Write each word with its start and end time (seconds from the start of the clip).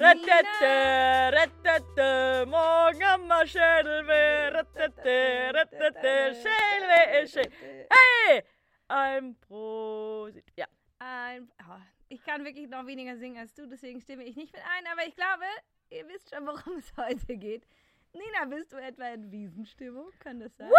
Rettete, 0.00 1.30
rettete, 1.30 2.46
morgen 2.46 3.30
am 3.30 3.46
Schädelweh, 3.46 4.48
rettete, 4.48 5.52
rettete, 5.52 6.34
Schädelweh, 6.40 7.26
Schädelweh. 7.26 7.86
Hey! 7.90 8.42
Ein 8.88 9.36
Prosit. 9.40 10.46
Ja. 10.56 10.64
Ein, 11.00 11.52
oh, 11.68 11.76
ich 12.08 12.24
kann 12.24 12.46
wirklich 12.46 12.70
noch 12.70 12.86
weniger 12.86 13.18
singen 13.18 13.36
als 13.36 13.52
du, 13.52 13.66
deswegen 13.66 14.00
stimme 14.00 14.24
ich 14.24 14.36
nicht 14.36 14.54
mit 14.54 14.62
ein, 14.62 14.86
aber 14.90 15.06
ich 15.06 15.14
glaube, 15.14 15.44
ihr 15.90 16.08
wisst 16.08 16.34
schon, 16.34 16.46
worum 16.46 16.78
es 16.78 16.90
heute 16.96 17.36
geht. 17.36 17.66
Nina, 18.14 18.46
bist 18.46 18.72
du 18.72 18.78
etwa 18.78 19.06
in 19.08 19.30
Wiesenstimmung? 19.30 20.10
Kann 20.18 20.40
das 20.40 20.56
sein? 20.56 20.70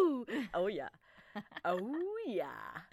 Wuhuhuhu. 0.00 0.26
Oh 0.54 0.68
ja. 0.68 0.88
Oh 1.64 1.92
ja. 2.24 2.86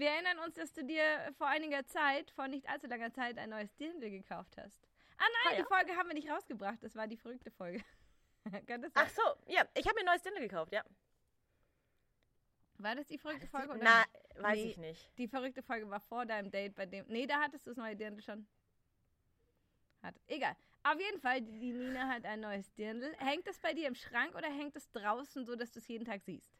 Wir 0.00 0.08
erinnern 0.08 0.38
uns, 0.38 0.54
dass 0.54 0.72
du 0.72 0.82
dir 0.82 1.30
vor 1.36 1.46
einiger 1.46 1.84
Zeit, 1.84 2.30
vor 2.30 2.48
nicht 2.48 2.66
allzu 2.70 2.86
langer 2.86 3.12
Zeit, 3.12 3.36
ein 3.36 3.50
neues 3.50 3.76
Dirndl 3.76 4.08
gekauft 4.08 4.56
hast. 4.56 4.88
Ah 5.18 5.24
nein, 5.24 5.28
Ah, 5.44 5.50
ja. 5.52 5.56
die 5.58 5.64
Folge 5.68 5.94
haben 5.94 6.08
wir 6.08 6.14
nicht 6.14 6.30
rausgebracht. 6.30 6.78
Das 6.82 6.96
war 6.96 7.06
die 7.06 7.18
verrückte 7.18 7.50
Folge. 7.50 7.84
kann 8.66 8.80
das 8.80 8.94
sein? 8.94 9.04
Ach 9.06 9.10
so, 9.10 9.52
ja, 9.52 9.62
ich 9.74 9.84
habe 9.86 9.94
mir 9.96 10.00
ein 10.00 10.06
neues 10.06 10.22
Dinner 10.22 10.40
gekauft, 10.40 10.72
ja. 10.72 10.82
War 12.78 12.94
das 12.96 13.08
die 13.08 13.18
verrückte 13.18 13.46
Folge? 13.46 13.68
oder 13.72 13.80
Na, 13.82 13.98
nicht? 14.00 14.42
weiß 14.42 14.56
Nee, 14.56 14.70
ich 14.70 14.76
nicht. 14.78 15.18
Die 15.18 15.28
verrückte 15.28 15.62
Folge 15.62 15.90
war 15.90 16.00
vor 16.00 16.24
deinem 16.24 16.50
Date, 16.50 16.74
bei 16.74 16.86
dem. 16.86 17.04
Nee, 17.08 17.26
da 17.26 17.38
hattest 17.38 17.66
du 17.66 17.70
das 17.72 17.76
neue 17.76 17.94
Dirndl 17.94 18.22
schon. 18.22 18.46
Hat. 20.02 20.14
Egal. 20.28 20.56
Auf 20.82 20.98
jeden 20.98 21.20
Fall, 21.20 21.42
die 21.42 21.58
die 21.58 21.72
Nina 21.74 22.08
hat 22.08 22.24
ein 22.24 22.40
neues 22.40 22.72
Dirndl. 22.72 23.14
Hängt 23.18 23.46
das 23.46 23.58
bei 23.58 23.74
dir 23.74 23.86
im 23.86 23.94
Schrank 23.94 24.34
oder 24.34 24.48
hängt 24.48 24.74
es 24.76 24.90
draußen, 24.92 25.44
so 25.44 25.56
dass 25.56 25.70
du 25.72 25.78
es 25.78 25.88
jeden 25.88 26.06
Tag 26.06 26.22
siehst? 26.22 26.58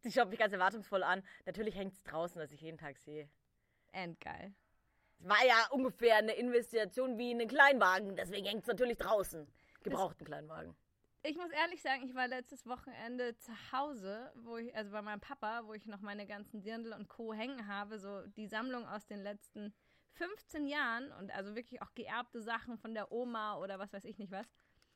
Sie 0.00 0.10
schaut 0.10 0.30
mich 0.30 0.38
ganz 0.38 0.52
erwartungsvoll 0.52 1.02
an. 1.02 1.22
Natürlich 1.44 1.76
hängt 1.76 1.94
es 1.94 2.02
draußen, 2.02 2.38
dass 2.38 2.52
ich 2.52 2.60
jeden 2.60 2.78
Tag 2.78 2.98
sehe. 2.98 3.28
Endgeil. 3.92 4.54
Es 5.18 5.28
war 5.28 5.44
ja 5.44 5.66
ungefähr 5.70 6.16
eine 6.16 6.32
Investition 6.32 7.18
wie 7.18 7.30
in 7.30 7.40
einen 7.40 7.48
Kleinwagen, 7.48 8.16
deswegen 8.16 8.46
hängt 8.46 8.62
es 8.62 8.68
natürlich 8.68 8.96
draußen. 8.96 9.46
Gebrauchten 9.82 10.24
Kleinwagen. 10.24 10.74
Ich 11.22 11.36
muss 11.36 11.50
ehrlich 11.50 11.82
sagen, 11.82 12.02
ich 12.06 12.14
war 12.14 12.28
letztes 12.28 12.66
Wochenende 12.66 13.36
zu 13.36 13.52
Hause, 13.72 14.32
wo 14.36 14.56
ich, 14.56 14.74
also 14.74 14.90
bei 14.90 15.02
meinem 15.02 15.20
Papa, 15.20 15.66
wo 15.66 15.74
ich 15.74 15.84
noch 15.84 16.00
meine 16.00 16.26
ganzen 16.26 16.62
Dirndl 16.62 16.94
und 16.94 17.08
Co. 17.08 17.34
hängen 17.34 17.66
habe, 17.66 17.98
so 17.98 18.26
die 18.28 18.46
Sammlung 18.46 18.86
aus 18.86 19.06
den 19.06 19.22
letzten 19.22 19.74
15 20.12 20.66
Jahren 20.66 21.12
und 21.12 21.30
also 21.32 21.54
wirklich 21.54 21.82
auch 21.82 21.92
geerbte 21.94 22.40
Sachen 22.40 22.78
von 22.78 22.94
der 22.94 23.12
Oma 23.12 23.58
oder 23.58 23.78
was 23.78 23.92
weiß 23.92 24.06
ich 24.06 24.18
nicht 24.18 24.32
was. 24.32 24.46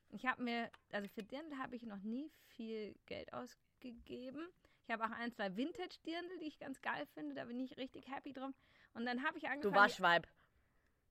Ich 0.09 0.25
habe 0.25 0.43
mir, 0.43 0.71
also 0.93 1.09
für 1.09 1.23
Dirndl 1.23 1.59
habe 1.59 1.77
ich 1.77 1.83
noch 1.83 2.01
nie 2.01 2.31
viel 2.47 2.95
Geld 3.05 3.31
ausgegeben. 3.35 4.49
Ich 4.87 4.93
habe 4.93 5.05
auch 5.05 5.11
ein, 5.11 5.33
zwei 5.33 5.57
Vintage-Dirndl, 5.57 6.39
die 6.39 6.47
ich 6.47 6.59
ganz 6.59 6.81
geil 6.83 7.07
finde, 7.15 7.35
da 7.35 7.45
bin 7.45 7.59
ich 7.59 7.77
richtig 7.77 8.11
happy 8.11 8.33
drum. 8.33 8.55
Und 8.93 9.07
dann 9.07 9.23
habe 9.25 9.39
ich 9.39 9.49
angefangen. 9.49 9.75
Du 9.75 9.81
Waschweib. 9.81 10.29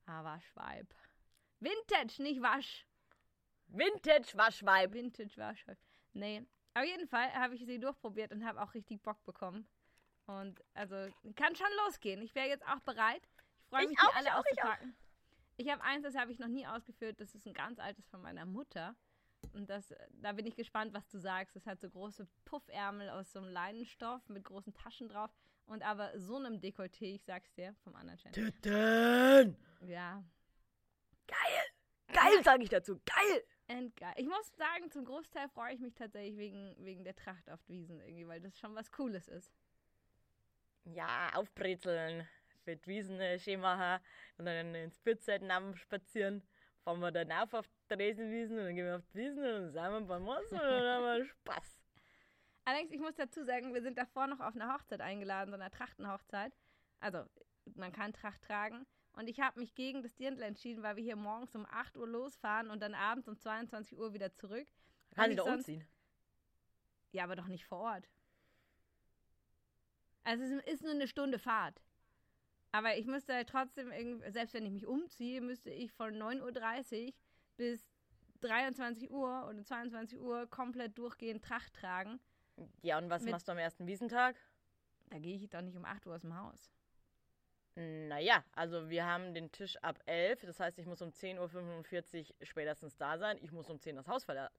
Ah, 0.05 0.23
Waschweib. 0.23 0.93
Vintage, 1.59 2.21
nicht 2.21 2.41
Wasch. 2.41 2.85
Vintage 3.67 4.37
Waschweib. 4.37 4.93
Vintage 4.93 5.37
Wasch. 5.37 5.65
Nee. 6.13 6.45
Auf 6.75 6.83
jeden 6.83 7.07
Fall 7.07 7.33
habe 7.33 7.55
ich 7.55 7.65
sie 7.65 7.79
durchprobiert 7.79 8.31
und 8.31 8.45
habe 8.45 8.61
auch 8.61 8.73
richtig 8.73 9.01
Bock 9.01 9.23
bekommen. 9.23 9.67
Und 10.25 10.63
also 10.73 10.95
kann 11.35 11.55
schon 11.55 11.67
losgehen. 11.85 12.21
Ich 12.21 12.35
wäre 12.35 12.47
jetzt 12.47 12.65
auch 12.67 12.79
bereit. 12.81 13.27
Ich 13.63 13.69
freue 13.69 13.83
Ich 13.83 13.89
mich, 13.89 13.99
auch, 13.99 14.09
die 14.09 14.15
alle 14.15 14.27
ich 14.27 14.33
auch, 14.33 14.43
ich 14.51 14.59
auch. 14.59 14.65
auszupacken. 14.69 14.95
Ich 15.57 15.69
habe 15.69 15.83
eins, 15.83 16.03
das 16.03 16.15
habe 16.15 16.31
ich 16.31 16.39
noch 16.39 16.47
nie 16.47 16.65
ausgeführt. 16.65 17.19
Das 17.19 17.33
ist 17.35 17.45
ein 17.45 17.53
ganz 17.53 17.79
altes 17.79 18.07
von 18.07 18.21
meiner 18.21 18.45
Mutter. 18.45 18.95
Und 19.53 19.69
das, 19.69 19.93
da 20.21 20.31
bin 20.31 20.45
ich 20.45 20.55
gespannt, 20.55 20.93
was 20.93 21.07
du 21.09 21.19
sagst. 21.19 21.55
Das 21.55 21.65
hat 21.65 21.81
so 21.81 21.89
große 21.89 22.27
Puffärmel 22.45 23.09
aus 23.09 23.31
so 23.31 23.39
einem 23.39 23.49
Leinenstoff 23.49 24.27
mit 24.29 24.43
großen 24.43 24.73
Taschen 24.73 25.09
drauf. 25.09 25.31
Und 25.65 25.83
aber 25.83 26.17
so 26.19 26.35
einem 26.37 26.59
Dekolleté, 26.59 27.15
ich 27.15 27.23
sag's 27.23 27.53
dir, 27.53 27.75
vom 27.83 27.95
anderen 27.95 28.19
Channel. 28.19 28.51
Tüten. 28.51 29.57
Ja, 29.87 30.23
Geil. 31.27 31.63
Geil, 32.13 32.43
sage 32.43 32.63
ich 32.63 32.69
dazu. 32.69 32.99
Geil. 33.05 33.43
Endgeil. 33.67 34.13
Ich 34.17 34.27
muss 34.27 34.51
sagen, 34.57 34.91
zum 34.91 35.05
Großteil 35.05 35.47
freue 35.49 35.73
ich 35.73 35.79
mich 35.79 35.95
tatsächlich 35.95 36.37
wegen, 36.37 36.75
wegen 36.79 37.03
der 37.03 37.15
Tracht 37.15 37.49
auf 37.49 37.59
Wiesen 37.67 38.01
irgendwie, 38.01 38.27
weil 38.27 38.41
das 38.41 38.57
schon 38.59 38.75
was 38.75 38.91
Cooles 38.91 39.27
ist. 39.27 39.51
Ja, 40.83 41.31
aufbrezeln. 41.33 42.27
Für 42.65 42.75
die 42.75 42.87
Wiesen 42.87 43.19
schön 43.39 43.61
machen 43.61 44.03
und 44.37 44.45
dann 44.45 44.75
ins 44.75 44.99
Bierzelt 44.99 45.43
spazieren. 45.75 46.43
Fahren 46.83 46.99
wir 46.99 47.11
dann 47.11 47.31
auf 47.31 47.53
auf 47.53 47.67
die 47.67 47.95
Dresenwiesen 47.95 48.57
und 48.57 48.65
dann 48.65 48.75
gehen 48.75 48.85
wir 48.85 48.97
auf 48.97 49.05
die 49.13 49.19
Wiesen 49.19 49.39
und 49.39 49.51
dann 49.51 49.71
sagen 49.71 49.93
wir 50.01 50.07
paar 50.07 50.19
Mossen 50.19 50.55
und 50.55 50.61
dann 50.61 50.83
haben 50.83 51.03
wir 51.03 51.25
Spaß. 51.25 51.77
Allerdings, 52.65 52.91
ich 52.91 52.99
muss 52.99 53.15
dazu 53.15 53.43
sagen, 53.43 53.73
wir 53.73 53.81
sind 53.81 53.97
davor 53.97 54.27
noch 54.27 54.39
auf 54.39 54.55
eine 54.55 54.71
Hochzeit 54.73 55.01
eingeladen, 55.01 55.51
so 55.51 55.59
eine 55.59 55.69
Trachtenhochzeit. 55.69 56.53
Also, 56.99 57.25
man 57.75 57.91
kann 57.91 58.13
Tracht 58.13 58.41
tragen. 58.41 58.85
Und 59.13 59.27
ich 59.27 59.39
habe 59.39 59.59
mich 59.59 59.75
gegen 59.75 60.01
das 60.01 60.15
Dirndl 60.15 60.41
entschieden, 60.43 60.81
weil 60.81 60.95
wir 60.95 61.03
hier 61.03 61.15
morgens 61.15 61.53
um 61.55 61.65
8 61.69 61.97
Uhr 61.97 62.07
losfahren 62.07 62.69
und 62.69 62.81
dann 62.81 62.95
abends 62.95 63.27
um 63.27 63.37
22 63.37 63.97
Uhr 63.97 64.13
wieder 64.13 64.33
zurück. 64.33 64.67
Kann 65.13 65.31
ich 65.31 65.37
da 65.37 65.43
umziehen? 65.43 65.85
Ja, 67.11 67.25
aber 67.25 67.35
doch 67.35 67.47
nicht 67.47 67.65
vor 67.65 67.79
Ort. 67.79 68.09
Also 70.23 70.43
es 70.43 70.65
ist 70.65 70.81
nur 70.81 70.93
eine 70.93 71.07
Stunde 71.07 71.37
Fahrt. 71.37 71.81
Aber 72.73 72.97
ich 72.97 73.05
müsste 73.05 73.35
halt 73.35 73.49
trotzdem, 73.49 73.91
selbst 74.31 74.55
wenn 74.55 74.65
ich 74.65 74.71
mich 74.71 74.87
umziehe, 74.87 75.41
müsste 75.41 75.69
ich 75.69 75.91
von 75.91 76.15
9.30 76.15 77.05
Uhr 77.07 77.13
bis 77.55 77.87
23 78.41 79.11
Uhr 79.11 79.47
oder 79.47 79.63
22 79.63 80.19
Uhr 80.19 80.47
komplett 80.47 80.97
durchgehend 80.97 81.45
Tracht 81.45 81.75
tragen. 81.75 82.19
Ja, 82.81 82.97
und 82.97 83.11
was 83.11 83.21
Mit- 83.21 83.31
machst 83.31 83.47
du 83.47 83.51
am 83.51 83.59
ersten 83.59 83.85
Wiesentag? 83.85 84.35
Da 85.11 85.19
gehe 85.19 85.35
ich 85.35 85.47
doch 85.49 85.61
nicht 85.61 85.77
um 85.77 85.85
8 85.85 86.07
Uhr 86.07 86.15
aus 86.15 86.21
dem 86.21 86.35
Haus. 86.35 86.71
Naja, 87.75 88.43
also 88.53 88.89
wir 88.89 89.05
haben 89.05 89.35
den 89.35 89.51
Tisch 89.51 89.77
ab 89.77 89.99
11, 90.07 90.41
das 90.41 90.59
heißt, 90.59 90.79
ich 90.79 90.87
muss 90.87 91.01
um 91.03 91.09
10.45 91.09 92.29
Uhr 92.29 92.45
spätestens 92.45 92.97
da 92.97 93.19
sein. 93.19 93.37
Ich 93.41 93.51
muss 93.51 93.69
um 93.69 93.79
10 93.79 93.95
das 93.97 94.07
Haus 94.07 94.23
verlassen. 94.23 94.55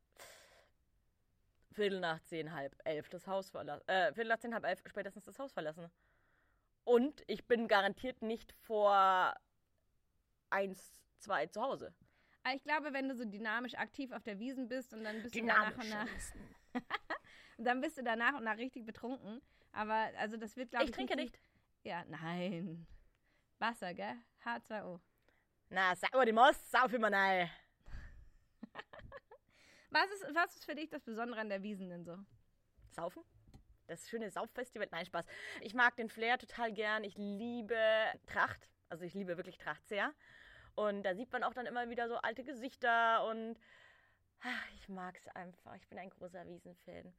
Viertel 1.72 1.98
nach 1.98 2.20
10, 2.20 2.52
halb 2.52 2.76
11 2.84 3.08
das 3.08 3.26
Haus 3.26 3.50
verlassen. 3.50 3.88
Äh, 3.88 4.12
Viertel 4.12 4.28
nach 4.28 4.38
10, 4.38 4.54
halb 4.54 4.64
11 4.64 4.82
spätestens 4.86 5.24
das 5.24 5.38
Haus 5.40 5.52
verlassen. 5.52 5.90
Und 6.84 7.22
ich 7.26 7.46
bin 7.46 7.66
garantiert 7.66 8.22
nicht 8.22 8.52
vor 8.52 9.34
1, 10.50 10.92
2 11.18 11.46
zu 11.46 11.62
Hause. 11.62 11.94
Aber 12.42 12.54
ich 12.54 12.62
glaube, 12.62 12.92
wenn 12.92 13.08
du 13.08 13.14
so 13.14 13.24
dynamisch 13.24 13.74
aktiv 13.74 14.12
auf 14.12 14.22
der 14.22 14.38
Wiesen 14.38 14.68
bist 14.68 14.92
und 14.92 15.02
dann 15.02 15.22
bist 15.22 15.34
du 15.34 15.40
danach 15.40 15.76
und 15.78 15.88
nach, 15.88 16.06
und 17.56 17.64
dann 17.66 17.80
bist 17.80 17.96
du 17.96 18.02
danach 18.02 18.34
und 18.34 18.44
nach 18.44 18.58
richtig 18.58 18.84
betrunken. 18.84 19.40
Aber 19.72 20.10
also 20.18 20.36
das 20.36 20.56
wird, 20.56 20.70
glaube 20.70 20.84
ich. 20.84 20.90
Ich 20.90 20.96
trinke 20.96 21.16
nicht. 21.16 21.40
Ja, 21.82 22.04
nein. 22.06 22.86
Wasser, 23.58 23.94
gell? 23.94 24.16
H2O. 24.44 25.00
Na, 25.70 25.96
sag 25.96 26.12
mal, 26.12 26.26
die 26.26 26.32
Most, 26.32 26.70
sauf 26.70 26.92
immer 26.92 27.10
nein. 27.10 27.50
Was 29.90 30.10
ist, 30.10 30.34
was 30.34 30.56
ist 30.56 30.64
für 30.64 30.74
dich 30.74 30.90
das 30.90 31.04
Besondere 31.04 31.40
an 31.40 31.48
der 31.48 31.62
Wiesen 31.62 31.88
denn 31.88 32.04
so? 32.04 32.18
Saufen? 32.90 33.22
Das 33.86 34.08
schöne 34.08 34.30
Sauffestival? 34.30 34.88
Nein, 34.90 35.06
Spaß. 35.06 35.26
Ich 35.60 35.74
mag 35.74 35.96
den 35.96 36.08
Flair 36.08 36.38
total 36.38 36.72
gern. 36.72 37.04
Ich 37.04 37.16
liebe 37.16 37.76
Tracht. 38.26 38.68
Also 38.88 39.04
ich 39.04 39.14
liebe 39.14 39.36
wirklich 39.36 39.58
Tracht 39.58 39.86
sehr. 39.88 40.12
Und 40.74 41.02
da 41.04 41.14
sieht 41.14 41.32
man 41.32 41.44
auch 41.44 41.54
dann 41.54 41.66
immer 41.66 41.88
wieder 41.90 42.08
so 42.08 42.16
alte 42.16 42.42
Gesichter 42.44 43.26
und 43.28 43.56
ach, 44.40 44.68
ich 44.74 44.88
mag 44.88 45.16
es 45.16 45.28
einfach. 45.28 45.74
Ich 45.76 45.86
bin 45.88 45.98
ein 45.98 46.10
großer 46.10 46.46
Wiesenfan. 46.46 47.12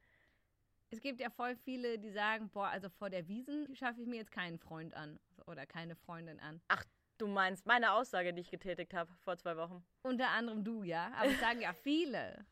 Es 0.90 1.00
gibt 1.00 1.20
ja 1.20 1.30
voll 1.30 1.56
viele, 1.56 1.98
die 1.98 2.10
sagen, 2.10 2.48
boah, 2.50 2.68
also 2.68 2.88
vor 2.88 3.10
der 3.10 3.26
Wiesen 3.26 3.74
schaffe 3.74 4.00
ich 4.00 4.06
mir 4.06 4.16
jetzt 4.16 4.30
keinen 4.30 4.58
Freund 4.58 4.94
an 4.94 5.18
oder 5.46 5.66
keine 5.66 5.96
Freundin 5.96 6.38
an. 6.38 6.60
Ach, 6.68 6.84
du 7.18 7.26
meinst 7.26 7.66
meine 7.66 7.92
Aussage, 7.92 8.32
die 8.32 8.42
ich 8.42 8.50
getätigt 8.50 8.94
habe 8.94 9.12
vor 9.16 9.36
zwei 9.36 9.56
Wochen. 9.56 9.84
Unter 10.02 10.28
anderem 10.30 10.62
du, 10.62 10.84
ja. 10.84 11.10
Aber 11.16 11.30
es 11.30 11.40
sagen 11.40 11.60
ja 11.60 11.72
viele. 11.82 12.44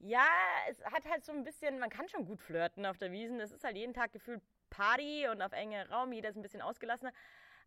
Ja, 0.00 0.26
es 0.68 0.82
hat 0.84 1.04
halt 1.06 1.24
so 1.24 1.32
ein 1.32 1.42
bisschen, 1.42 1.78
man 1.78 1.90
kann 1.90 2.08
schon 2.08 2.24
gut 2.24 2.40
flirten 2.40 2.86
auf 2.86 2.98
der 2.98 3.10
Wiesen. 3.10 3.40
Es 3.40 3.52
ist 3.52 3.64
halt 3.64 3.76
jeden 3.76 3.94
Tag 3.94 4.12
gefühlt 4.12 4.40
Party 4.70 5.26
und 5.28 5.42
auf 5.42 5.52
enge 5.52 5.88
Raum, 5.88 6.12
jeder 6.12 6.28
ist 6.28 6.36
ein 6.36 6.42
bisschen 6.42 6.62
ausgelassener. 6.62 7.12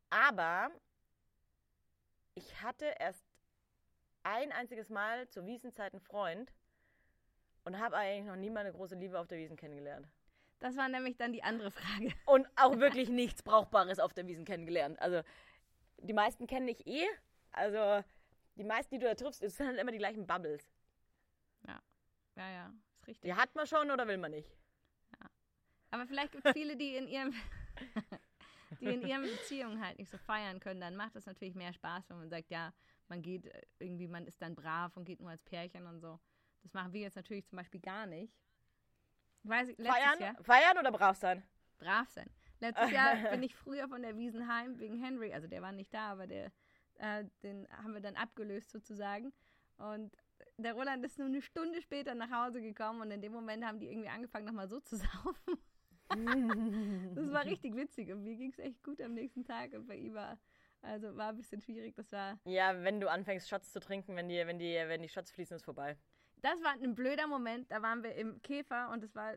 Aber 0.10 0.72
ich 2.36 2.62
hatte 2.62 2.94
erst 3.00 3.24
ein 4.24 4.52
einziges 4.52 4.90
Mal 4.90 5.28
zur 5.30 5.46
Wiesenzeit 5.46 5.94
einen 5.94 6.02
Freund 6.02 6.54
und 7.64 7.80
habe 7.80 7.98
eigentlich 7.98 8.28
noch 8.28 8.36
nie 8.36 8.50
mal 8.50 8.62
eine 8.62 8.72
große 8.72 8.96
Liebe 8.96 9.20
auf 9.20 9.28
der 9.28 9.38
Wiesen 9.38 9.58
kennengelernt. 9.58 10.08
Das 10.60 10.78
war 10.78 10.88
nämlich 10.88 11.18
dann 11.18 11.34
die 11.34 11.44
andere 11.44 11.72
Frage. 11.72 12.14
Und 12.26 12.48
auch 12.56 12.78
wirklich 12.78 13.10
nichts 13.10 13.42
Brauchbares 13.42 14.00
auf 14.00 14.14
der 14.14 14.28
Wiesen 14.28 14.46
kennengelernt. 14.46 15.00
Also 15.02 15.22
die 15.98 16.14
meisten 16.14 16.48
kenne 16.48 16.72
ich 16.72 16.86
eh. 16.86 17.08
Also 17.52 18.04
die 18.56 18.64
meisten, 18.64 18.94
die 18.94 19.00
du 19.00 19.08
da 19.08 19.16
triffst, 19.16 19.42
sind 19.42 19.68
halt 19.68 19.80
immer 19.80 19.92
die 19.92 19.98
gleichen 19.98 20.28
Bubbles. 20.28 20.71
Ja, 22.36 22.48
ja, 22.48 22.52
ja, 22.52 22.74
ist 22.94 23.08
richtig. 23.08 23.30
Die 23.30 23.36
hat 23.36 23.54
man 23.56 23.68
schon 23.68 23.92
oder 23.92 24.08
will 24.08 24.18
man 24.18 24.32
nicht? 24.32 24.50
Aber 25.92 26.08
vielleicht 26.08 26.32
gibt 26.32 26.46
es 26.46 26.54
viele, 26.54 26.78
die 26.78 26.96
in 26.96 27.08
ihrem 27.08 27.34
die 28.80 28.86
in 28.86 29.02
ihren 29.02 29.24
Beziehungen 29.24 29.86
halt 29.86 30.00
nicht 30.00 30.10
so 30.10 30.18
feiern 30.18 30.60
können, 30.60 30.80
dann 30.80 30.96
macht 30.96 31.16
das 31.16 31.26
natürlich 31.26 31.56
mehr 31.56 31.74
Spaß, 31.74 32.10
wenn 32.10 32.18
man 32.18 32.30
sagt, 32.30 32.50
ja, 32.50 32.74
man 33.10 33.22
geht 33.22 33.46
äh, 33.48 33.62
irgendwie, 33.80 34.08
man 34.08 34.26
ist 34.26 34.42
dann 34.42 34.56
brav 34.56 34.96
und 34.96 35.04
geht 35.04 35.20
nur 35.20 35.30
als 35.30 35.44
Pärchen 35.44 35.86
und 35.86 36.00
so. 36.00 36.20
Das 36.64 36.74
machen 36.74 36.94
wir 36.94 37.02
jetzt 37.02 37.16
natürlich 37.16 37.46
zum 37.46 37.58
Beispiel 37.58 37.82
gar 37.82 38.06
nicht. 38.06 38.34
Weiß 39.44 39.70
ich, 39.70 39.76
Feiern? 39.76 40.20
Jahr 40.20 40.36
Feiern 40.44 40.78
oder 40.78 40.92
brav 40.92 41.18
sein? 41.18 41.44
brav 41.82 42.08
sein. 42.10 42.30
Letztes 42.60 42.92
Jahr 42.92 43.16
bin 43.32 43.44
ich 43.44 43.56
früher 43.56 43.88
von 43.90 44.02
der 44.02 44.16
Wiesen 44.16 44.48
heim 44.48 44.80
wegen 44.80 44.98
Henry, 45.04 45.34
also 45.34 45.48
der 45.48 45.62
war 45.62 45.72
nicht 45.72 45.94
da, 45.94 46.12
aber 46.12 46.28
der, 46.28 46.52
äh, 47.00 47.26
den 47.44 47.68
haben 47.72 47.94
wir 47.94 48.02
dann 48.02 48.16
abgelöst 48.16 48.70
sozusagen. 48.70 49.34
Und 49.78 50.16
der 50.64 50.74
Roland 50.74 51.04
ist 51.06 51.18
nur 51.18 51.28
eine 51.28 51.42
Stunde 51.42 51.82
später 51.82 52.14
nach 52.16 52.30
Hause 52.32 52.62
gekommen 52.62 53.02
und 53.02 53.12
in 53.12 53.22
dem 53.22 53.32
Moment 53.32 53.64
haben 53.66 53.80
die 53.80 53.88
irgendwie 53.88 54.10
angefangen, 54.10 54.46
nochmal 54.46 54.68
so 54.70 54.80
zu 54.80 54.96
saufen. 54.98 55.58
das 57.16 57.32
war 57.32 57.46
richtig 57.46 57.76
witzig 57.76 58.12
und 58.12 58.24
mir 58.24 58.36
ging 58.36 58.52
es 58.52 58.60
echt 58.60 58.84
gut 58.84 59.02
am 59.02 59.14
nächsten 59.14 59.44
Tag 59.46 59.74
und 59.74 59.88
bei 59.88 59.96
ihm 59.96 60.14
war, 60.14 60.38
also 60.82 61.16
war 61.16 61.30
ein 61.30 61.38
bisschen 61.38 61.62
schwierig. 61.62 61.96
Das 61.96 62.12
war, 62.12 62.38
Ja, 62.46 62.84
wenn 62.84 63.00
du 63.00 63.10
anfängst, 63.10 63.48
Shots 63.50 63.72
zu 63.72 63.80
trinken, 63.80 64.16
wenn 64.16 64.28
die, 64.30 64.46
wenn 64.46 64.60
die, 64.60 64.74
wenn 64.88 65.02
die 65.02 65.10
Shots 65.10 65.32
fließen, 65.32 65.56
ist 65.56 65.64
vorbei. 65.64 65.98
das 66.42 66.62
war 66.64 66.72
ein 66.74 66.96
blöder 66.96 67.28
Moment. 67.28 67.72
Da 67.72 67.82
waren 67.82 68.04
wir 68.04 68.16
im 68.16 68.42
Käfer 68.42 68.90
und 68.92 69.04
es 69.04 69.16
war 69.16 69.36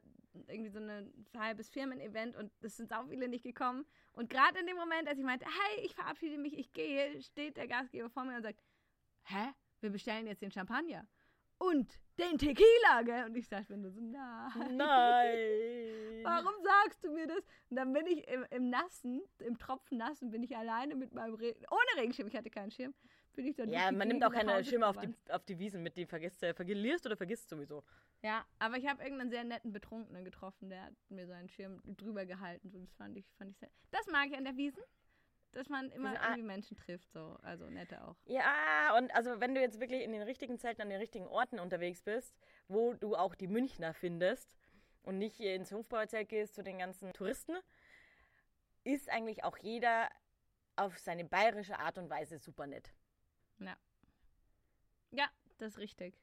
irgendwie 0.49 0.71
so 0.71 0.81
ein 0.81 1.13
halbes 1.37 1.69
Firmen-Event 1.71 2.35
und 2.37 2.51
es 2.61 2.77
sind 2.77 2.93
auch 2.93 3.07
viele 3.09 3.29
nicht 3.29 3.45
gekommen. 3.45 3.87
Und 4.15 4.31
gerade 4.31 4.59
in 4.59 4.67
dem 4.67 4.77
Moment, 4.77 5.07
als 5.09 5.19
ich 5.19 5.25
meinte, 5.25 5.47
hey, 5.47 5.85
ich 5.85 5.95
verabschiede 5.95 6.39
mich, 6.39 6.59
ich 6.59 6.73
gehe, 6.73 7.23
steht 7.23 7.57
der 7.57 7.69
Gastgeber 7.69 8.11
vor 8.11 8.25
mir 8.25 8.37
und 8.37 8.43
sagt, 8.43 8.61
hä? 9.27 9.53
Wir 9.85 9.91
bestellen 9.91 10.27
jetzt 10.27 10.41
den 10.41 10.51
Champagner. 10.51 11.07
Und 11.59 12.01
den 12.19 12.39
Tequila, 12.39 13.03
gell? 13.05 13.27
Und 13.27 13.37
ich 13.37 13.51
dachte 13.51 13.71
mir 13.71 13.83
nur 13.83 13.91
so, 13.91 14.01
nein. 14.01 14.77
Nein. 14.79 16.23
Warum 16.23 16.55
sagst 16.63 17.05
du 17.05 17.13
mir 17.13 17.27
das? 17.27 17.45
Und 17.69 17.77
dann 17.77 17.93
bin 17.93 18.07
ich 18.07 18.27
im, 18.27 18.47
im 18.51 18.71
Nassen, 18.71 19.21
im 19.41 19.59
Tropfen 19.59 19.99
Nassen, 19.99 20.31
bin 20.31 20.43
ich 20.43 20.57
alleine 20.57 20.95
mit 20.95 21.13
meinem 21.13 21.35
Re 21.35 21.55
ohne 21.71 22.01
Regenschirm, 22.01 22.29
ich 22.29 22.35
hatte 22.35 22.49
keinen 22.49 22.71
Schirm, 22.71 22.95
bin 23.35 23.45
ich 23.45 23.57
dann 23.57 23.69
Ja, 23.69 23.93
man 23.93 24.09
nimmt 24.09 24.25
auch 24.25 24.33
keine 24.33 24.65
Schirme 24.65 24.87
auf 24.87 24.97
die, 24.97 25.13
auf 25.29 25.45
die 25.45 25.59
Wiesen 25.59 25.83
mit, 25.83 25.99
die 25.99 26.07
vergisst, 26.07 26.43
äh, 26.43 26.55
verlierst 26.55 27.05
oder 27.05 27.19
vergisst 27.19 27.51
sowieso. 27.51 27.85
Ja, 28.23 28.47
aber 28.59 28.79
ich 28.79 28.87
habe 28.87 29.03
irgendeinen 29.03 29.29
sehr 29.29 29.45
netten 29.45 29.71
Betrunkenen 29.71 30.25
getroffen, 30.25 30.71
der 30.71 30.85
hat 30.85 30.95
mir 31.11 31.27
seinen 31.27 31.51
Schirm 31.51 31.83
drüber 31.85 32.25
gehalten. 32.25 32.71
So, 32.71 32.79
das 32.79 32.95
fand 32.95 33.19
ich, 33.19 33.27
fand 33.37 33.51
ich 33.51 33.59
sehr. 33.59 33.69
Das 33.91 34.07
mag 34.07 34.29
ich 34.29 34.37
an 34.39 34.45
der 34.45 34.57
Wiesen, 34.57 34.83
dass 35.55 35.69
man 35.69 35.91
immer 35.91 36.11
Diesen 36.11 36.23
A- 36.23 36.27
irgendwie 36.29 36.43
Menschen 36.43 36.77
trifft, 36.77 37.11
so. 37.13 37.37
Also 37.43 37.69
nette 37.71 38.03
auch. 38.05 38.17
Ja, 38.27 38.97
und 38.99 39.15
also 39.15 39.41
wenn 39.41 39.55
du 39.55 39.61
jetzt 39.61 39.81
wirklich 39.81 40.03
in 40.03 40.13
den 40.13 40.23
richtigen 40.23 40.59
Zeiten 40.59 40.83
an 40.83 40.91
den 40.91 40.99
richtigen 41.01 41.27
Orten 41.27 41.59
unterwegs 41.59 42.03
bist, 42.03 42.35
wo 42.69 42.95
du 42.95 43.17
auch 43.17 43.35
die 43.35 43.47
Münchner 43.49 43.95
findest 43.95 44.49
und 45.03 45.19
nicht 45.19 45.37
hier 45.37 45.55
ins 45.55 45.73
Hofbauerzelt 45.73 46.29
gehst 46.29 46.55
zu 46.55 46.63
den 46.63 46.79
ganzen 46.79 47.13
Touristen, 47.13 47.57
ist 48.85 49.09
eigentlich 49.11 49.45
auch 49.45 49.57
jeder 49.59 50.09
auf 50.77 50.99
seine 50.99 51.25
bayerische 51.25 51.79
Art 51.79 51.99
und 51.99 52.11
Weise 52.11 52.39
super 52.39 52.67
nett. 52.67 52.93
Ja. 53.59 53.77
Ja, 55.13 55.29
das 55.59 55.73
ist 55.73 55.79
richtig. 55.79 56.15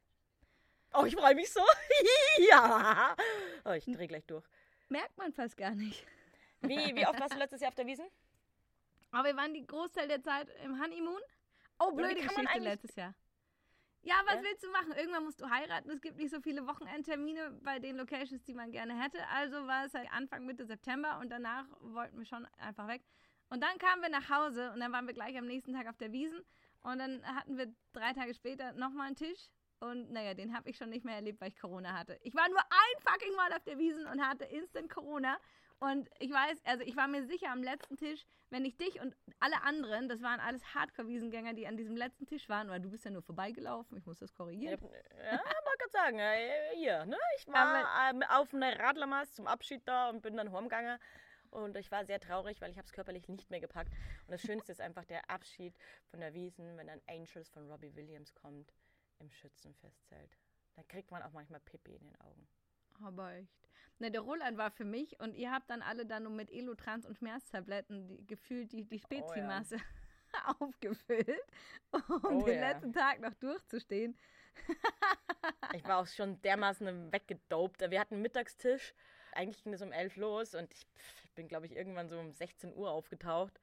Oh, 0.94 1.06
ich 1.06 1.16
freue 1.16 1.36
mich 1.36 1.50
so. 1.52 1.62
ja. 2.50 3.16
Oh, 3.64 3.72
ich 3.72 3.86
drehe 3.86 4.08
gleich 4.08 4.26
durch. 4.26 4.44
Merkt 4.90 5.18
man 5.18 5.32
fast 5.32 5.56
gar 5.56 5.72
nicht. 5.72 6.06
Wie, 6.62 6.76
wie 6.96 7.08
oft 7.08 7.20
warst 7.20 7.34
du 7.34 7.40
letztes 7.40 7.62
Jahr 7.62 7.70
auf 7.70 7.76
der 7.76 7.86
Wiesen? 7.88 8.06
Aber 9.12 9.30
wir 9.30 9.36
waren 9.36 9.54
die 9.54 9.66
Großteil 9.66 10.08
der 10.08 10.22
Zeit 10.22 10.50
im 10.64 10.82
Honeymoon. 10.82 11.22
Oh, 11.80 11.92
blöde 11.92 12.16
man 12.16 12.28
Geschichte 12.28 12.60
letztes 12.60 12.96
Jahr. 12.96 13.14
Ja, 14.04 14.16
was 14.26 14.36
Ja? 14.36 14.44
willst 14.44 14.64
du 14.64 14.72
machen? 14.72 14.94
Irgendwann 14.94 15.24
musst 15.24 15.40
du 15.42 15.50
heiraten. 15.50 15.90
Es 15.92 16.02
gibt 16.02 16.18
nicht 16.18 16.32
so 16.32 16.42
viele 16.42 16.66
Wochenendtermine 16.66 17.52
bei 17.62 17.80
den 17.80 17.98
Locations, 17.98 18.44
die 18.44 18.54
man 18.54 18.72
gerne 18.72 19.00
hätte. 19.00 19.20
Also 19.28 19.68
war 19.68 19.86
es 19.86 19.94
halt 19.94 20.12
Anfang 20.12 20.46
Mitte 20.46 20.66
September 20.66 21.20
und 21.20 21.30
danach 21.30 21.66
wollten 21.82 22.18
wir 22.18 22.26
schon 22.26 22.46
einfach 22.58 22.88
weg. 22.88 23.04
Und 23.50 23.62
dann 23.62 23.78
kamen 23.78 24.02
wir 24.02 24.10
nach 24.10 24.30
Hause 24.30 24.72
und 24.72 24.80
dann 24.80 24.92
waren 24.92 25.06
wir 25.06 25.14
gleich 25.14 25.38
am 25.38 25.46
nächsten 25.46 25.74
Tag 25.74 25.88
auf 25.88 25.98
der 25.98 26.12
Wiesen. 26.12 26.42
Und 26.84 26.98
dann 26.98 27.24
hatten 27.36 27.58
wir 27.58 27.72
drei 27.94 28.14
Tage 28.14 28.34
später 28.34 28.72
nochmal 28.74 29.08
einen 29.08 29.16
Tisch. 29.16 29.50
Und 29.80 30.12
naja, 30.12 30.34
den 30.34 30.56
habe 30.56 30.70
ich 30.70 30.78
schon 30.78 30.90
nicht 30.90 31.06
mehr 31.06 31.16
erlebt, 31.16 31.42
weil 31.42 31.50
ich 31.50 31.60
Corona 31.60 31.94
hatte. 31.94 32.18
Ich 32.22 32.34
war 32.34 32.48
nur 32.50 32.60
ein 32.60 33.02
fucking 33.02 33.36
Mal 33.36 33.52
auf 33.54 33.64
der 33.64 33.78
Wiesen 33.78 34.08
und 34.08 34.22
hatte 34.26 34.46
instant 34.46 34.90
Corona. 34.90 35.38
Und 35.82 36.08
ich 36.20 36.32
weiß, 36.32 36.62
also 36.66 36.84
ich 36.84 36.96
war 36.96 37.08
mir 37.08 37.26
sicher 37.26 37.50
am 37.52 37.64
letzten 37.64 37.98
Tisch, 37.98 38.24
wenn 38.52 38.66
ich 38.66 38.78
dich 38.78 39.02
und 39.02 39.16
alle 39.40 39.64
anderen, 39.64 40.08
das 40.10 40.22
waren 40.22 40.40
alles 40.40 40.64
Hardcore-Wiesengänger, 40.76 41.54
die 41.54 41.66
an 41.66 41.76
diesem 41.76 41.98
letzten 41.98 42.28
Tisch 42.28 42.48
waren, 42.50 42.70
weil 42.70 42.82
du 42.82 42.90
bist 42.90 43.04
ja 43.04 43.10
nur 43.10 43.24
vorbeigelaufen, 43.24 43.98
ich 43.98 44.06
muss 44.06 44.20
das 44.20 44.32
korrigieren. 44.32 44.80
ja 44.80 45.32
wollte 45.32 45.78
gerade 45.80 45.92
sagen, 45.92 46.20
hier, 46.76 47.06
ne? 47.06 47.18
Ich 47.38 47.48
war 47.48 48.12
ähm, 48.12 48.22
auf 48.30 48.54
einer 48.54 48.78
Radlermast 48.78 49.36
zum 49.36 49.48
Abschied 49.48 49.82
da 49.88 50.10
und 50.10 50.22
bin 50.22 50.38
dann 50.38 50.52
heimgegangen. 50.52 51.00
Und 51.50 51.76
ich 51.76 51.90
war 51.90 52.06
sehr 52.06 52.20
traurig, 52.20 52.62
weil 52.62 52.70
ich 52.70 52.78
habe 52.78 52.86
es 52.86 52.94
körperlich 52.94 53.28
nicht 53.28 53.50
mehr 53.50 53.60
gepackt. 53.60 53.92
Und 54.28 54.32
das 54.32 54.42
Schönste 54.42 54.72
ist 54.72 54.82
einfach 54.82 55.06
der 55.06 55.32
Abschied 55.32 55.76
von 56.12 56.20
der 56.20 56.36
Wiesen, 56.36 56.78
wenn 56.78 56.88
dann 56.88 57.02
Angels 57.08 57.50
von 57.50 57.70
Robbie 57.70 57.96
Williams 57.96 58.36
kommt 58.36 58.72
im 59.18 59.32
Schützenfestzelt. 59.32 60.38
Da 60.76 60.84
kriegt 60.84 61.10
man 61.10 61.24
auch 61.24 61.32
manchmal 61.32 61.60
Pipi 61.60 61.96
in 61.96 62.04
den 62.04 62.22
Augen. 62.22 62.48
Aber 63.04 63.34
echt. 63.34 63.62
Ne, 64.00 64.10
der 64.10 64.22
Roland 64.22 64.58
war 64.58 64.72
für 64.72 64.84
mich 64.84 65.20
und 65.20 65.36
ihr 65.36 65.52
habt 65.52 65.70
dann 65.70 65.84
alle 65.84 66.06
dann 66.08 66.24
nur 66.24 66.32
mit 66.32 66.50
Elotrans 66.50 67.06
und 67.06 67.18
Schmerztabletten 67.18 68.08
die, 68.08 68.26
gefühlt 68.26 68.72
die, 68.72 68.84
die 68.84 68.98
Spezimasse 68.98 69.78
aufgefüllt, 70.60 71.44
um 71.92 72.42
Oh 72.42 72.46
den 72.46 72.56
ja. 72.56 72.70
letzten 72.72 72.94
Tag 72.94 73.20
noch 73.20 73.34
durchzustehen. 73.36 74.18
Ich 75.74 75.84
war 75.86 76.00
auch 76.00 76.08
schon 76.08 76.40
dermaßen 76.42 77.12
weggedopt. 77.12 77.80
Wir 77.90 78.00
hatten 78.00 78.16
einen 78.16 78.22
Mittagstisch. 78.24 78.94
Eigentlich 79.32 79.64
ging 79.64 79.74
es 79.74 79.82
um 79.82 79.92
11 79.92 80.18
los 80.18 80.54
und 80.54 80.72
ich 80.74 80.86
pff, 80.96 81.30
bin, 81.36 81.48
glaube 81.48 81.66
ich, 81.66 81.76
irgendwann 81.76 82.10
so 82.10 82.20
um 82.20 82.32
16 82.32 82.76
Uhr 82.76 82.92
aufgetaucht, 82.92 83.60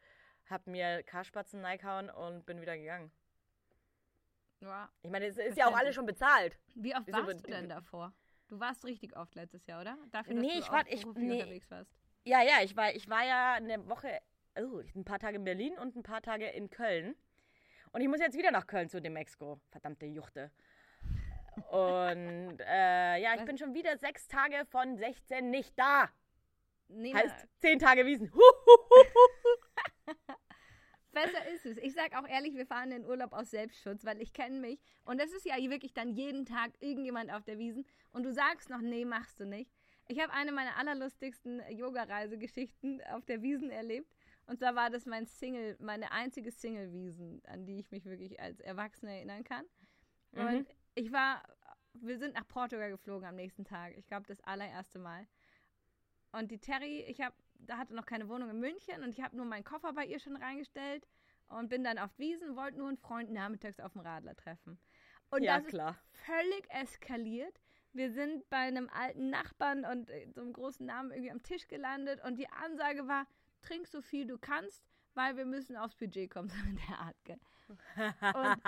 hab 0.49 0.67
mir 0.67 1.02
Karspatzen 1.02 1.64
reingehauen 1.64 2.11
und 2.11 2.46
bin 2.46 2.61
wieder 2.61 2.76
gegangen. 2.76 3.12
Ja. 4.61 4.88
Ich 5.02 5.11
meine, 5.11 5.26
es 5.26 5.37
ist 5.37 5.56
ja 5.56 5.69
auch 5.69 5.76
alles 5.76 5.94
schon 5.94 6.06
bezahlt. 6.06 6.58
Wie 6.75 6.94
oft 6.94 7.12
warst 7.12 7.46
du 7.46 7.50
denn 7.50 7.69
davor? 7.69 8.12
Du 8.49 8.59
warst 8.61 8.85
richtig 8.85 9.17
oft 9.17 9.35
letztes 9.35 9.67
Jahr, 9.67 9.81
oder? 9.83 9.97
Dafür, 10.11 10.35
dass 10.35 10.43
Nee, 10.43 10.52
du 10.55 10.59
ich 10.59 10.71
war- 10.71 10.87
ich- 10.88 11.05
nee. 11.14 11.33
unterwegs 11.43 11.71
warst. 11.71 11.90
Ja, 12.25 12.43
ja, 12.43 12.62
ich 12.62 12.76
war, 12.76 12.95
ich 12.95 13.09
war 13.09 13.25
ja 13.25 13.55
eine 13.55 13.88
Woche, 13.88 14.21
oh, 14.59 14.81
ein 14.95 15.05
paar 15.05 15.19
Tage 15.19 15.37
in 15.37 15.45
Berlin 15.45 15.78
und 15.78 15.97
ein 15.97 16.02
paar 16.02 16.23
Tage 16.23 16.47
in 16.49 16.71
Köln. 16.71 17.14
Und 17.93 18.00
ich 18.00 18.09
muss 18.09 18.21
jetzt 18.21 18.37
wieder 18.37 18.50
nach 18.50 18.67
Köln 18.67 18.88
zu 18.88 19.00
dem 19.00 19.17
Exco. 19.17 19.61
Verdammte 19.71 20.07
Juchte. 20.07 20.50
Und 21.71 22.59
äh, 22.61 23.17
ja, 23.21 23.33
ich 23.35 23.40
Was? 23.40 23.47
bin 23.47 23.59
schon 23.59 23.75
wieder 23.75 23.97
sechs 23.99 24.28
Tage 24.28 24.64
von 24.67 24.97
16 24.97 25.50
nicht 25.50 25.78
da. 25.78 26.09
Nee, 26.88 27.12
Heißt 27.14 27.47
zehn 27.59 27.78
Tage 27.78 28.07
Wiesen. 28.07 28.31
Besser 31.22 31.48
ist 31.50 31.66
es. 31.66 31.76
Ich 31.78 31.94
sag 31.94 32.16
auch 32.16 32.28
ehrlich, 32.28 32.54
wir 32.54 32.66
fahren 32.66 32.92
in 32.92 33.02
den 33.02 33.10
Urlaub 33.10 33.32
aus 33.32 33.50
Selbstschutz, 33.50 34.04
weil 34.04 34.20
ich 34.20 34.32
kenne 34.32 34.60
mich. 34.60 34.80
Und 35.04 35.20
das 35.20 35.32
ist 35.32 35.44
ja 35.44 35.56
wirklich 35.56 35.92
dann 35.92 36.10
jeden 36.10 36.46
Tag 36.46 36.72
irgendjemand 36.80 37.32
auf 37.32 37.44
der 37.44 37.58
Wiesen. 37.58 37.87
Und 38.12 38.25
du 38.25 38.32
sagst 38.32 38.70
noch, 38.70 38.80
nee, 38.80 39.04
machst 39.04 39.40
du 39.40 39.46
nicht. 39.46 39.72
Ich 40.06 40.20
habe 40.20 40.32
eine 40.32 40.52
meiner 40.52 40.76
allerlustigsten 40.76 41.60
Yoga-Reisegeschichten 41.70 43.02
auf 43.12 43.25
der 43.26 43.42
Wiesen 43.42 43.70
erlebt. 43.70 44.10
Und 44.46 44.58
zwar 44.58 44.75
war 44.75 44.88
das 44.88 45.04
mein 45.04 45.26
Single, 45.26 45.76
meine 45.80 46.12
einzige 46.12 46.50
Single-Wiesen, 46.50 47.42
an 47.46 47.66
die 47.66 47.78
ich 47.78 47.90
mich 47.90 48.06
wirklich 48.06 48.40
als 48.40 48.60
Erwachsene 48.60 49.16
erinnern 49.16 49.44
kann. 49.44 49.64
Und 50.32 50.66
ich 50.94 51.12
war, 51.12 51.42
wir 51.92 52.18
sind 52.18 52.34
nach 52.34 52.48
Portugal 52.48 52.90
geflogen 52.90 53.28
am 53.28 53.37
nächsten 53.37 53.64
Tag. 53.64 53.96
Ich 53.96 54.06
glaube, 54.06 54.26
das 54.26 54.40
allererste 54.40 54.98
Mal. 54.98 55.26
Und 56.38 56.50
die 56.52 56.59
Terry, 56.59 57.00
ich 57.09 57.21
habe, 57.21 57.35
da 57.59 57.78
hatte 57.78 57.95
noch 57.95 58.07
keine 58.07 58.28
Wohnung 58.28 58.49
in 58.50 58.61
München 58.61 59.02
und 59.02 59.11
ich 59.11 59.21
habe 59.21 59.37
nur 59.37 59.45
meinen 59.45 59.64
Koffer 59.64 59.92
bei 59.92 60.07
ihr 60.07 60.21
schon 60.21 60.37
reingestellt 60.37 61.07
und 61.49 61.68
bin 61.68 61.83
dann 61.83 61.99
auf 61.99 62.16
Wiesen, 62.18 62.54
wollte 62.57 62.78
nur 62.78 62.88
einen 62.88 62.97
Freund 62.97 63.30
nachmittags 63.33 63.80
auf 63.80 63.92
dem 63.92 64.02
Radler 64.02 64.37
treffen. 64.37 64.78
Und 65.30 65.42
Ja, 65.42 65.59
das 65.59 65.66
klar. 65.66 65.90
ist 65.90 66.18
völlig 66.25 66.71
eskaliert. 66.71 67.61
Wir 67.92 68.12
sind 68.12 68.49
bei 68.50 68.59
einem 68.59 68.88
alten 68.90 69.30
Nachbarn 69.30 69.85
und 69.85 70.11
äh, 70.11 70.30
so 70.30 70.42
einem 70.42 70.52
großen 70.52 70.87
Namen 70.87 71.11
irgendwie 71.11 71.30
am 71.30 71.42
Tisch 71.42 71.66
gelandet 71.66 72.23
und 72.25 72.38
die 72.38 72.49
Ansage 72.49 73.09
war, 73.09 73.26
trink 73.62 73.88
so 73.88 74.00
viel 74.00 74.26
du 74.26 74.38
kannst, 74.38 74.85
weil 75.18 75.37
wir 75.37 75.44
müssen 75.44 75.76
aufs 75.76 75.96
Budget 75.96 76.30
kommen, 76.30 76.48
so 76.54 76.56
in 76.68 76.76
der 76.88 76.98
Art. 77.00 77.16
Gell? 77.25 77.38
Und 77.68 78.62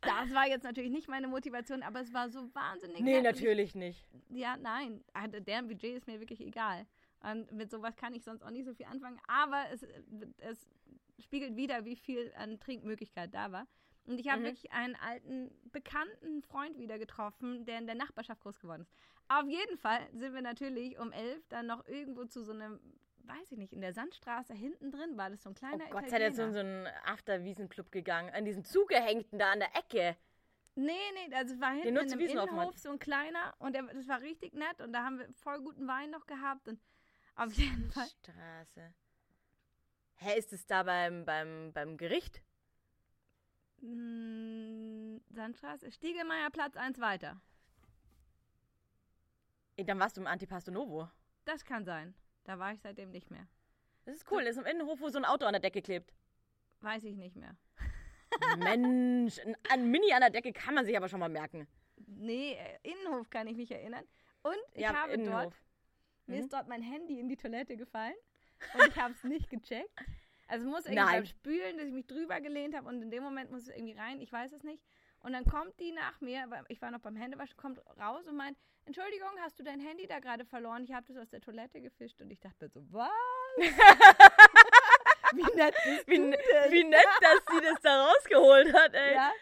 das 0.00 0.32
war 0.32 0.46
jetzt 0.48 0.62
natürlich 0.64 0.90
nicht 0.90 1.08
meine 1.08 1.28
Motivation, 1.28 1.82
aber 1.82 2.00
es 2.00 2.14
war 2.14 2.30
so 2.30 2.48
wahnsinnig 2.54 3.00
nee. 3.00 3.18
Und 3.18 3.26
ich 3.26 3.32
natürlich 3.34 3.74
nicht. 3.74 4.06
ja, 4.30 4.56
nein. 4.56 5.04
Also 5.12 5.40
deren 5.40 5.68
Budget 5.68 5.96
ist 5.96 6.06
mir 6.06 6.18
wirklich 6.20 6.40
egal. 6.40 6.86
Und 7.20 7.50
mit 7.52 7.70
sowas 7.70 7.96
kann 7.96 8.14
ich 8.14 8.22
sonst 8.24 8.42
auch 8.42 8.50
nicht 8.50 8.64
so 8.64 8.72
viel 8.72 8.86
anfangen. 8.86 9.20
Aber 9.26 9.64
es, 9.72 9.84
es 10.38 10.70
spiegelt 11.18 11.56
wieder, 11.56 11.84
wie 11.84 11.96
viel 11.96 12.32
an 12.36 12.58
Trinkmöglichkeit 12.60 13.34
da 13.34 13.50
war. 13.52 13.66
Und 14.06 14.18
ich 14.20 14.28
habe 14.28 14.40
Mhm. 14.40 14.44
wirklich 14.44 14.72
einen 14.72 14.94
alten, 14.96 15.50
bekannten 15.72 16.42
Freund 16.42 16.78
wieder 16.78 16.98
getroffen, 16.98 17.66
der 17.66 17.78
in 17.78 17.86
der 17.86 17.96
Nachbarschaft 17.96 18.40
groß 18.40 18.58
geworden 18.60 18.82
ist. 18.82 18.92
Auf 19.28 19.46
jeden 19.48 19.76
Fall 19.76 20.00
sind 20.14 20.32
wir 20.32 20.40
natürlich 20.40 20.98
um 20.98 21.12
elf 21.12 21.46
dann 21.48 21.66
noch 21.66 21.86
irgendwo 21.86 22.24
zu 22.24 22.42
so 22.44 22.52
einem, 22.52 22.80
weiß 23.28 23.52
ich 23.52 23.58
nicht, 23.58 23.72
in 23.72 23.80
der 23.80 23.92
Sandstraße 23.92 24.54
hinten 24.54 24.90
drin 24.90 25.16
war 25.16 25.30
das 25.30 25.42
so 25.42 25.50
ein 25.50 25.54
Oh 25.54 25.58
kleiner 25.58 25.86
Gott, 25.90 26.08
seid 26.08 26.20
ihr 26.20 26.26
jetzt 26.26 26.38
in 26.38 26.50
Italiener. 26.50 26.52
so 26.52 26.58
einen 26.58 26.86
Afterwiesenclub 27.04 27.92
gegangen? 27.92 28.30
An 28.34 28.44
diesen 28.44 28.64
zugehängten 28.64 29.38
da 29.38 29.52
an 29.52 29.60
der 29.60 29.74
Ecke. 29.76 30.16
Nee, 30.74 30.92
nee, 31.14 31.34
also 31.34 31.60
war 31.60 31.72
hinten 31.72 31.88
in 31.88 31.98
einem 31.98 32.18
Wiesenhofen 32.18 32.54
Innenhof 32.54 32.78
so 32.78 32.90
ein 32.90 32.98
kleiner 32.98 33.54
und 33.58 33.74
der, 33.74 33.82
das 33.82 34.06
war 34.08 34.20
richtig 34.20 34.54
nett 34.54 34.80
und 34.80 34.92
da 34.92 35.04
haben 35.04 35.18
wir 35.18 35.32
voll 35.34 35.60
guten 35.60 35.86
Wein 35.88 36.10
noch 36.10 36.26
gehabt 36.26 36.68
und 36.68 36.80
auf 37.34 37.52
jeden 37.52 37.90
Fall. 37.90 38.06
Straße. 38.06 38.94
Hä, 40.16 40.38
ist 40.38 40.52
es 40.52 40.66
da 40.66 40.82
beim, 40.82 41.24
beim, 41.24 41.72
beim 41.72 41.96
Gericht? 41.96 42.42
Mh, 43.80 45.20
Sandstraße, 45.30 45.90
Stiegelmeier 45.92 46.50
Platz 46.50 46.76
1 46.76 46.98
weiter. 47.00 47.40
Dann 49.76 50.00
warst 50.00 50.16
du 50.16 50.20
im 50.20 50.26
Antipasto 50.26 50.72
Novo. 50.72 51.08
Das 51.44 51.64
kann 51.64 51.84
sein. 51.84 52.14
Da 52.48 52.58
war 52.58 52.72
ich 52.72 52.80
seitdem 52.80 53.10
nicht 53.10 53.30
mehr. 53.30 53.46
Das 54.06 54.16
ist 54.16 54.30
cool. 54.30 54.42
Das 54.42 54.56
ist 54.56 54.62
im 54.62 54.64
Innenhof, 54.64 54.98
wo 55.00 55.10
so 55.10 55.18
ein 55.18 55.26
Auto 55.26 55.44
an 55.44 55.52
der 55.52 55.60
Decke 55.60 55.82
klebt. 55.82 56.14
Weiß 56.80 57.04
ich 57.04 57.14
nicht 57.14 57.36
mehr. 57.36 57.54
Mensch, 58.56 59.38
ein, 59.70 59.90
Mini 59.90 60.10
an 60.14 60.20
der 60.20 60.30
Decke 60.30 60.54
kann 60.54 60.74
man 60.74 60.86
sich 60.86 60.96
aber 60.96 61.10
schon 61.10 61.20
mal 61.20 61.28
merken. 61.28 61.68
Nee, 62.06 62.52
äh, 62.54 62.78
Innenhof 62.90 63.28
kann 63.28 63.46
ich 63.48 63.56
mich 63.58 63.70
erinnern. 63.70 64.04
Und 64.42 64.56
ich 64.72 64.80
Ja, 64.80 64.94
habe 64.94 65.12
Innenhof. 65.12 65.42
dort, 65.42 65.54
mir 66.26 66.36
Mhm. 66.36 66.40
ist 66.42 66.52
dort 66.54 66.68
mein 66.68 66.80
Handy 66.80 67.20
in 67.20 67.28
die 67.28 67.36
Toilette 67.36 67.76
gefallen 67.76 68.14
und 68.74 68.88
ich 68.88 68.96
habe 68.96 69.12
es 69.12 69.24
nicht 69.24 69.50
gecheckt. 69.50 69.90
Also 70.46 70.64
es 70.64 70.70
muss 70.70 70.86
irgendwie 70.86 70.94
Nein. 71.04 71.14
beim 71.16 71.26
Spülen, 71.26 71.76
dass 71.76 71.86
ich 71.88 71.92
mich 71.92 72.06
drüber 72.06 72.40
gelehnt 72.40 72.74
habe 72.74 72.88
und 72.88 73.02
in 73.02 73.10
dem 73.10 73.22
Moment 73.22 73.50
muss 73.50 73.64
es 73.64 73.68
irgendwie 73.68 73.92
rein, 73.98 74.20
ich 74.22 74.32
weiß 74.32 74.52
es 74.52 74.62
nicht. 74.62 74.82
Und 75.20 75.32
dann 75.32 75.44
kommt 75.44 75.78
die 75.80 75.92
nach 75.92 76.20
mir, 76.20 76.44
weil 76.48 76.64
ich 76.68 76.80
war 76.80 76.90
noch 76.90 77.00
beim 77.00 77.16
Händewaschen, 77.16 77.56
kommt 77.56 77.80
raus 77.98 78.26
und 78.26 78.36
meint, 78.36 78.56
Entschuldigung, 78.86 79.28
hast 79.40 79.58
du 79.58 79.64
dein 79.64 79.80
Handy 79.80 80.06
da 80.06 80.18
gerade 80.18 80.44
verloren? 80.44 80.84
Ich 80.84 80.92
habe 80.92 81.06
das 81.08 81.16
aus 81.16 81.28
der 81.28 81.40
Toilette 81.40 81.80
gefischt 81.80 82.20
und 82.20 82.30
ich 82.30 82.40
dachte 82.40 82.64
mir 82.64 82.70
so, 82.70 82.82
was? 82.92 83.10
Wie 85.34 85.56
nett 85.56 85.74
Wie, 86.06 86.16
du 86.16 86.22
n- 86.22 86.30
denn? 86.30 86.72
wie 86.72 86.84
nett, 86.84 87.06
dass 87.20 87.40
sie 87.54 87.60
das 87.60 87.80
da 87.82 88.06
rausgeholt 88.06 88.72
hat, 88.72 88.94
ey. 88.94 89.14
Ja? 89.14 89.32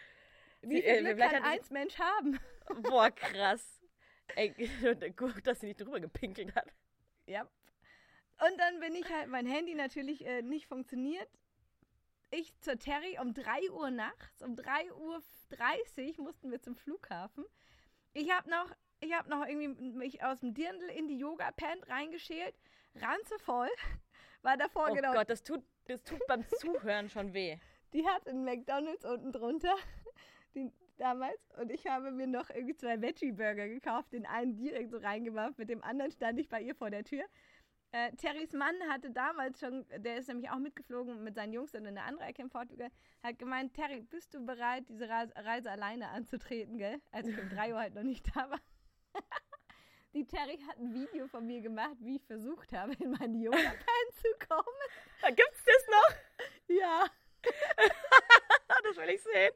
Wie 0.63 0.83
viel 0.83 1.07
äh, 1.07 1.15
Glück 1.15 1.19
kann 1.31 1.45
eins 1.45 1.71
Mensch 1.71 1.97
haben? 1.99 2.41
Boah, 2.83 3.11
krass. 3.13 3.81
Ey, 4.35 4.49
gut, 5.17 5.47
dass 5.47 5.61
sie 5.61 5.67
nicht 5.67 5.81
drüber 5.81 6.01
gepinkelt 6.01 6.57
hat. 6.57 6.67
Ja. 7.27 7.43
Und 7.43 8.59
dann 8.59 8.81
bin 8.81 8.95
ich 8.97 9.09
halt, 9.09 9.29
mein 9.29 9.47
Handy 9.47 9.75
natürlich 9.75 10.27
äh, 10.27 10.43
nicht 10.43 10.67
funktioniert. 10.67 11.29
Ich 12.31 12.59
zur 12.61 12.79
Terry 12.79 13.19
um 13.21 13.35
3 13.35 13.71
Uhr 13.71 13.91
nachts, 13.91 14.43
um 14.43 14.57
3 14.57 14.93
Uhr 14.95 15.23
30 15.51 16.19
mussten 16.19 16.51
wir 16.51 16.61
zum 16.61 16.75
Flughafen. 16.75 17.45
Ich 18.15 18.31
habe 18.33 18.51
noch, 18.51 18.75
ich 19.01 19.13
habe 19.13 19.29
noch 19.31 19.47
irgendwie 19.47 19.69
mich 19.69 20.25
aus 20.25 20.41
dem 20.41 20.53
Dirndl 20.53 20.89
in 20.89 21.07
die 21.07 21.19
Yoga-Pant 21.19 21.89
reingeschält, 21.89 22.55
ranzevoll, 22.97 23.69
war 24.43 24.57
davor 24.57 24.89
Oh 24.91 24.95
genau, 24.95 25.13
Gott, 25.13 25.31
das 25.31 25.43
tut, 25.45 25.63
das 25.85 26.03
tut 26.03 26.21
beim 26.27 26.45
Zuhören 26.59 27.09
schon 27.09 27.33
weh. 27.33 27.59
die 27.93 28.07
hat 28.07 28.27
einen 28.27 28.45
McDonalds 28.45 29.05
unten 29.05 29.31
drunter, 29.31 29.77
den, 30.57 30.73
damals, 30.97 31.39
und 31.61 31.71
ich 31.71 31.87
habe 31.87 32.11
mir 32.11 32.27
noch 32.27 32.51
irgendwie 32.51 32.77
zwei 32.77 33.01
Veggie-Burger 33.01 33.69
gekauft, 33.69 34.13
den 34.13 34.27
einen 34.27 34.57
direkt 34.57 34.91
so 34.91 34.99
reingemacht, 34.99 35.59
mit 35.59 35.69
dem 35.69 35.85
anderen 35.85 36.11
stand 36.11 36.41
ich 36.41 36.49
bei 36.49 36.61
ihr 36.61 36.75
vor 36.75 36.91
der 36.91 37.05
Tür. 37.05 37.25
Äh, 37.93 38.13
Terrys 38.17 38.53
Mann 38.53 38.77
hatte 38.91 39.11
damals 39.11 39.61
schon, 39.61 39.87
der 39.97 40.19
ist 40.19 40.29
nämlich 40.29 40.51
auch 40.51 40.59
mitgeflogen 40.59 41.23
mit 41.23 41.35
seinen 41.35 41.53
Jungs 41.53 41.73
in 41.75 41.87
eine 41.87 42.03
andere 42.03 42.27
Ecke 42.27 42.43
in 42.43 42.51
Portugal, 42.51 42.91
hat 43.23 43.39
gemeint, 43.39 43.75
Terry, 43.75 44.03
bist 44.03 44.35
du 44.35 44.45
bereit, 44.45 44.85
diese 44.89 45.09
Reise, 45.09 45.33
Reise 45.37 45.71
alleine 45.71 46.09
anzutreten, 46.09 46.79
gell? 46.79 47.01
Als 47.13 47.29
ich 47.29 47.39
um 47.39 47.49
drei 47.49 47.73
Uhr 47.73 47.79
halt 47.79 47.95
noch 47.95 48.03
nicht 48.03 48.27
da 48.35 48.51
war. 48.51 48.61
Die 50.15 50.27
Terry 50.27 50.59
hat 50.67 50.79
ein 50.79 50.95
Video 50.95 51.29
von 51.29 51.47
mir 51.47 51.61
gemacht, 51.61 51.97
wie 52.01 52.17
ich 52.17 52.25
versucht 52.25 52.73
habe, 52.73 52.95
in 52.95 53.11
meine 53.13 53.37
Yoga-Pants 53.37 54.23
zu 54.23 54.47
kommen. 54.49 54.79
Gibt's 55.37 55.65
das 55.65 55.87
noch? 55.91 56.17
Ja. 56.69 57.07
das 58.83 58.97
will 58.97 59.11
ich 59.11 59.23
sehen. 59.23 59.53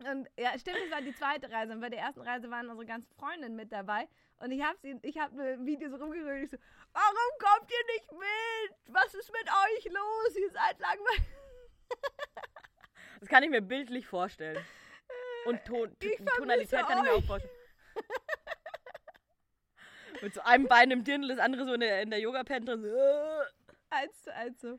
Und 0.00 0.28
ja, 0.38 0.56
stimmt, 0.58 0.78
es 0.84 0.90
war 0.92 1.02
die 1.02 1.14
zweite 1.14 1.50
Reise. 1.50 1.72
Und 1.72 1.80
bei 1.80 1.90
der 1.90 2.00
ersten 2.00 2.20
Reise 2.20 2.50
waren 2.50 2.68
unsere 2.68 2.86
ganzen 2.86 3.12
Freundinnen 3.14 3.56
mit 3.56 3.72
dabei. 3.72 4.08
Und 4.38 4.52
ich 4.52 4.62
habe 4.62 4.78
sie, 4.80 4.98
ich 5.02 5.18
habe 5.18 5.42
ein 5.42 5.66
Video 5.66 5.90
so 5.90 5.96
rumgerührt. 5.96 6.44
Ich 6.44 6.50
so, 6.50 6.58
warum 6.92 7.38
kommt 7.38 7.68
ihr 7.70 7.84
nicht 7.94 8.12
mit? 8.12 8.94
Was 8.94 9.12
ist 9.14 9.32
mit 9.32 9.48
euch 9.48 9.84
los? 9.92 10.36
Ihr 10.36 10.50
seid 10.50 10.78
langweilig. 10.78 11.22
Das 13.20 13.28
kann 13.28 13.42
ich 13.42 13.50
mir 13.50 13.60
bildlich 13.60 14.06
vorstellen. 14.06 14.64
Und 15.44 15.64
Ton, 15.64 15.96
Tonalität 16.36 16.86
kann 16.86 16.98
ich 16.98 17.04
mir 17.04 17.14
auch 17.14 17.24
vorstellen. 17.24 17.54
Mit 20.22 20.34
so 20.34 20.40
einem 20.42 20.66
Bein 20.66 20.90
im 20.90 21.04
Dirndl, 21.04 21.28
das 21.28 21.38
andere 21.38 21.64
so 21.64 21.72
in 21.72 21.80
der, 21.80 22.02
in 22.02 22.10
der 22.10 22.20
Yoga-Pant 22.20 22.68
drin. 22.68 22.82
So. 22.82 22.88
Eins 23.90 24.22
zu 24.22 24.34
eins 24.34 24.60
so. 24.60 24.78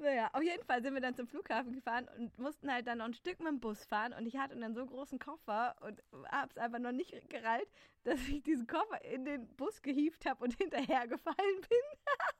Naja, 0.00 0.30
auf 0.32 0.42
jeden 0.42 0.64
Fall 0.64 0.82
sind 0.82 0.94
wir 0.94 1.00
dann 1.02 1.14
zum 1.14 1.26
Flughafen 1.28 1.74
gefahren 1.74 2.08
und 2.16 2.38
mussten 2.38 2.72
halt 2.72 2.86
dann 2.86 2.98
noch 2.98 3.04
ein 3.04 3.12
Stück 3.14 3.38
mit 3.38 3.48
dem 3.48 3.60
Bus 3.60 3.84
fahren. 3.84 4.14
Und 4.14 4.24
ich 4.26 4.36
hatte 4.38 4.56
dann 4.58 4.74
so 4.74 4.86
großen 4.86 5.18
Koffer 5.18 5.76
und 5.82 6.02
hab's 6.30 6.56
einfach 6.56 6.78
noch 6.78 6.92
nicht 6.92 7.12
gereilt, 7.28 7.68
dass 8.04 8.18
ich 8.28 8.42
diesen 8.42 8.66
Koffer 8.66 9.04
in 9.04 9.26
den 9.26 9.46
Bus 9.56 9.82
gehievt 9.82 10.24
habe 10.24 10.42
und 10.42 10.54
hinterhergefallen 10.58 11.60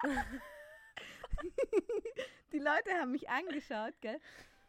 bin. 0.03 0.11
die 2.53 2.59
Leute 2.59 2.93
haben 2.99 3.13
mich 3.13 3.29
angeschaut, 3.29 3.95
gell? 4.01 4.19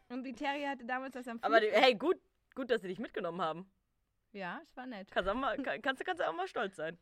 Und 0.09 0.23
die 0.23 0.33
Terry 0.33 0.63
hatte 0.63 0.85
damals 0.85 1.13
das 1.13 1.27
am 1.27 1.39
Aber 1.41 1.59
Flughafen- 1.59 1.81
hey, 1.81 1.95
gut, 1.95 2.17
gut, 2.55 2.69
dass 2.69 2.81
sie 2.81 2.89
dich 2.89 2.99
mitgenommen 2.99 3.41
haben. 3.41 3.71
Ja, 4.33 4.61
es 4.63 4.75
war 4.75 4.85
nett. 4.85 5.09
Kannst, 5.11 5.29
auch 5.29 5.33
mal, 5.35 5.57
kann- 5.61 5.81
kannst, 5.81 6.01
du- 6.01 6.05
kannst 6.05 6.21
du 6.21 6.27
auch 6.27 6.33
mal 6.35 6.47
stolz 6.47 6.75
sein. 6.75 6.97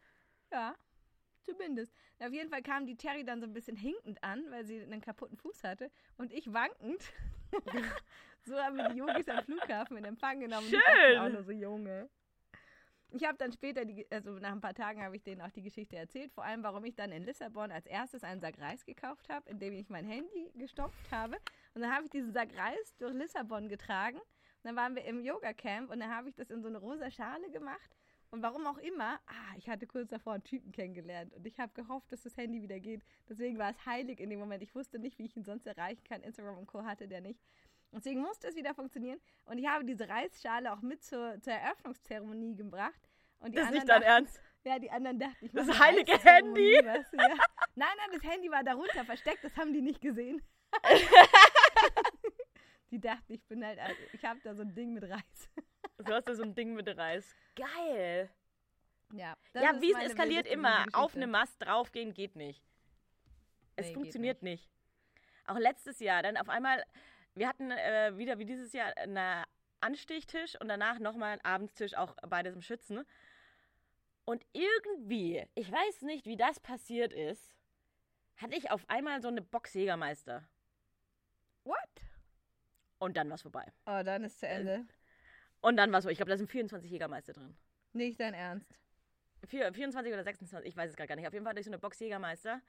Ja, 0.51 0.75
zumindest. 1.49 1.93
Auf 2.19 2.31
jeden 2.31 2.49
Fall 2.49 2.61
kam 2.61 2.85
die 2.85 2.95
Terry 2.95 3.23
dann 3.23 3.39
so 3.39 3.47
ein 3.47 3.53
bisschen 3.53 3.77
hinkend 3.77 4.23
an, 4.23 4.43
weil 4.49 4.65
sie 4.65 4.81
einen 4.81 5.01
kaputten 5.01 5.37
Fuß 5.37 5.63
hatte 5.63 5.91
und 6.17 6.33
ich 6.33 6.51
wankend. 6.53 7.01
so 8.45 8.55
haben 8.57 8.77
wir 8.77 8.89
die 8.89 8.97
Yogis 8.97 9.27
am 9.27 9.43
Flughafen 9.43 9.97
in 9.97 10.05
Empfang 10.05 10.39
genommen. 10.39 10.67
Schön. 10.67 11.17
auch 11.19 11.29
nur 11.29 11.43
so 11.43 11.51
Junge. 11.51 12.09
Ich 13.11 13.25
habe 13.25 13.37
dann 13.39 13.51
später, 13.51 13.85
die, 13.85 14.05
also 14.11 14.33
nach 14.33 14.51
ein 14.51 14.61
paar 14.61 14.75
Tagen 14.75 15.03
habe 15.03 15.15
ich 15.15 15.23
denen 15.23 15.41
auch 15.41 15.49
die 15.49 15.63
Geschichte 15.63 15.95
erzählt, 15.95 16.31
vor 16.31 16.43
allem 16.43 16.61
warum 16.61 16.85
ich 16.85 16.95
dann 16.95 17.11
in 17.11 17.23
Lissabon 17.23 17.71
als 17.71 17.87
erstes 17.87 18.23
einen 18.23 18.39
Sack 18.39 18.59
Reis 18.59 18.85
gekauft 18.85 19.29
habe, 19.29 19.49
in 19.49 19.57
dem 19.57 19.73
ich 19.73 19.89
mein 19.89 20.05
Handy 20.05 20.51
gestopft 20.55 21.11
habe. 21.11 21.37
Und 21.73 21.81
dann 21.81 21.91
habe 21.91 22.05
ich 22.05 22.11
diesen 22.11 22.31
Sack 22.33 22.49
Reis 22.55 22.95
durch 22.99 23.13
Lissabon 23.13 23.67
getragen. 23.67 24.17
Und 24.17 24.63
dann 24.63 24.75
waren 24.75 24.95
wir 24.95 25.05
im 25.05 25.21
Yoga-Camp 25.21 25.89
und 25.89 26.01
dann 26.01 26.13
habe 26.13 26.29
ich 26.29 26.35
das 26.35 26.51
in 26.51 26.61
so 26.61 26.67
eine 26.67 26.77
rosa 26.77 27.09
Schale 27.09 27.49
gemacht. 27.49 27.95
Und 28.31 28.43
warum 28.43 28.67
auch 28.67 28.77
immer, 28.77 29.19
ah, 29.25 29.55
ich 29.57 29.67
hatte 29.69 29.87
kurz 29.87 30.09
davor 30.09 30.33
einen 30.33 30.43
Typen 30.43 30.71
kennengelernt 30.71 31.33
und 31.33 31.47
ich 31.47 31.59
habe 31.59 31.71
gehofft, 31.73 32.11
dass 32.11 32.21
das 32.21 32.37
Handy 32.37 32.61
wieder 32.61 32.79
geht. 32.79 33.01
Deswegen 33.27 33.57
war 33.57 33.71
es 33.71 33.85
heilig 33.87 34.19
in 34.19 34.29
dem 34.29 34.39
Moment. 34.39 34.61
Ich 34.61 34.75
wusste 34.75 34.99
nicht, 34.99 35.17
wie 35.17 35.25
ich 35.25 35.35
ihn 35.35 35.43
sonst 35.43 35.65
erreichen 35.65 36.03
kann. 36.03 36.21
Instagram 36.21 36.57
und 36.59 36.67
Co. 36.67 36.83
hatte 36.83 37.07
der 37.07 37.21
nicht. 37.21 37.39
Deswegen 37.91 38.21
musste 38.21 38.47
es 38.47 38.55
wieder 38.55 38.75
funktionieren. 38.75 39.19
Und 39.45 39.57
ich 39.57 39.67
habe 39.67 39.83
diese 39.83 40.07
Reisschale 40.07 40.71
auch 40.71 40.81
mit 40.81 41.03
zur, 41.03 41.41
zur 41.41 41.53
Eröffnungszeremonie 41.53 42.55
gebracht. 42.55 43.01
Und 43.39 43.53
die 43.53 43.55
Das 43.55 43.71
ist 43.71 43.79
anderen 43.79 43.79
nicht 43.79 43.89
dein 43.89 44.01
dachten- 44.01 44.25
Ernst. 44.25 44.41
Ja, 44.65 44.77
die 44.77 44.91
anderen 44.91 45.17
dachten, 45.19 45.45
ich 45.45 45.51
Das 45.53 45.79
heilige 45.79 46.17
Handy? 46.19 46.77
du, 46.81 46.85
ja. 46.85 46.99
Nein, 47.75 47.87
nein, 47.97 48.09
das 48.19 48.23
Handy 48.31 48.51
war 48.51 48.63
darunter 48.63 49.05
versteckt, 49.05 49.43
das 49.43 49.55
haben 49.57 49.73
die 49.73 49.81
nicht 49.81 50.01
gesehen. 50.01 50.41
die 52.91 52.99
dachten, 52.99 53.33
ich 53.33 53.43
bin 53.45 53.65
halt, 53.65 53.79
ich 54.13 54.23
habe 54.25 54.39
da 54.43 54.53
so 54.55 54.61
ein 54.63 54.73
Ding 54.73 54.93
mit 54.93 55.03
Reis. 55.03 55.49
Du 55.97 56.13
hast 56.13 56.29
da 56.29 56.33
so 56.33 56.43
ein 56.43 56.55
Ding 56.55 56.75
mit 56.75 56.87
Reis. 56.97 57.35
Geil. 57.55 58.29
Ja, 59.11 59.35
ja, 59.53 59.81
Wiesen 59.81 60.01
eskaliert 60.01 60.47
immer. 60.47 60.85
Auf 60.93 61.13
eine 61.13 61.27
Mast 61.27 61.61
draufgehen 61.61 62.13
geht 62.13 62.37
nicht. 62.37 62.63
Es 63.75 63.87
Nee, 63.87 63.93
funktioniert 63.95 64.41
nicht. 64.41 64.69
Auch 65.45 65.57
letztes 65.57 65.99
Jahr, 65.99 66.23
dann 66.23 66.37
auf 66.37 66.47
einmal, 66.47 66.85
wir 67.35 67.49
hatten 67.49 67.71
äh, 67.71 68.17
wieder 68.17 68.39
wie 68.39 68.45
dieses 68.45 68.71
Jahr 68.71 68.95
einen 68.97 69.43
Anstichtisch 69.81 70.55
und 70.61 70.69
danach 70.69 70.99
nochmal 70.99 71.33
einen 71.33 71.41
Abendstisch, 71.45 71.95
auch 71.95 72.15
beides 72.27 72.55
im 72.55 72.61
Schützen. 72.61 73.05
Und 74.25 74.45
irgendwie, 74.53 75.45
ich 75.55 75.71
weiß 75.71 76.03
nicht, 76.03 76.25
wie 76.27 76.37
das 76.37 76.59
passiert 76.59 77.11
ist, 77.11 77.55
hatte 78.37 78.55
ich 78.55 78.71
auf 78.71 78.87
einmal 78.89 79.21
so 79.21 79.27
eine 79.27 79.41
Box 79.41 79.73
Jägermeister. 79.73 80.47
What? 81.63 81.77
Und 82.99 83.17
dann 83.17 83.29
war 83.29 83.35
es 83.35 83.41
vorbei. 83.41 83.65
Oh, 83.85 84.01
dann 84.03 84.23
ist 84.23 84.39
zu 84.39 84.47
Ende. 84.47 84.85
Und 85.61 85.77
dann 85.77 85.91
war 85.91 85.99
es 85.99 86.03
so, 86.03 86.09
ich 86.09 86.17
glaube, 86.17 86.29
da 86.31 86.37
sind 86.37 86.49
24 86.49 86.89
Jägermeister 86.89 87.33
drin. 87.33 87.55
Nicht 87.93 88.19
dein 88.19 88.33
Ernst. 88.33 88.79
Vier- 89.47 89.73
24 89.73 90.13
oder 90.13 90.23
26, 90.23 90.69
ich 90.69 90.77
weiß 90.77 90.91
es 90.91 90.95
gerade 90.97 91.07
gar 91.07 91.15
nicht. 91.15 91.27
Auf 91.27 91.33
jeden 91.33 91.45
Fall 91.45 91.51
hatte 91.51 91.59
ich 91.61 91.65
so 91.65 91.71
eine 91.71 91.79
Box 91.79 91.99
Jägermeister. 91.99 92.61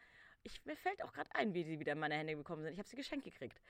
Ich, 0.42 0.64
mir 0.64 0.76
fällt 0.76 1.02
auch 1.04 1.12
gerade 1.12 1.32
ein, 1.34 1.52
wie 1.52 1.64
sie 1.64 1.78
wieder 1.78 1.92
in 1.92 1.98
meine 1.98 2.14
Hände 2.14 2.34
gekommen 2.36 2.62
sind. 2.62 2.72
Ich 2.72 2.78
habe 2.78 2.88
sie 2.88 2.96
geschenkt 2.96 3.24
gekriegt. 3.24 3.60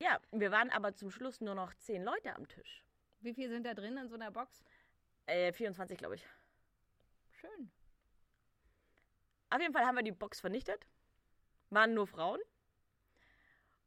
Ja, 0.00 0.20
wir 0.32 0.50
waren 0.50 0.70
aber 0.70 0.94
zum 0.94 1.10
Schluss 1.10 1.40
nur 1.40 1.54
noch 1.54 1.72
10 1.74 2.02
Leute 2.02 2.34
am 2.34 2.46
Tisch. 2.48 2.84
Wie 3.20 3.32
viel 3.34 3.48
sind 3.48 3.64
da 3.64 3.72
drin 3.74 3.96
in 3.96 4.08
so 4.08 4.16
einer 4.16 4.30
Box? 4.30 4.62
Äh, 5.26 5.52
24, 5.52 5.96
glaube 5.96 6.16
ich. 6.16 6.26
Schön. 7.40 7.70
Auf 9.50 9.60
jeden 9.60 9.72
Fall 9.72 9.86
haben 9.86 9.94
wir 9.96 10.02
die 10.02 10.12
Box 10.12 10.40
vernichtet. 10.40 10.86
Waren 11.70 11.94
nur 11.94 12.06
Frauen. 12.06 12.40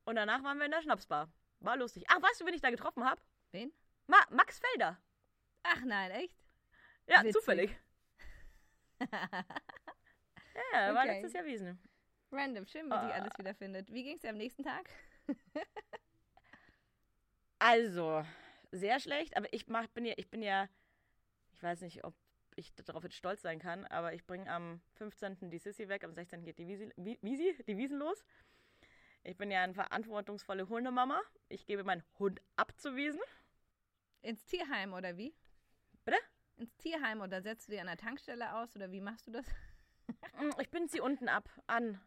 Und 0.05 0.15
danach 0.15 0.41
waren 0.43 0.57
wir 0.57 0.65
in 0.65 0.71
der 0.71 0.81
Schnapsbar. 0.81 1.29
War 1.59 1.75
lustig. 1.77 2.05
Ach, 2.07 2.21
weißt 2.21 2.41
du, 2.41 2.45
wen 2.45 2.53
ich 2.53 2.61
da 2.61 2.69
getroffen 2.69 3.03
habe? 3.03 3.21
Wen? 3.51 3.71
Ma 4.07 4.17
Max 4.29 4.59
Felder. 4.59 4.99
Ach 5.63 5.81
nein, 5.83 6.11
echt? 6.11 6.37
Ja, 7.07 7.19
Witzig. 7.21 7.33
zufällig. 7.33 7.77
Ja, 10.73 10.93
war 10.95 11.03
Okay. 11.03 11.13
letztes 11.13 11.33
Jahr 11.33 11.45
Wiesen. 11.45 11.79
Random, 12.31 12.65
schön, 12.65 12.87
wie 12.87 12.93
sich 12.93 12.97
Ah. 12.99 13.11
alles 13.11 13.37
wiederfindet. 13.37 13.93
Wie 13.93 14.03
ging 14.03 14.15
es 14.15 14.21
dir 14.21 14.31
am 14.31 14.37
nächsten 14.37 14.63
Tag? 14.63 14.89
Also, 17.59 18.23
sehr 18.71 18.99
schlecht, 18.99 19.35
aber 19.35 19.51
ich 19.51 19.67
mach, 19.67 19.87
bin 19.87 20.05
ja, 20.05 20.13
ich 20.17 20.29
bin 20.29 20.43
ja, 20.43 20.69
ich 21.53 21.63
weiß 21.63 21.81
nicht, 21.81 22.03
ob 22.03 22.13
ich 22.55 22.73
darauf 22.75 23.03
jetzt 23.03 23.15
stolz 23.15 23.41
sein 23.41 23.59
kann, 23.59 23.85
aber 23.85 24.13
ich 24.13 24.25
bringe 24.25 24.49
am 24.51 24.81
15. 24.93 25.49
die 25.49 25.57
Sissy 25.57 25.87
weg, 25.89 26.03
am 26.03 26.13
16. 26.13 26.43
geht 26.43 26.59
die 26.59 26.67
Wiesi, 26.67 26.91
Wie- 26.97 27.17
Wiesi, 27.21 27.63
die 27.65 27.77
Wiesen 27.77 27.97
los. 27.97 28.23
Ich 29.27 29.35
bin 29.37 29.51
ja 29.51 29.61
eine 29.61 29.73
verantwortungsvolle 29.73 30.69
Hundemama. 30.69 31.21
Ich 31.49 31.65
gebe 31.65 31.83
meinen 31.83 32.01
Hund 32.17 32.41
ab 32.55 32.71
zu 32.79 32.95
Wiesen. 32.95 33.19
Ins 34.21 34.45
Tierheim 34.45 34.93
oder 34.93 35.17
wie? 35.17 35.35
Bitte? 36.05 36.17
Ins 36.55 36.75
Tierheim 36.77 37.19
oder 37.19 37.41
setzt 37.41 37.67
du 37.67 37.73
die 37.73 37.79
an 37.81 37.87
der 37.87 37.97
Tankstelle 37.97 38.55
aus 38.55 38.73
oder 38.75 38.89
wie 38.89 39.01
machst 39.01 39.27
du 39.27 39.31
das? 39.31 39.45
Mm, 40.39 40.51
Ich 40.61 40.69
bin 40.69 40.87
sie 40.87 41.01
unten 41.01 41.27
ab, 41.27 41.49
an. 41.67 41.99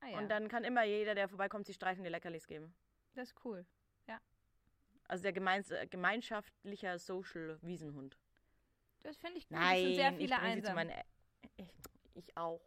Ah 0.00 0.08
ja, 0.10 0.18
Und 0.18 0.28
dann 0.28 0.46
kann 0.48 0.62
immer 0.62 0.84
jeder, 0.84 1.16
der 1.16 1.28
vorbeikommt, 1.28 1.66
sie 1.66 1.74
streichen 1.74 2.04
die 2.04 2.10
Leckerlis 2.10 2.46
geben. 2.46 2.72
das 3.14 3.30
ist 3.30 3.44
cool. 3.44 3.66
Also 5.10 5.22
der 5.22 5.32
gemeins 5.32 5.70
äh, 5.70 5.86
gemeinschaftlicher 5.86 6.98
Social 6.98 7.58
Wiesenhund. 7.62 8.18
Das 9.00 9.16
finde 9.16 9.38
ich 9.38 9.48
gut. 9.48 9.56
Nein, 9.58 9.76
es 9.76 9.82
sind 9.84 9.94
sehr 9.96 10.10
ich 10.12 10.16
viele 10.18 10.36
bringe 10.36 10.54
sie 10.56 10.62
zu 10.62 10.68
einsam. 10.68 10.74
meinen... 10.74 10.90
Ä- 10.90 11.04
Ich, 11.56 11.72
ich 12.14 12.36
auch. 12.36 12.60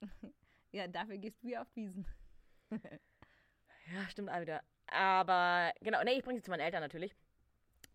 Ja, 0.72 0.88
dafür 0.88 1.18
gehst 1.18 1.42
du 1.44 1.48
ja 1.48 1.60
auf 1.62 1.76
Wiesen. 1.76 2.06
Ja, 3.92 4.08
stimmt 4.08 4.30
auch 4.30 4.40
wieder. 4.40 4.62
Aber 4.88 5.72
genau, 5.80 6.02
nee, 6.04 6.18
ich 6.18 6.24
bringe 6.24 6.38
sie 6.38 6.44
zu 6.44 6.50
meinen 6.50 6.60
Eltern 6.60 6.80
natürlich. 6.80 7.14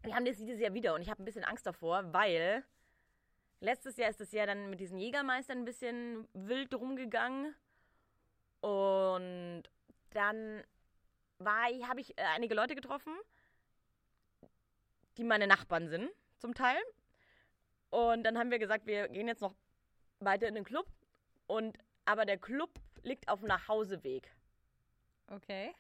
Wir 0.04 0.16
haben 0.16 0.26
das 0.26 0.38
dieses 0.38 0.60
Jahr 0.60 0.74
wieder 0.74 0.96
und 0.96 1.02
ich 1.02 1.10
habe 1.10 1.22
ein 1.22 1.26
bisschen 1.26 1.44
Angst 1.44 1.66
davor, 1.66 2.12
weil 2.14 2.64
letztes 3.60 3.98
Jahr 3.98 4.10
ist 4.10 4.20
das 4.20 4.32
Jahr 4.32 4.48
dann 4.48 4.70
mit 4.70 4.80
diesen 4.80 4.98
Jägermeistern 4.98 5.60
ein 5.60 5.66
bisschen 5.66 6.28
wild 6.34 6.74
rumgegangen. 6.74 7.56
Und 8.62 9.64
dann 10.12 10.64
habe 11.46 12.02
ich 12.02 12.18
äh, 12.18 12.24
einige 12.36 12.54
Leute 12.54 12.76
getroffen, 12.76 13.14
die 15.18 15.24
meine 15.24 15.48
Nachbarn 15.48 15.90
sind, 15.90 16.10
zum 16.40 16.54
Teil. 16.54 16.80
Und 17.90 18.24
dann 18.24 18.38
haben 18.38 18.52
wir 18.52 18.60
gesagt, 18.60 18.86
wir 18.86 19.08
gehen 19.10 19.28
jetzt 19.28 19.42
noch 19.42 19.56
weiter 20.20 20.48
in 20.48 20.56
den 20.56 20.64
Club. 20.64 20.88
Und 21.48 21.78
aber 22.06 22.26
der 22.26 22.38
Club 22.38 22.72
liegt 23.04 23.28
auf 23.30 23.40
dem 23.40 23.48
Nachhauseweg. 23.48 24.32
Okay. 25.32 25.74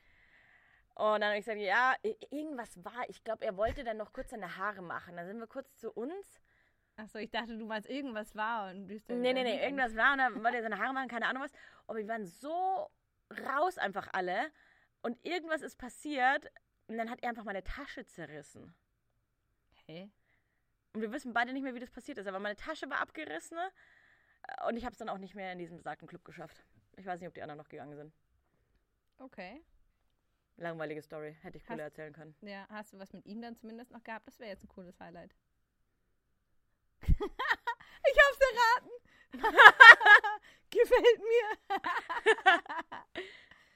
Und 0.95 1.21
dann 1.21 1.29
habe 1.29 1.37
ich 1.37 1.45
gesagt, 1.45 1.59
ja, 1.59 1.95
irgendwas 2.29 2.83
war. 2.83 3.09
Ich 3.09 3.23
glaube, 3.23 3.45
er 3.45 3.57
wollte 3.57 3.83
dann 3.83 3.97
noch 3.97 4.13
kurz 4.13 4.31
seine 4.31 4.57
Haare 4.57 4.81
machen. 4.81 5.15
Dann 5.15 5.25
sind 5.25 5.39
wir 5.39 5.47
kurz 5.47 5.75
zu 5.77 5.91
uns. 5.91 6.41
Achso, 6.97 7.17
ich 7.17 7.31
dachte, 7.31 7.57
du 7.57 7.65
meinst, 7.65 7.89
irgendwas 7.89 8.35
war 8.35 8.69
und 8.69 8.87
du 8.87 8.95
Nee, 9.07 9.33
nee, 9.33 9.43
nee, 9.43 9.63
irgendwas 9.63 9.95
war 9.95 10.11
und 10.11 10.17
dann 10.19 10.43
wollte 10.43 10.57
er 10.57 10.63
seine 10.63 10.77
Haare 10.77 10.93
machen, 10.93 11.07
keine 11.07 11.27
Ahnung 11.27 11.43
was. 11.43 11.51
Aber 11.87 11.97
wir 11.97 12.07
waren 12.07 12.25
so 12.25 12.89
raus 13.47 13.77
einfach 13.77 14.09
alle. 14.11 14.51
Und 15.01 15.23
irgendwas 15.25 15.61
ist 15.61 15.77
passiert. 15.77 16.51
Und 16.87 16.97
dann 16.97 17.09
hat 17.09 17.23
er 17.23 17.29
einfach 17.29 17.45
meine 17.45 17.63
Tasche 17.63 18.05
zerrissen. 18.05 18.75
Hey. 19.87 20.11
Und 20.93 21.01
wir 21.01 21.11
wissen 21.11 21.33
beide 21.33 21.53
nicht 21.53 21.63
mehr, 21.63 21.73
wie 21.73 21.79
das 21.79 21.91
passiert 21.91 22.17
ist. 22.17 22.27
Aber 22.27 22.39
meine 22.39 22.57
Tasche 22.57 22.89
war 22.89 22.99
abgerissen. 22.99 23.57
äh, 23.57 24.67
Und 24.67 24.75
ich 24.75 24.83
habe 24.83 24.91
es 24.91 24.99
dann 24.99 25.09
auch 25.09 25.17
nicht 25.17 25.35
mehr 25.35 25.53
in 25.53 25.57
diesem 25.57 25.77
besagten 25.77 26.07
Club 26.07 26.25
geschafft. 26.25 26.65
Ich 26.97 27.05
weiß 27.05 27.19
nicht, 27.21 27.29
ob 27.29 27.33
die 27.33 27.41
anderen 27.41 27.57
noch 27.57 27.69
gegangen 27.69 27.95
sind. 27.95 28.13
Okay. 29.21 29.61
Langweilige 30.57 31.01
Story. 31.01 31.35
Hätte 31.41 31.57
ich 31.57 31.65
cooler 31.65 31.83
Hast- 31.85 31.91
erzählen 31.91 32.13
können. 32.13 32.35
Ja, 32.41 32.67
hast 32.69 32.93
du 32.93 32.99
was 32.99 33.13
mit 33.13 33.25
ihm 33.25 33.41
dann 33.41 33.55
zumindest 33.55 33.91
noch 33.91 34.03
gehabt? 34.03 34.27
Das 34.27 34.39
wäre 34.39 34.49
jetzt 34.51 34.63
ein 34.63 34.67
cooles 34.67 34.99
Highlight. 34.99 35.33
ich 37.07 38.17
hab's 38.19 38.39
erraten. 38.51 38.91
Gefällt 40.69 41.19
mir. 41.19 41.81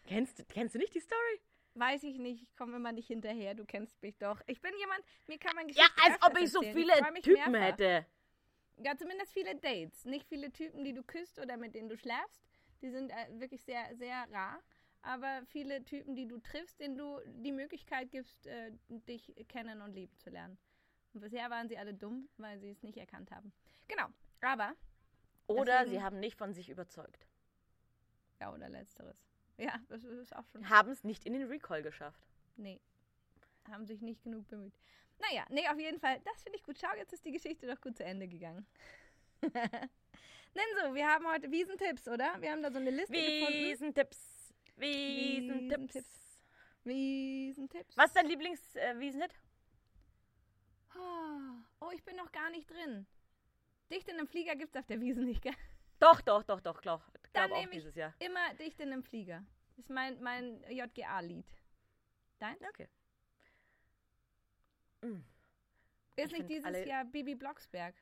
Kennst, 0.07 0.37
du- 0.39 0.45
kennst 0.45 0.75
du 0.75 0.79
nicht 0.79 0.93
die 0.93 0.99
Story? 0.99 1.41
Weiß 1.73 2.03
ich 2.03 2.19
nicht, 2.19 2.43
ich 2.43 2.55
komme 2.55 2.75
immer 2.77 2.91
nicht 2.91 3.07
hinterher. 3.07 3.53
Du 3.55 3.65
kennst 3.65 3.99
mich 4.01 4.17
doch. 4.17 4.39
Ich 4.45 4.61
bin 4.61 4.71
jemand, 4.77 5.03
mir 5.27 5.37
kann 5.39 5.55
man 5.55 5.67
Ja, 5.69 5.87
Geschichten 5.87 6.01
als 6.13 6.21
ob 6.23 6.37
ich 6.39 6.51
so 6.51 6.61
viele 6.61 6.93
mich 7.11 7.23
Typen 7.23 7.51
mehrfach. 7.51 7.67
hätte. 7.79 8.05
Ja, 8.77 8.95
zumindest 8.95 9.33
viele 9.33 9.55
Dates. 9.55 10.05
Nicht 10.05 10.27
viele 10.27 10.51
Typen, 10.51 10.83
die 10.83 10.93
du 10.93 11.03
küsst 11.03 11.39
oder 11.39 11.57
mit 11.57 11.73
denen 11.75 11.89
du 11.89 11.97
schläfst. 11.97 12.41
Die 12.81 12.89
sind 12.91 13.09
äh, 13.09 13.39
wirklich 13.39 13.63
sehr, 13.63 13.93
sehr 13.95 14.25
rar. 14.31 14.61
Aber 15.05 15.43
viele 15.51 15.83
Typen, 15.83 16.15
die 16.15 16.27
du 16.27 16.39
triffst, 16.39 16.79
denen 16.79 16.97
du 16.97 17.19
die 17.27 17.51
Möglichkeit 17.51 18.09
gibst, 18.11 18.47
äh, 18.47 18.71
dich 18.89 19.33
kennen 19.47 19.81
und 19.81 19.93
lieben 19.93 20.17
zu 20.17 20.29
lernen. 20.31 20.57
Und 21.13 21.21
bisher 21.21 21.49
waren 21.51 21.69
sie 21.69 21.77
alle 21.77 21.93
dumm, 21.93 22.27
weil 22.37 22.59
sie 22.59 22.69
es 22.69 22.81
nicht 22.81 22.97
erkannt 22.97 23.31
haben. 23.31 23.53
Genau. 23.87 24.07
Aber, 24.41 24.73
Oder 25.47 25.79
Deswegen- 25.79 25.91
sie 25.91 26.01
haben 26.03 26.19
nicht 26.19 26.37
von 26.37 26.53
sich 26.53 26.69
überzeugt. 26.69 27.27
ja, 28.41 28.51
oder 28.51 28.67
letzteres. 28.67 29.15
Ja, 29.57 29.79
das 29.89 30.03
ist 30.03 30.35
auch 30.35 30.45
schon. 30.49 30.67
Haben 30.69 30.89
es 30.91 31.03
nicht 31.03 31.23
in 31.25 31.33
den 31.33 31.47
Recall 31.47 31.81
geschafft. 31.83 32.27
Nee. 32.57 32.81
Haben 33.69 33.85
sich 33.85 34.01
nicht 34.01 34.23
genug 34.23 34.47
bemüht. 34.47 34.73
Naja, 35.19 35.45
nee, 35.49 35.67
auf 35.69 35.79
jeden 35.79 35.99
Fall. 35.99 36.19
Das 36.25 36.43
finde 36.43 36.57
ich 36.57 36.63
gut. 36.63 36.77
Schau, 36.79 36.93
jetzt 36.97 37.13
ist 37.13 37.23
die 37.25 37.31
Geschichte 37.31 37.67
doch 37.67 37.79
gut 37.79 37.95
zu 37.95 38.03
Ende 38.03 38.27
gegangen. 38.27 38.65
Nenso, 40.53 40.93
wir 40.95 41.07
haben 41.07 41.25
heute 41.27 41.49
Wiesentipps, 41.51 42.07
oder? 42.07 42.35
Wir 42.41 42.51
haben 42.51 42.63
da 42.63 42.71
so 42.71 42.79
eine 42.79 42.89
Liste 42.91 43.13
gefunden. 43.13 43.53
Wiesentipps. 43.53 44.34
Wiesentipps. 44.77 45.93
Wiesentipps. 45.95 46.41
Wiesentipps. 46.83 47.97
Was 47.97 48.07
ist 48.07 48.15
dein 48.15 48.27
Lieblings-Wiesenhit? 48.27 49.31
Ah, 50.95 51.63
Oh, 51.81 51.91
ich 51.93 52.03
bin 52.03 52.15
noch 52.15 52.31
gar 52.31 52.49
nicht 52.49 52.69
drin. 52.69 53.05
Dicht 53.91 54.07
in 54.07 54.17
einem 54.17 54.27
Flieger 54.27 54.55
gibt's 54.55 54.75
auf 54.75 54.85
der 54.87 54.99
Wiesen 55.01 55.25
nicht, 55.25 55.41
gell? 55.41 55.53
doch, 55.99 56.21
doch, 56.21 56.43
doch, 56.43 56.59
doch, 56.61 56.81
glaub, 56.81 57.01
Dann 57.33 57.47
glaub 57.47 57.51
auch 57.51 57.61
nehme 57.61 57.71
ich 57.73 57.77
dieses 57.79 57.95
Jahr. 57.95 58.13
immer 58.19 58.53
Dicht 58.55 58.79
in 58.79 58.91
einem 58.91 59.03
Flieger. 59.03 59.43
Das 59.75 59.79
ist 59.85 59.89
mein, 59.89 60.21
mein 60.21 60.63
JGA-Lied. 60.69 61.45
Dein? 62.39 62.55
Okay. 62.69 62.87
Ist 66.15 66.31
Ich 66.31 66.31
nicht 66.31 66.49
dieses 66.49 66.85
Jahr 66.85 67.05
Bibi 67.05 67.35
Blocksberg? 67.35 67.93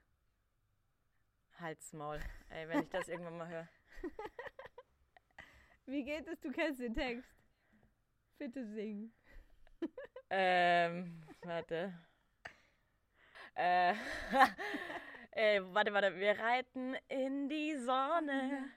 Halt's 1.59 1.91
Maul. 1.93 2.19
Ey, 2.49 2.67
wenn 2.69 2.83
ich 2.83 2.89
das 2.89 3.07
irgendwann 3.07 3.37
mal 3.37 3.47
höre. 3.49 3.67
Wie 5.85 6.03
geht 6.03 6.27
es? 6.27 6.39
Du 6.39 6.51
kennst 6.51 6.79
den 6.79 6.93
Text. 6.93 7.29
Bitte 8.37 8.65
sing. 8.65 9.11
Ähm, 10.29 11.21
warte. 11.43 11.93
Äh, 13.55 13.91
äh, 15.31 15.61
warte, 15.61 15.93
warte. 15.93 16.15
Wir 16.17 16.39
reiten 16.39 16.95
in 17.07 17.49
die 17.49 17.75
Sonne. 17.77 18.69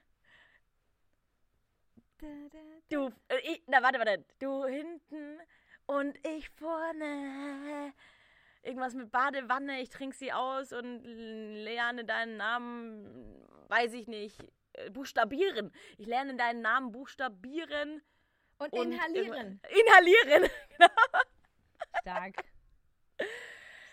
Du, 2.89 3.09
äh, 3.29 3.39
ich, 3.43 3.63
na, 3.67 3.83
warte, 3.83 3.99
warte. 3.99 4.25
Du 4.39 4.67
hinten 4.67 5.39
und 5.87 6.19
ich 6.27 6.51
vorne. 6.51 7.93
Irgendwas 8.63 8.95
mit 8.95 9.13
Badewanne, 9.13 9.81
ich 9.81 9.91
trinke 9.91 10.17
sie 10.17 10.33
aus 10.33 10.73
und 10.73 11.05
lerne 11.05 12.05
deinen 12.05 12.37
Namen, 12.37 13.47
weiß 13.69 13.93
ich 13.93 14.09
nicht, 14.09 14.45
buchstabieren. 14.91 15.73
Ich 15.99 16.07
lerne 16.07 16.37
deinen 16.37 16.63
Namen 16.63 16.93
buchstabieren. 16.93 18.03
Und, 18.59 18.73
Und 18.73 18.93
inhalieren. 18.93 19.61
Inhalieren. 19.69 20.51
Stark. 22.01 22.35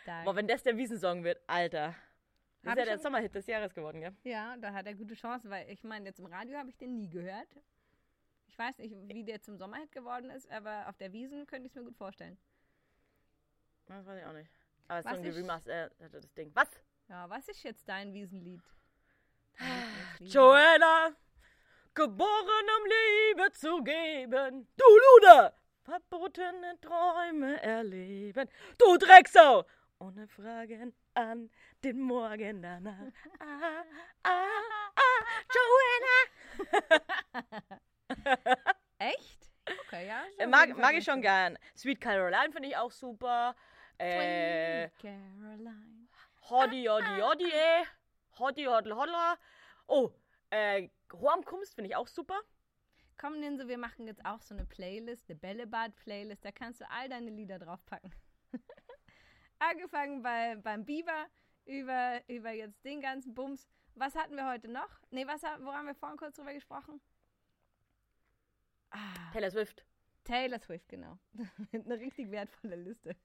Stark. 0.03 0.25
Boah, 0.25 0.35
wenn 0.35 0.47
das 0.47 0.63
der 0.63 0.77
Wiesensong 0.77 1.23
wird, 1.23 1.41
Alter. 1.47 1.95
Das 2.61 2.71
Hab 2.71 2.77
ist 2.79 2.85
ja 2.85 2.93
der 2.93 2.99
Sommerhit 2.99 3.35
des 3.35 3.45
Jahres 3.47 3.73
geworden, 3.73 3.99
gell? 3.99 4.15
Ja, 4.23 4.55
da 4.57 4.71
hat 4.71 4.85
er 4.85 4.95
gute 4.95 5.15
Chancen, 5.15 5.49
weil 5.49 5.69
ich 5.69 5.83
meine, 5.83 6.05
jetzt 6.07 6.19
im 6.19 6.25
Radio 6.27 6.57
habe 6.57 6.69
ich 6.69 6.77
den 6.77 6.95
nie 6.95 7.09
gehört. 7.09 7.47
Ich 8.47 8.57
weiß 8.57 8.77
nicht, 8.77 8.95
wie 9.07 9.23
der 9.25 9.41
zum 9.41 9.57
Sommerhit 9.57 9.91
geworden 9.91 10.29
ist, 10.29 10.49
aber 10.49 10.87
auf 10.87 10.95
der 10.97 11.11
Wiesen 11.11 11.45
könnte 11.45 11.65
ich 11.65 11.71
es 11.71 11.75
mir 11.75 11.83
gut 11.83 11.97
vorstellen. 11.97 12.37
Das 13.87 14.05
weiß 14.05 14.19
ich 14.19 14.25
auch 14.25 14.33
nicht. 14.33 14.49
Aber 14.87 14.99
es 14.99 15.05
ist 15.05 15.11
irgendwie 15.11 15.29
ist- 15.29 15.37
Remaster, 15.37 15.85
äh, 15.99 16.09
das 16.09 16.33
Ding. 16.35 16.51
Was? 16.53 16.69
Ja, 17.09 17.29
was 17.29 17.47
ist 17.49 17.63
jetzt 17.63 17.87
dein 17.89 18.13
Wiesenlied? 18.13 18.61
Joanna, 20.19 21.15
geboren 21.93 22.67
um 22.77 22.85
Liebe 22.85 23.51
zu 23.51 23.83
geben. 23.83 24.67
Du 24.77 24.85
Luder, 24.85 25.53
verbotene 25.83 26.79
Träume 26.81 27.61
erleben. 27.61 28.49
Du 28.77 28.97
Drecksau, 28.97 29.65
ohne 29.99 30.27
Fragen 30.27 30.93
an 31.13 31.49
den 31.83 31.99
Morgen 31.99 32.61
danach. 32.61 33.11
Ah, 33.39 33.83
ah, 34.23 34.45
ah, 34.95 35.23
Joanna. 35.53 37.03
Echt? 38.99 39.51
Okay, 39.85 40.07
ja. 40.07 40.23
auf 40.39 40.49
mag, 40.49 40.77
mag 40.77 40.93
ich 40.95 41.03
schon 41.03 41.21
gern. 41.21 41.57
Sweet 41.75 42.01
Caroline 42.01 42.51
finde 42.51 42.69
ich 42.69 42.77
auch 42.77 42.91
super. 42.91 43.55
Äh, 43.97 44.87
Sweet 44.89 44.99
Caroline. 44.99 46.07
Hoddy, 46.49 46.85
Hoddy, 46.85 47.21
Hoddy, 47.21 47.49
eh. 47.49 47.83
Hoddy, 48.39 48.65
Hoddle, 48.65 48.95
Hoddler. 48.95 49.37
Oh, 49.87 50.11
äh, 50.49 50.89
Hoam 51.11 51.43
Kumst 51.43 51.75
finde 51.75 51.89
ich 51.89 51.95
auch 51.95 52.07
super. 52.07 52.39
Komm, 53.17 53.39
Ninse, 53.39 53.67
wir 53.67 53.77
machen 53.77 54.07
jetzt 54.07 54.25
auch 54.25 54.41
so 54.41 54.55
eine 54.55 54.65
Playlist, 54.65 55.29
eine 55.29 55.39
Bällebad-Playlist. 55.39 56.43
Da 56.43 56.51
kannst 56.51 56.81
du 56.81 56.89
all 56.89 57.09
deine 57.09 57.29
Lieder 57.29 57.59
draufpacken. 57.59 58.13
angefangen 59.69 60.21
bei, 60.21 60.55
beim 60.55 60.85
Biber, 60.85 61.27
über, 61.65 62.21
über 62.27 62.51
jetzt 62.51 62.83
den 62.83 63.01
ganzen 63.01 63.33
Bums. 63.33 63.67
Was 63.95 64.15
hatten 64.15 64.35
wir 64.35 64.49
heute 64.49 64.67
noch? 64.67 64.89
Nee, 65.11 65.27
was, 65.27 65.43
wo 65.43 65.71
haben 65.71 65.87
wir 65.87 65.95
vorhin 65.95 66.17
kurz 66.17 66.35
drüber 66.35 66.53
gesprochen? 66.53 66.99
Ah, 68.91 69.31
Taylor 69.31 69.51
Swift. 69.51 69.85
Taylor 70.23 70.59
Swift, 70.59 70.87
genau. 70.89 71.17
Eine 71.73 71.99
richtig 71.99 72.31
wertvolle 72.31 72.75
Liste. 72.75 73.15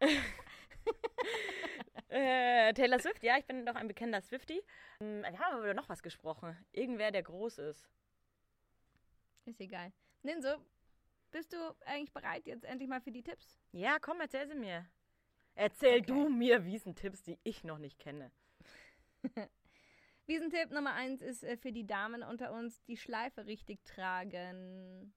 Äh, 2.10 2.72
Taylor 2.74 2.98
Swift, 2.98 3.22
ja, 3.22 3.38
ich 3.38 3.46
bin 3.46 3.64
doch 3.64 3.76
ein 3.76 3.86
bekennender 3.86 4.20
Swifty. 4.20 4.60
Ähm, 5.00 5.22
Wir 5.22 5.38
haben 5.38 5.54
aber 5.54 5.62
über 5.64 5.74
noch 5.74 5.88
was 5.88 6.02
gesprochen. 6.02 6.56
Irgendwer, 6.72 7.12
der 7.12 7.22
groß 7.22 7.58
ist. 7.58 7.88
Ist 9.46 9.60
egal. 9.60 9.92
Ninso, 10.22 10.56
bist 11.30 11.52
du 11.52 11.56
eigentlich 11.86 12.12
bereit 12.12 12.46
jetzt 12.46 12.64
endlich 12.64 12.88
mal 12.88 13.00
für 13.00 13.12
die 13.12 13.22
Tipps? 13.22 13.58
Ja, 13.72 13.98
komm, 14.00 14.20
erzähl 14.20 14.48
sie 14.48 14.56
mir. 14.56 14.86
Erzähl 15.54 15.98
Okay. 16.00 16.06
du 16.06 16.28
mir 16.28 16.64
Wiesentipps, 16.64 17.22
die 17.22 17.38
ich 17.44 17.62
noch 17.64 17.78
nicht 17.78 17.98
kenne. 17.98 18.30
Wiesentipp 20.26 20.70
Nummer 20.70 20.94
eins 20.94 21.22
ist 21.22 21.44
äh, 21.44 21.56
für 21.56 21.72
die 21.72 21.86
Damen 21.86 22.22
unter 22.22 22.52
uns, 22.52 22.82
die 22.84 22.96
Schleife 22.96 23.46
richtig 23.46 23.84
tragen. 23.84 25.14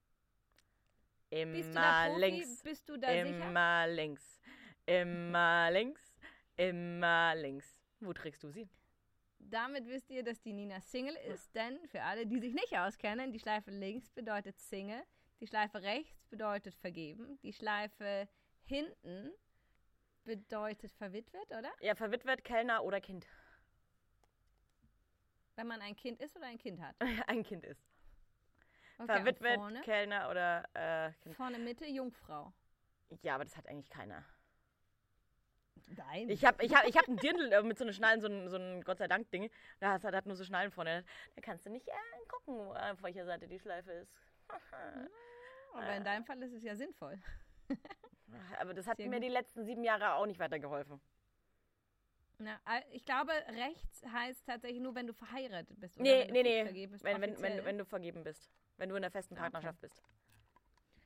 Immer 1.29 1.53
Bist 1.53 2.19
links. 2.19 2.63
Bist 2.63 2.89
du 2.89 2.97
da 2.97 3.09
sicher? 3.09 3.47
Immer 3.47 3.87
links. 3.87 4.39
Immer 4.85 5.69
links. 5.71 6.12
Immer 6.57 7.35
links. 7.35 7.75
Wo 7.99 8.13
trägst 8.13 8.43
du 8.43 8.49
sie? 8.49 8.69
Damit 9.39 9.87
wisst 9.87 10.09
ihr, 10.09 10.23
dass 10.23 10.41
die 10.41 10.53
Nina 10.53 10.79
Single 10.79 11.15
ist, 11.15 11.53
denn 11.55 11.77
für 11.87 12.01
alle, 12.01 12.25
die 12.25 12.39
sich 12.39 12.53
nicht 12.53 12.77
auskennen, 12.77 13.31
die 13.31 13.39
Schleife 13.39 13.71
links 13.71 14.09
bedeutet 14.11 14.57
Single, 14.57 15.03
die 15.39 15.47
Schleife 15.47 15.81
rechts 15.81 16.25
bedeutet 16.27 16.75
vergeben, 16.75 17.39
die 17.43 17.51
Schleife 17.51 18.27
hinten 18.63 19.31
bedeutet 20.23 20.91
verwitwet, 20.93 21.51
oder? 21.51 21.71
Ja, 21.81 21.95
verwitwet, 21.95 22.43
Kellner 22.43 22.83
oder 22.83 23.01
Kind. 23.01 23.27
Wenn 25.55 25.67
man 25.67 25.81
ein 25.81 25.95
Kind 25.95 26.19
ist 26.21 26.35
oder 26.35 26.47
ein 26.47 26.57
Kind 26.57 26.81
hat. 26.81 26.95
Ein 27.27 27.43
Kind 27.43 27.63
ist. 27.63 27.83
Okay, 28.97 29.07
Verwitwet, 29.07 29.55
vorne, 29.55 29.81
Kellner 29.81 30.29
oder 30.29 30.63
äh, 30.73 31.11
Kind. 31.21 31.35
vorne 31.35 31.59
Mitte 31.59 31.85
Jungfrau. 31.85 32.53
Ja, 33.21 33.35
aber 33.35 33.43
das 33.43 33.57
hat 33.57 33.67
eigentlich 33.67 33.89
keiner. 33.89 34.23
Nein. 35.97 36.29
Ich 36.29 36.43
habe 36.45 36.63
ich 36.63 36.73
hab, 36.73 36.87
ich 36.87 36.97
hab 36.97 37.07
einen 37.07 37.17
Dirndl 37.17 37.51
äh, 37.51 37.61
mit 37.63 37.77
so 37.77 37.83
einer 37.83 37.93
Schnallen, 37.93 38.21
so 38.21 38.27
ein, 38.27 38.49
so 38.49 38.57
ein 38.57 38.81
Gott 38.83 38.97
sei 38.97 39.07
Dank 39.07 39.29
Ding. 39.31 39.49
Da 39.79 39.93
hat, 39.93 40.03
hat 40.03 40.25
nur 40.25 40.35
so 40.35 40.43
Schnallen 40.43 40.71
vorne. 40.71 41.03
Da 41.35 41.41
kannst 41.41 41.65
du 41.65 41.69
nicht 41.69 41.87
äh, 41.87 41.91
gucken, 42.27 42.55
auf 42.75 43.01
welcher 43.03 43.25
Seite 43.25 43.47
die 43.47 43.59
Schleife 43.59 43.91
ist. 43.91 44.11
Aber 45.73 45.95
in 45.95 46.03
deinem 46.03 46.25
Fall 46.25 46.41
ist 46.43 46.53
es 46.53 46.63
ja 46.63 46.75
sinnvoll. 46.75 47.19
aber 48.59 48.73
das 48.75 48.85
hat 48.85 48.97
Sehr 48.97 49.07
mir 49.07 49.15
gut. 49.15 49.23
die 49.23 49.29
letzten 49.29 49.65
sieben 49.65 49.83
Jahre 49.83 50.13
auch 50.13 50.25
nicht 50.27 50.39
weitergeholfen. 50.39 51.01
Na, 52.37 52.59
äh, 52.69 52.81
ich 52.91 53.05
glaube, 53.05 53.31
rechts 53.31 54.03
heißt 54.05 54.45
tatsächlich 54.45 54.81
nur, 54.81 54.93
wenn 54.93 55.07
du 55.07 55.13
verheiratet 55.13 55.79
bist. 55.79 55.97
Oder 55.99 56.03
Nee, 56.03 56.19
wenn 56.19 56.27
du 56.27 56.33
nee, 56.33 56.43
nee. 56.43 56.63
vergeben 56.63 56.91
bist, 56.91 57.03
Wenn, 57.03 57.21
wenn, 57.21 57.41
wenn, 57.41 57.65
wenn 57.65 57.77
du 57.79 57.85
vergeben 57.85 58.23
bist. 58.23 58.51
Wenn 58.77 58.89
du 58.89 58.95
in 58.95 59.03
einer 59.03 59.11
festen 59.11 59.33
Okay. 59.33 59.41
Partnerschaft 59.41 59.79
bist. 59.81 60.03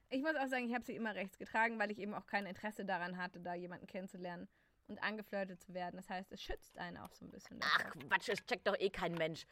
Ich 0.09 0.21
muss 0.21 0.35
auch 0.35 0.47
sagen, 0.47 0.65
ich 0.67 0.73
habe 0.73 0.83
sie 0.85 0.95
immer 0.95 1.15
rechts 1.15 1.37
getragen, 1.37 1.79
weil 1.79 1.91
ich 1.91 1.99
eben 1.99 2.13
auch 2.13 2.25
kein 2.25 2.45
Interesse 2.45 2.83
daran 2.85 3.17
hatte, 3.17 3.39
da 3.39 3.53
jemanden 3.53 3.87
kennenzulernen 3.87 4.47
und 4.87 5.01
angeflirtet 5.03 5.61
zu 5.61 5.73
werden. 5.73 5.97
Das 5.97 6.09
heißt, 6.09 6.31
es 6.31 6.41
schützt 6.41 6.77
einen 6.77 6.97
auch 6.97 7.13
so 7.13 7.25
ein 7.25 7.31
bisschen. 7.31 7.59
Ach, 7.63 7.77
davor. 7.83 8.01
Quatsch, 8.09 8.29
das 8.29 8.45
checkt 8.45 8.67
doch 8.67 8.77
eh 8.79 8.89
kein 8.89 9.13
Mensch. 9.13 9.45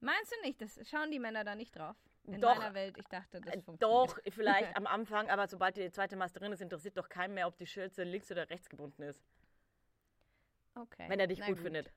Meinst 0.00 0.32
du 0.32 0.46
nicht? 0.46 0.60
Das 0.60 0.78
schauen 0.88 1.10
die 1.10 1.18
Männer 1.18 1.44
da 1.44 1.54
nicht 1.54 1.76
drauf? 1.76 1.96
In 2.24 2.40
Doch. 2.40 2.54
meiner 2.56 2.74
Welt, 2.74 2.96
ich 2.98 3.06
dachte, 3.08 3.40
das 3.40 3.54
Äh, 3.54 3.62
funktioniert. 3.62 4.10
Doch, 4.10 4.18
vielleicht 4.32 4.76
am 4.76 4.86
Anfang, 4.86 5.28
aber 5.28 5.48
sobald 5.48 5.76
die 5.76 5.90
zweite 5.90 6.16
Maß 6.16 6.32
drin 6.32 6.52
ist, 6.52 6.60
interessiert 6.60 6.96
doch 6.96 7.08
keinen 7.08 7.34
mehr, 7.34 7.46
ob 7.48 7.56
die 7.56 7.66
Schürze 7.66 8.04
links 8.04 8.30
oder 8.30 8.48
rechts 8.48 8.68
gebunden 8.68 9.02
ist. 9.02 9.20
Okay. 10.74 11.08
Wenn 11.08 11.18
er 11.20 11.26
dich 11.26 11.38
Na 11.40 11.46
gut, 11.46 11.58
findet. 11.58 11.92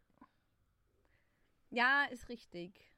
Ja, 1.69 2.05
ist 2.05 2.29
richtig. 2.29 2.91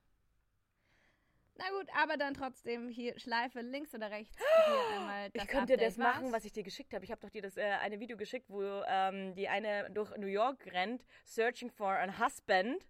Na 1.57 1.69
gut, 1.71 1.87
aber 1.95 2.17
dann 2.17 2.33
trotzdem 2.35 2.89
hier 2.89 3.17
Schleife 3.19 3.61
links 3.61 3.93
oder 3.95 4.11
rechts. 4.11 4.37
Hier 4.67 4.97
einmal 4.99 5.29
das 5.31 5.43
Ich 5.43 5.49
könnte 5.49 5.73
Update. 5.73 5.87
das 5.87 5.97
machen, 5.97 6.31
was 6.31 6.45
ich 6.45 6.53
dir 6.53 6.63
geschickt 6.63 6.93
habe. 6.93 7.03
Ich 7.03 7.11
habe 7.11 7.19
doch 7.21 7.29
dir 7.31 7.41
das 7.41 7.57
äh, 7.57 7.63
eine 7.81 7.99
Video 7.99 8.15
geschickt, 8.15 8.47
wo 8.49 8.61
ähm, 8.87 9.33
die 9.33 9.47
eine 9.47 9.89
durch 9.91 10.15
New 10.17 10.27
York 10.27 10.65
rennt, 10.71 11.03
searching 11.25 11.71
for 11.71 11.91
a 11.93 12.19
husband. 12.19 12.85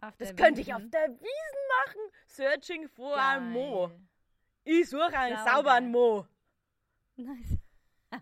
Auf 0.00 0.16
Das 0.16 0.34
könnte 0.34 0.60
ich 0.60 0.66
Wiesen. 0.68 0.84
auf 0.84 0.90
der 0.90 1.08
Wiesen 1.08 1.60
machen. 1.86 2.00
Searching 2.26 2.88
for 2.88 3.16
a 3.16 3.38
Mo. 3.40 3.90
Ich 4.64 4.88
suche 4.88 5.16
einen 5.16 5.36
Saugeil. 5.36 5.54
sauberen 5.54 5.90
Mo. 5.90 6.26
Nice. 7.16 7.58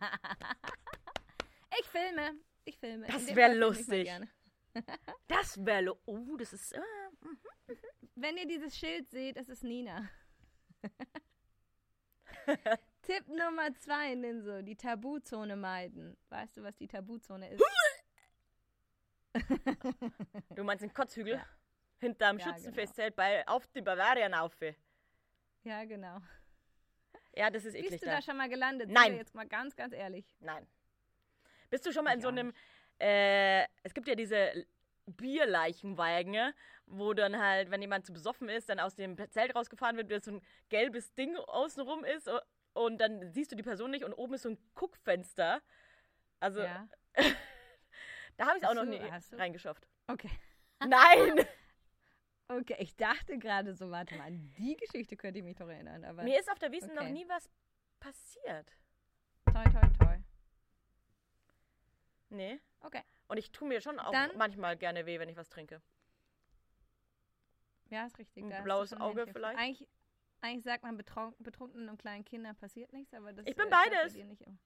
ich 1.81 1.87
filme. 1.87 2.33
Ich 2.65 2.79
filme. 2.79 3.07
Das 3.07 3.23
In 3.23 3.27
dem 3.29 3.37
wär 3.37 3.47
Fall 3.49 3.57
filme 3.57 3.79
ich 3.79 3.89
mal 3.89 4.05
lustig. 4.07 4.29
Das 5.29 5.65
wäre. 5.65 5.97
Oh, 6.07 6.37
das 6.37 6.53
ist. 6.53 6.73
Äh, 6.73 6.81
Wenn 8.15 8.37
ihr 8.37 8.47
dieses 8.47 8.77
Schild 8.77 9.11
seht, 9.11 9.37
es 9.37 9.49
ist 9.49 9.63
Nina. 9.65 10.09
Tipp 13.03 13.29
Nummer 13.29 13.73
zwei, 13.75 14.15
Ninso. 14.15 14.63
Die 14.63 14.77
Tabuzone 14.77 15.57
meiden. 15.57 16.17
Weißt 16.29 16.57
du, 16.57 16.63
was 16.63 16.77
die 16.77 16.87
Tabuzone 16.89 17.51
ist? 17.51 17.63
du 20.55 20.65
meinst 20.65 20.83
den 20.83 20.93
Kotzhügel? 20.93 21.35
Ja. 21.35 21.47
Hinterm 21.99 22.39
Ja, 22.39 22.47
Schützenfestzelt 22.47 23.15
bei 23.15 23.47
auf 23.47 23.67
die 23.69 23.81
Bavarian 23.81 24.35
auf. 24.35 24.57
ja, 25.63 25.85
genau. 25.85 26.21
Ja, 27.35 27.49
das 27.51 27.65
ist 27.65 27.75
eklig 27.75 27.93
Bist 27.93 28.03
du 28.03 28.07
da. 28.07 28.17
da 28.17 28.23
schon 28.23 28.37
mal 28.37 28.49
gelandet? 28.49 28.91
Nein. 28.91 29.17
Jetzt 29.17 29.35
mal 29.35 29.47
ganz, 29.49 29.75
ganz 29.75 29.95
ehrlich. 29.95 30.27
Nein. 30.41 30.67
Bist 31.71 31.87
du 31.87 31.93
schon 31.93 32.05
mal 32.05 32.13
in 32.13 32.19
Ich 32.19 32.23
so 32.23 32.29
auch 32.29 32.33
einem, 32.33 32.53
äh, 33.03 33.67
es 33.83 33.93
gibt 33.95 34.07
ja 34.09 34.15
diese 34.15 34.67
Bierleichenwagen, 35.07 36.53
wo 36.87 37.13
dann 37.15 37.39
halt, 37.41 37.71
wenn 37.71 37.81
jemand 37.83 38.07
zu 38.07 38.13
besoffen 38.13 38.49
ist, 38.49 38.69
dann 38.69 38.79
aus 38.81 38.95
dem 38.95 39.17
Zelt 39.31 39.55
rausgefahren 39.55 39.97
wird, 39.97 40.09
wird 40.09 40.25
so 40.25 40.33
ein 40.33 40.43
gelbes 40.69 41.13
Ding 41.15 41.37
außenrum 41.37 42.05
ist 42.05 42.31
und 42.75 42.99
dann 42.99 43.31
siehst 43.33 43.51
du 43.53 43.57
die 43.57 43.63
Person 43.63 43.91
nicht 43.91 44.05
und 44.05 44.13
oben 44.15 44.35
ist 44.35 44.43
so 44.43 44.51
ein 44.51 44.59
Guckfenster. 44.75 45.61
Also, 46.41 46.61
Ja. 46.63 46.89
da 48.37 48.47
habe 48.47 48.59
ich 48.59 48.65
auch 48.65 48.71
Hast 48.71 48.77
noch 48.77 48.85
du- 48.85 48.91
nie 48.91 49.01
reingeschafft. 49.33 49.87
Okay. 50.07 50.31
Nein! 50.87 51.47
Okay, 52.49 52.77
ich 52.81 52.95
dachte 52.97 53.39
gerade 53.39 53.75
so, 53.75 53.91
warte 53.91 54.15
mal, 54.17 54.27
an 54.27 54.53
die 54.59 54.77
Geschichte 54.77 55.17
könnte 55.17 55.39
ich 55.39 55.45
mich 55.45 55.57
doch 55.57 55.69
erinnern. 55.69 56.05
Aber 56.05 56.23
Mir 56.23 56.39
ist 56.39 56.51
auf 56.51 56.59
der 56.59 56.71
Wiesn 56.73 56.93
noch 56.95 57.03
Okay. 57.03 57.13
nie 57.13 57.29
was 57.29 57.49
passiert. 58.01 58.69
toi, 59.47 59.65
toi, 59.65 59.89
toi. 59.99 60.12
Nee. 62.33 62.61
Okay. 62.81 63.03
Und 63.29 63.37
ich 63.37 63.53
tue 63.53 63.69
mir 63.69 63.81
schon 63.81 63.99
auch 64.01 64.11
Dann- 64.11 64.37
manchmal 64.37 64.77
gerne 64.77 65.07
weh, 65.07 65.19
wenn 65.19 65.29
ich 65.29 65.37
was 65.37 65.49
trinke. 65.49 65.81
Ja, 67.91 68.07
ist 68.07 68.19
richtig. 68.19 68.45
Ein 68.45 68.51
da 68.51 68.57
hast 68.57 68.61
du 68.61 68.65
blaues 68.65 68.89
schon 68.91 69.03
Auge 69.03 69.27
vielleicht? 69.27 69.59
Eigentlich, 69.59 69.89
eigentlich 70.41 70.65
sagt 70.65 70.83
man, 70.83 70.97
betrunk, 70.97 71.37
betrunkenen 71.39 71.91
und 71.91 71.99
kleinen 71.99 72.25
Kindern 72.25 72.57
passiert 72.57 72.93
nichts, 72.93 73.13
aber 73.13 73.33
das 73.33 73.47
Ich 73.47 73.55
bin 73.55 73.69
klappt 73.69 73.91
beides. 73.91 74.15
Bei 74.15 74.19
dir 74.19 74.25
nicht 74.25 74.43
immer. 74.43 74.59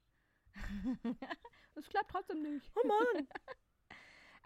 das 1.74 1.88
klappt 1.88 2.10
trotzdem 2.10 2.42
nicht. 2.42 2.70
Oh 2.76 2.86
Mann! 2.86 3.28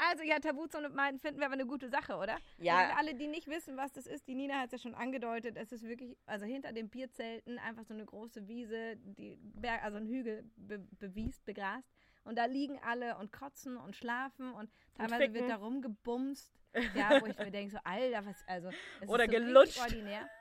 Also 0.02 0.24
ja, 0.24 0.38
Tabuzone 0.38 0.88
meiden 0.88 1.20
finden 1.20 1.40
wir 1.40 1.46
aber 1.46 1.54
eine 1.54 1.66
gute 1.66 1.90
Sache, 1.90 2.16
oder? 2.16 2.38
Ja. 2.56 2.78
Also 2.78 2.92
für 2.92 2.98
alle, 2.98 3.14
die 3.14 3.26
nicht 3.26 3.48
wissen, 3.48 3.76
was 3.76 3.92
das 3.92 4.06
ist, 4.06 4.26
die 4.26 4.34
Nina 4.34 4.58
hat 4.58 4.72
es 4.72 4.72
ja 4.72 4.78
schon 4.78 4.94
angedeutet, 4.94 5.58
es 5.58 5.72
ist 5.72 5.82
wirklich, 5.82 6.16
also 6.24 6.46
hinter 6.46 6.72
den 6.72 6.88
Bierzelten 6.88 7.58
einfach 7.58 7.84
so 7.84 7.92
eine 7.92 8.06
große 8.06 8.48
Wiese, 8.48 8.96
die 8.96 9.36
Berg, 9.36 9.84
also 9.84 9.98
ein 9.98 10.06
Hügel 10.06 10.50
be 10.56 10.78
bewiest, 10.78 11.44
begrast. 11.44 11.92
Und 12.24 12.36
da 12.36 12.44
liegen 12.44 12.78
alle 12.82 13.16
und 13.18 13.32
kotzen 13.32 13.76
und 13.76 13.96
schlafen 13.96 14.52
und 14.52 14.70
teilweise 14.94 15.22
ficken. 15.22 15.34
wird 15.34 15.50
da 15.50 15.56
rumgebumst. 15.56 16.52
Ja, 16.94 17.20
wo 17.20 17.26
ich 17.26 17.36
mir 17.38 17.50
denke, 17.50 17.72
so, 17.72 17.78
Alter, 17.82 18.24
was, 18.26 18.44
also. 18.46 18.70
Es 19.00 19.08
Oder 19.08 19.24
ist 19.24 19.32
so 19.32 19.38
gelutscht. 19.38 19.80
Ordinär. 19.80 20.28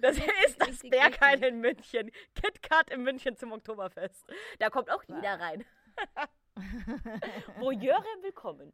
Das 0.00 0.16
richtig, 0.16 0.32
ist 0.46 0.60
das 0.60 0.68
richtig 0.68 0.90
Berghain 0.90 1.38
eklig. 1.38 1.48
in 1.50 1.60
München. 1.60 2.10
KitKat 2.36 2.90
in 2.90 3.02
München 3.02 3.36
zum 3.36 3.50
Oktoberfest. 3.52 4.24
Da 4.60 4.70
kommt 4.70 4.88
auch 4.90 5.02
jeder 5.02 5.40
rein. 5.40 5.64
Voyeure 7.58 8.22
willkommen. 8.22 8.72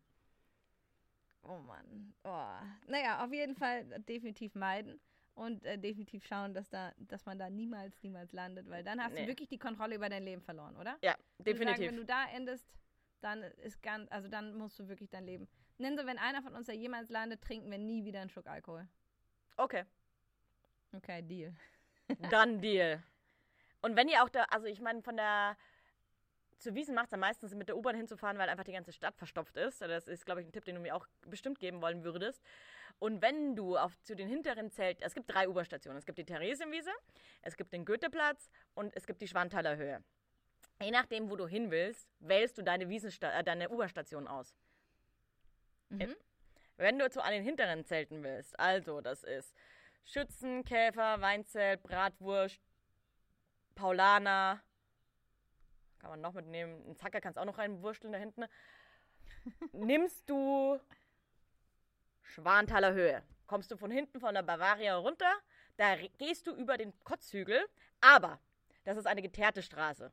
Oh 1.42 1.58
Mann. 1.58 2.14
Oh. 2.22 2.52
Naja, 2.86 3.24
auf 3.24 3.32
jeden 3.32 3.56
Fall 3.56 3.84
definitiv 4.02 4.54
meiden 4.54 5.00
und 5.34 5.64
äh, 5.64 5.78
definitiv 5.78 6.24
schauen, 6.26 6.54
dass, 6.54 6.68
da, 6.70 6.92
dass 6.96 7.24
man 7.26 7.38
da 7.38 7.50
niemals, 7.50 8.02
niemals 8.02 8.32
landet, 8.32 8.68
weil 8.70 8.84
dann 8.84 9.02
hast 9.02 9.14
Nee. 9.14 9.22
du 9.22 9.28
wirklich 9.28 9.48
die 9.48 9.58
Kontrolle 9.58 9.96
über 9.96 10.08
dein 10.08 10.22
Leben 10.24 10.42
verloren, 10.42 10.76
oder? 10.76 10.96
Ja, 11.02 11.14
definitiv. 11.38 11.76
Sagen, 11.76 11.88
wenn 11.88 11.96
du 11.96 12.04
da 12.04 12.26
endest, 12.32 12.66
dann 13.20 13.42
ist 13.42 13.82
ganz, 13.82 14.10
also 14.12 14.28
dann 14.28 14.54
musst 14.56 14.78
du 14.78 14.88
wirklich 14.88 15.10
dein 15.10 15.24
Leben. 15.24 15.48
Nenn 15.78 15.96
so, 15.98 16.06
wenn 16.06 16.18
einer 16.18 16.42
von 16.42 16.54
uns 16.54 16.66
da 16.66 16.72
jemals 16.72 17.08
landet, 17.10 17.42
trinken 17.42 17.70
wir 17.70 17.78
nie 17.78 18.04
wieder 18.04 18.20
einen 18.20 18.30
Schluck 18.30 18.46
Alkohol. 18.46 18.86
okay, 19.56 19.84
Okay, 20.92 21.22
Deal. 21.22 21.52
dann 22.30 22.60
Deal. 22.60 23.02
Und 23.82 23.96
wenn 23.96 24.08
ihr 24.08 24.22
auch 24.22 24.28
da, 24.28 24.44
also 24.44 24.66
ich 24.66 24.80
meine, 24.80 25.02
von 25.02 25.16
der 25.16 25.56
zu 26.58 26.74
Wiesen 26.74 26.94
macht 26.94 27.06
es 27.06 27.12
am 27.12 27.20
meisten 27.20 27.48
Sinn, 27.48 27.58
mit 27.58 27.68
der 27.68 27.76
U-Bahn 27.76 27.96
hinzufahren, 27.96 28.38
weil 28.38 28.48
einfach 28.48 28.64
die 28.64 28.72
ganze 28.72 28.92
Stadt 28.92 29.16
verstopft 29.16 29.56
ist. 29.56 29.80
Das 29.80 30.08
ist, 30.08 30.24
glaube 30.24 30.40
ich, 30.40 30.46
ein 30.46 30.52
Tipp, 30.52 30.64
den 30.64 30.76
du 30.76 30.80
mir 30.80 30.94
auch 30.94 31.06
bestimmt 31.26 31.58
geben 31.58 31.82
wollen 31.82 32.04
würdest. 32.04 32.42
Und 32.98 33.22
wenn 33.22 33.56
du 33.56 33.76
auf, 33.76 34.00
zu 34.02 34.14
den 34.14 34.28
hinteren 34.28 34.70
Zelten, 34.70 35.02
es 35.02 35.14
gibt 35.14 35.30
drei 35.32 35.48
U-Bahn-Stationen. 35.48 35.98
Es 35.98 36.06
gibt 36.06 36.18
die 36.18 36.24
Theresienwiese, 36.24 36.92
es 37.42 37.56
gibt 37.56 37.72
den 37.72 37.84
Goetheplatz 37.84 38.50
und 38.74 38.94
es 38.96 39.06
gibt 39.06 39.20
die 39.20 39.28
Schwanthaler 39.28 39.76
Höhe. 39.76 40.02
Je 40.80 40.90
nachdem, 40.90 41.30
wo 41.30 41.36
du 41.36 41.46
hin 41.46 41.70
willst, 41.70 42.08
wählst 42.20 42.58
du 42.58 42.62
deine, 42.62 42.88
Wiesensta 42.88 43.30
äh, 43.38 43.44
deine 43.44 43.70
U-Bahn-Station 43.70 44.26
aus. 44.26 44.54
Äh, 45.98 46.08
Wenn 46.76 46.98
du 46.98 47.08
zu 47.10 47.22
an 47.22 47.32
den 47.32 47.44
hinteren 47.44 47.84
Zelten 47.84 48.22
willst, 48.22 48.58
also 48.58 49.00
das 49.00 49.22
ist 49.22 49.54
Schützen, 50.04 50.64
Käfer, 50.64 51.20
Weinzelt, 51.20 51.82
Bratwurst, 51.82 52.60
Paulaner, 53.74 54.62
kann 56.04 56.10
man 56.10 56.20
noch 56.20 56.34
mitnehmen, 56.34 56.84
einen 56.84 56.96
Zacker 56.96 57.22
kannst 57.22 57.38
auch 57.38 57.46
noch 57.46 57.56
reinwursteln 57.56 58.12
da 58.12 58.18
hinten, 58.18 58.44
nimmst 59.72 60.28
du 60.28 60.78
Schwanthaler 62.20 62.92
Höhe. 62.92 63.22
Kommst 63.46 63.70
du 63.70 63.78
von 63.78 63.90
hinten 63.90 64.20
von 64.20 64.34
der 64.34 64.42
Bavaria 64.42 64.96
runter, 64.96 65.32
da 65.78 65.96
gehst 66.18 66.46
du 66.46 66.54
über 66.54 66.76
den 66.76 66.92
Kotzhügel, 67.04 67.64
aber 68.02 68.38
das 68.84 68.98
ist 68.98 69.06
eine 69.06 69.22
geteerte 69.22 69.62
Straße. 69.62 70.12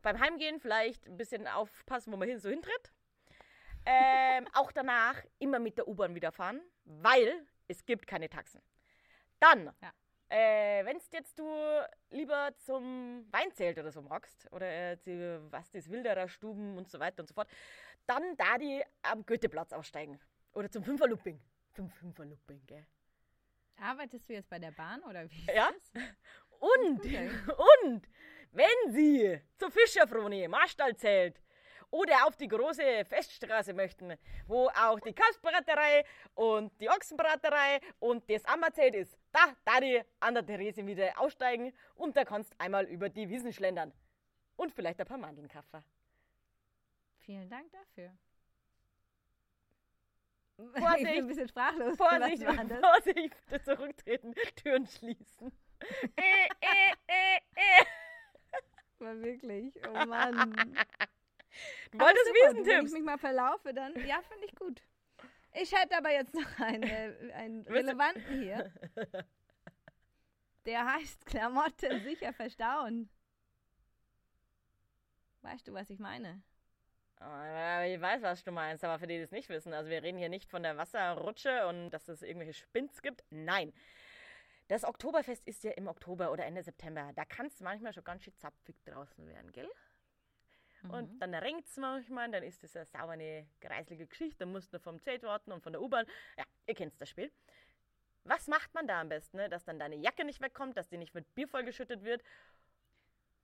Beim 0.00 0.18
Heimgehen 0.18 0.60
vielleicht 0.60 1.06
ein 1.06 1.18
bisschen 1.18 1.46
aufpassen, 1.46 2.10
wo 2.10 2.16
man 2.16 2.28
hin 2.28 2.38
so 2.38 2.48
hintritt. 2.48 2.92
Ähm, 3.84 4.48
auch 4.54 4.72
danach 4.72 5.22
immer 5.38 5.58
mit 5.58 5.76
der 5.76 5.88
U-Bahn 5.88 6.14
wieder 6.14 6.32
fahren, 6.32 6.62
weil 6.84 7.46
es 7.66 7.84
gibt 7.84 8.06
keine 8.06 8.30
Taxen. 8.30 8.62
Dann, 9.40 9.66
Ja. 9.82 9.92
Äh, 10.28 10.84
wenn 10.84 10.98
jetzt 11.10 11.38
du 11.38 11.46
lieber 12.10 12.50
zum 12.58 13.26
Weinzelt 13.30 13.78
oder 13.78 13.90
so 13.90 14.02
magst, 14.02 14.50
oder 14.52 14.66
äh, 14.66 14.96
die, 15.04 15.38
was 15.50 15.70
das 15.70 15.88
Wilderer 15.90 16.28
Stuben 16.28 16.76
und 16.76 16.88
so 16.90 16.98
weiter 17.00 17.22
und 17.22 17.26
so 17.28 17.34
fort, 17.34 17.48
dann 18.06 18.36
da 18.36 18.58
die 18.58 18.82
am 19.02 19.24
Goetheplatz 19.24 19.72
aussteigen. 19.72 20.20
Oder 20.52 20.70
zum 20.70 20.82
Fünferlooping. 20.84 21.40
Zum 21.74 21.90
Fünferlooping, 21.90 22.66
gell? 22.66 22.86
Arbeitest 23.80 24.28
du 24.28 24.32
jetzt 24.32 24.48
bei 24.48 24.58
der 24.58 24.72
Bahn 24.72 25.02
oder 25.02 25.30
wie? 25.30 25.38
ist 25.40 25.54
Ja. 25.54 25.70
das? 25.92 26.02
Und, 26.60 26.98
Okay. 27.00 27.30
und, 27.84 28.08
wenn 28.50 28.92
Sie 28.92 29.40
zur 29.56 29.70
Fischerfroni, 29.70 30.48
Marstallzelt 30.48 31.40
oder 31.90 32.26
auf 32.26 32.36
die 32.36 32.48
große 32.48 33.04
Feststraße 33.04 33.72
möchten, 33.72 34.14
wo 34.46 34.68
auch 34.68 35.00
die 35.00 35.12
Kalbsbraterei 35.12 36.04
und 36.34 36.72
die 36.80 36.88
Ochsenbraterei 36.88 37.80
und 37.98 38.28
das 38.30 38.44
Ammerzelt 38.44 38.94
ist, 38.94 39.18
da, 39.32 39.54
da 39.64 39.80
die 39.80 40.02
an 40.20 40.34
der 40.34 40.44
Therese 40.44 40.86
wieder 40.86 41.18
aussteigen 41.18 41.72
und 41.94 42.16
da 42.16 42.24
kannst 42.24 42.54
einmal 42.58 42.84
über 42.86 43.08
die 43.08 43.28
Wiesen 43.28 43.52
schlendern. 43.52 43.92
Und 44.56 44.72
vielleicht 44.72 45.00
ein 45.00 45.06
paar 45.06 45.18
Mandeln 45.18 45.48
kaufen. 45.48 45.84
Vielen 47.18 47.48
Dank 47.48 47.70
dafür. 47.70 48.10
Vorsicht! 50.74 50.98
Ich 50.98 51.04
bin 51.04 51.18
ein 51.18 51.26
bisschen 51.28 51.48
sprachlos. 51.48 51.96
Vorsicht? 51.96 52.42
Vorsicht, 52.42 53.64
zurücktreten, 53.64 54.34
Türen 54.56 54.86
schließen. 54.86 55.52
äh, 56.16 56.48
äh, 56.60 56.94
äh, 57.06 57.36
äh. 57.54 57.84
War 58.98 59.16
wirklich. 59.20 59.74
Oh 59.86 60.06
Mann. 60.06 60.76
Du 61.92 61.98
wolltest 62.00 62.26
super, 62.26 62.38
Wenn 62.40 62.56
ich 62.56 62.66
Wiesentipps. 62.66 62.92
mich 62.92 63.02
mal 63.02 63.18
verlaufe, 63.18 63.72
dann 63.74 63.94
ja, 64.06 64.20
finde 64.22 64.46
ich 64.46 64.54
gut. 64.54 64.82
Ich 65.54 65.72
hätte 65.74 65.96
aber 65.96 66.10
jetzt 66.12 66.34
noch 66.34 66.58
einen, 66.60 66.82
äh, 66.82 67.32
einen 67.34 67.62
relevanten 67.68 68.40
hier. 68.42 68.72
Der 70.66 70.84
heißt 70.94 71.24
Klamotten 71.26 72.02
sicher 72.04 72.32
verstauen. 72.32 73.08
Weißt 75.42 75.66
du, 75.66 75.72
was 75.72 75.88
ich 75.90 75.98
meine? 75.98 76.42
Ah, 77.20 77.84
Ich 77.84 78.00
weiß, 78.00 78.22
was 78.22 78.44
du 78.44 78.52
meinst, 78.52 78.84
aber 78.84 78.98
für 78.98 79.06
die, 79.06 79.16
die 79.16 79.22
es 79.22 79.32
nicht 79.32 79.48
wissen, 79.48 79.72
also 79.72 79.90
wir 79.90 80.02
reden 80.02 80.18
hier 80.18 80.28
nicht 80.28 80.50
von 80.50 80.62
der 80.62 80.76
Wasserrutsche 80.76 81.66
und 81.66 81.90
dass 81.90 82.06
es 82.08 82.22
irgendwelche 82.22 82.54
Spins 82.54 83.02
gibt. 83.02 83.24
Nein. 83.30 83.72
Das 84.68 84.84
Oktoberfest 84.84 85.46
ist 85.48 85.64
ja 85.64 85.70
im 85.72 85.88
Oktober 85.88 86.30
oder 86.30 86.44
Ende 86.44 86.62
September. 86.62 87.10
Da 87.16 87.24
kann 87.24 87.46
es 87.46 87.60
manchmal 87.60 87.94
schon 87.94 88.04
ganz 88.04 88.22
schön 88.22 88.36
zapfig 88.36 88.76
draußen 88.84 89.26
werden, 89.26 89.50
gell? 89.52 89.68
Und 90.84 91.18
dann 91.20 91.34
regnet 91.34 91.66
es 91.66 91.76
manchmal, 91.76 92.30
dann 92.30 92.42
ist 92.42 92.62
das 92.62 92.76
eine 92.76 92.86
saubere, 92.86 93.46
kreislige 93.60 94.06
Geschichte. 94.06 94.38
Dann 94.40 94.52
musst 94.52 94.72
du 94.72 94.78
vom 94.78 95.00
Zelt 95.00 95.22
warten 95.22 95.52
und 95.52 95.62
von 95.62 95.72
der 95.72 95.82
U-Bahn. 95.82 96.06
Ja, 96.36 96.44
ihr 96.66 96.74
kennt 96.74 97.00
das 97.00 97.08
Spiel. 97.08 97.32
Was 98.24 98.46
macht 98.46 98.72
man 98.74 98.86
da 98.86 99.00
am 99.00 99.08
besten, 99.08 99.38
ne? 99.38 99.48
dass 99.48 99.64
dann 99.64 99.78
deine 99.78 99.96
Jacke 99.96 100.24
nicht 100.24 100.40
wegkommt, 100.40 100.76
dass 100.76 100.88
die 100.88 100.98
nicht 100.98 101.14
mit 101.14 101.34
Bier 101.34 101.48
vollgeschüttet 101.48 102.02
wird 102.04 102.22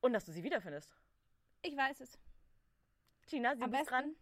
und 0.01 0.13
dass 0.13 0.27
du 0.27 0.33
sie 0.33 0.43
wiederfindest? 0.45 0.95
Ich 1.63 1.77
weiß 1.77 2.01
es. 2.01 2.19
Gina, 3.27 3.57
sie 3.57 3.63
Am 3.63 3.71
bist 3.71 3.85
besten, 3.85 3.95
dran. 3.95 4.17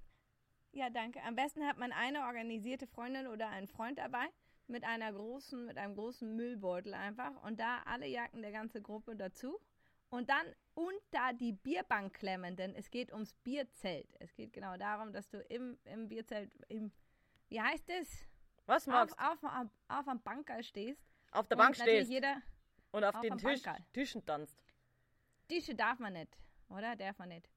ja, 0.71 0.89
danke. 0.91 1.21
Am 1.23 1.35
besten 1.35 1.67
hat 1.67 1.79
man 1.79 1.93
eine 1.93 2.21
organisierte 2.27 2.87
Freundin 2.87 3.27
oder 3.27 3.49
einen 3.49 3.67
Freund 3.67 3.99
dabei 3.99 4.27
mit 4.69 4.85
einer 4.85 5.13
großen, 5.13 5.67
mit 5.67 5.77
einem 5.77 5.97
großen 5.97 6.37
Müllbeutel 6.37 6.95
einfach 6.95 7.43
und 7.43 7.59
da 7.59 7.83
alle 7.85 8.07
Jacken 8.07 8.43
der 8.43 8.53
ganzen 8.53 8.83
Gruppe 8.83 9.17
dazu 9.17 9.59
und 10.13 10.29
dann 10.29 10.55
unter 10.75 11.33
die 11.33 11.53
Bierbank 11.53 12.13
klemmen, 12.15 12.55
denn 12.55 12.75
es 12.75 12.91
geht 12.91 13.11
ums 13.13 13.33
Bierzelt. 13.33 14.07
Es 14.21 14.35
geht 14.35 14.53
genau 14.53 14.77
darum, 14.77 15.11
dass 15.13 15.29
du 15.31 15.39
im, 15.49 15.79
im 15.85 16.09
Bierzelt, 16.09 16.53
im, 16.69 16.93
wie 17.49 17.61
heißt 17.61 17.89
es? 17.89 18.29
Was 18.67 18.87
Auf, 18.89 18.93
magst 18.95 19.19
auf, 19.19 19.43
auf, 19.43 19.71
auf 19.89 20.09
am 20.09 20.23
Bankerl 20.23 20.63
stehst. 20.63 21.03
Auf 21.33 21.49
der 21.49 21.57
Bank 21.57 21.75
stehst 21.75 22.11
jeder, 22.11 22.43
und 22.91 23.05
auf, 23.05 23.15
auf 23.15 23.23
den 23.23 23.39
Tisch, 23.39 23.63
Bankerl. 23.63 23.85
Tischen 23.95 24.25
tanzt. 24.25 24.63
Tische 25.49 25.75
darf 25.75 25.99
man 25.99 26.13
nicht, 26.13 26.37
oder? 26.69 26.95
Darf 26.95 27.19
man 27.19 27.31
nicht. 27.31 27.49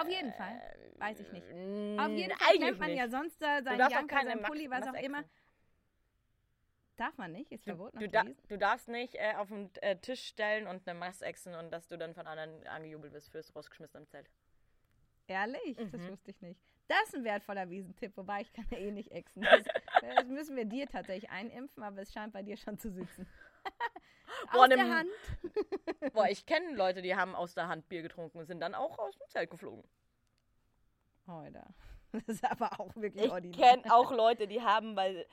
auf 0.00 0.08
jeden 0.08 0.32
Fall. 0.32 0.60
Weiß 0.96 1.20
ich 1.20 1.30
nicht. 1.32 1.44
Auf 1.46 2.10
jeden 2.10 2.34
Fall 2.36 2.54
Äh, 2.54 2.58
klemmt 2.58 2.78
man 2.78 2.88
nicht. 2.90 2.98
ja 2.98 3.08
sonst 3.08 3.38
seinen 3.38 3.78
Janker, 3.78 4.24
Max- 4.24 4.48
Pulli, 4.48 4.70
was 4.70 4.88
auch 4.88 4.94
immer. 4.94 5.22
Darf 6.96 7.16
man 7.18 7.32
nicht, 7.32 7.50
ist 7.50 7.64
verboten. 7.64 7.98
Du, 7.98 8.08
da, 8.08 8.22
du 8.48 8.56
darfst 8.56 8.86
nicht 8.88 9.16
äh, 9.16 9.34
auf 9.36 9.48
den 9.48 9.68
äh, 9.82 9.96
Tisch 9.96 10.24
stellen 10.26 10.66
und 10.68 10.86
eine 10.88 10.98
Maß 10.98 11.22
exen 11.22 11.54
und 11.56 11.72
dass 11.72 11.88
du 11.88 11.98
dann 11.98 12.14
von 12.14 12.26
anderen 12.28 12.64
angejubelt 12.68 13.12
wirst 13.12 13.30
fürs 13.30 13.54
rausgeschmissene 13.56 14.06
Zelt. 14.06 14.30
Ehrlich? 15.26 15.76
Das 15.76 16.00
Mhm. 16.00 16.10
wusste 16.10 16.30
ich 16.30 16.40
nicht. 16.40 16.60
Das 16.86 17.02
ist 17.04 17.14
ein 17.16 17.24
wertvoller 17.24 17.68
Wiesentipp, 17.70 18.16
wobei 18.16 18.42
ich 18.42 18.52
kann 18.52 18.66
ja 18.70 18.76
eh 18.78 18.90
nicht 18.92 19.10
exen. 19.10 19.42
Das, 19.42 19.64
das 20.16 20.26
müssen 20.26 20.54
wir 20.54 20.66
dir 20.66 20.86
tatsächlich 20.86 21.30
einimpfen, 21.30 21.82
aber 21.82 22.02
es 22.02 22.12
scheint 22.12 22.32
bei 22.32 22.42
dir 22.42 22.56
schon 22.58 22.78
zu 22.78 22.92
sitzen. 22.92 23.26
Boah, 24.52 24.62
Aus 24.64 24.68
der 24.68 24.76
nem- 24.76 24.94
Hand. 24.94 25.08
Boah, 26.12 26.28
ich 26.28 26.44
kenne 26.46 26.74
Leute, 26.76 27.00
die 27.02 27.16
haben 27.16 27.34
aus 27.34 27.54
der 27.54 27.68
Hand 27.68 27.88
Bier 27.88 28.02
getrunken 28.02 28.38
und 28.38 28.46
sind 28.46 28.60
dann 28.60 28.74
auch 28.74 28.98
aus 28.98 29.16
dem 29.16 29.28
Zelt 29.30 29.50
geflogen. 29.50 29.82
Alter. 31.26 31.66
Das 32.12 32.28
ist 32.28 32.44
aber 32.44 32.78
auch 32.78 32.94
wirklich 32.94 33.24
Ich 33.24 33.32
ordinär. 33.32 33.58
kenne 33.58 33.92
auch 33.92 34.12
Leute, 34.12 34.46
die 34.46 34.62
haben, 34.62 34.94
weil. 34.94 35.26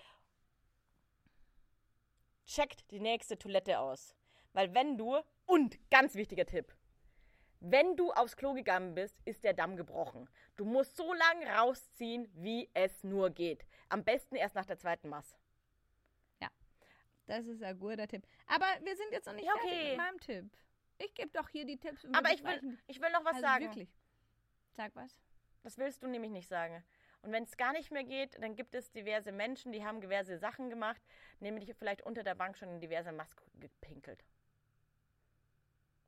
Checkt 2.54 2.90
die 2.92 3.00
nächste 3.00 3.38
Toilette 3.38 3.80
aus. 3.80 4.16
Weil 4.54 4.74
wenn 4.74 4.98
du, 4.98 5.18
und 5.46 5.78
ganz 5.90 6.16
wichtiger 6.16 6.46
Tipp, 6.46 6.74
wenn 7.62 7.96
du 7.96 8.12
aufs 8.12 8.36
Klo 8.36 8.54
gegangen 8.54 8.96
bist, 8.96 9.16
ist 9.24 9.44
der 9.44 9.54
Damm 9.54 9.78
gebrochen. 9.78 10.30
Du 10.56 10.66
musst 10.66 10.98
so 10.98 11.14
lange 11.14 11.46
rausziehen, 11.46 12.28
wie 12.34 12.70
es 12.74 13.04
nur 13.04 13.30
geht. 13.30 13.66
Am 13.90 14.04
besten 14.04 14.36
erst 14.36 14.56
nach 14.56 14.66
der 14.66 14.78
zweiten 14.78 15.10
Maß. 15.10 15.38
Das 17.28 17.46
ist 17.46 17.64
ein 17.64 17.80
guter 17.80 18.08
Tipp. 18.10 18.28
Aber 18.48 18.66
wir 18.84 18.94
sind 18.98 19.12
jetzt 19.12 19.26
noch 19.26 19.34
nicht 19.34 19.46
Ja, 19.46 19.54
fertig 19.54 19.72
okay. 19.72 19.90
mit 19.90 19.98
meinem 19.98 20.20
Tipp. 20.20 20.58
Ich 20.98 21.14
gebe 21.14 21.30
doch 21.30 21.48
hier 21.48 21.66
die 21.66 21.78
Tipps. 21.78 22.06
Aber 22.12 22.34
ich 22.34 22.44
will, 22.44 22.78
ich 22.88 23.00
will 23.02 23.10
noch 23.12 23.24
was 23.24 23.36
also 23.36 23.48
sagen. 23.48 23.66
wirklich. 23.66 23.90
Sag 24.72 24.94
was. 24.98 25.18
Das 25.62 25.78
willst 25.78 26.04
du 26.04 26.08
nämlich 26.08 26.32
nicht 26.32 26.50
sagen. 26.50 26.84
Und 27.22 27.32
wenn 27.32 27.44
es 27.44 27.56
gar 27.56 27.72
nicht 27.74 27.92
mehr 27.92 28.04
geht, 28.04 28.42
dann 28.42 28.56
gibt 28.56 28.74
es 28.74 28.92
diverse 28.92 29.32
Menschen, 29.32 29.72
die 29.72 29.86
haben 29.86 30.02
diverse 30.02 30.38
Sachen 30.38 30.70
gemacht, 30.70 31.02
nämlich 31.40 31.72
vielleicht 31.78 32.02
unter 32.02 32.24
der 32.24 32.36
Bank 32.36 32.58
schon 32.58 32.70
in 32.70 32.80
diverse 32.80 33.12
Masken 33.12 33.44
gepinkelt. 33.60 34.24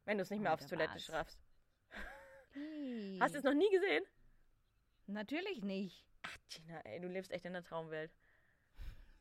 Wenn 0.05 0.17
du 0.17 0.23
es 0.23 0.31
nicht 0.31 0.41
mehr 0.41 0.53
aufs 0.53 0.67
Toilette 0.67 0.95
was? 0.95 1.05
schraubst. 1.05 1.39
Hast 3.19 3.33
du 3.35 3.39
es 3.39 3.43
noch 3.43 3.53
nie 3.53 3.69
gesehen? 3.69 4.03
Natürlich 5.07 5.61
nicht. 5.63 6.05
Ach, 6.23 6.37
Gina, 6.49 6.79
ey, 6.81 6.99
du 6.99 7.07
lebst 7.07 7.31
echt 7.31 7.45
in 7.45 7.53
der 7.53 7.63
Traumwelt. 7.63 8.11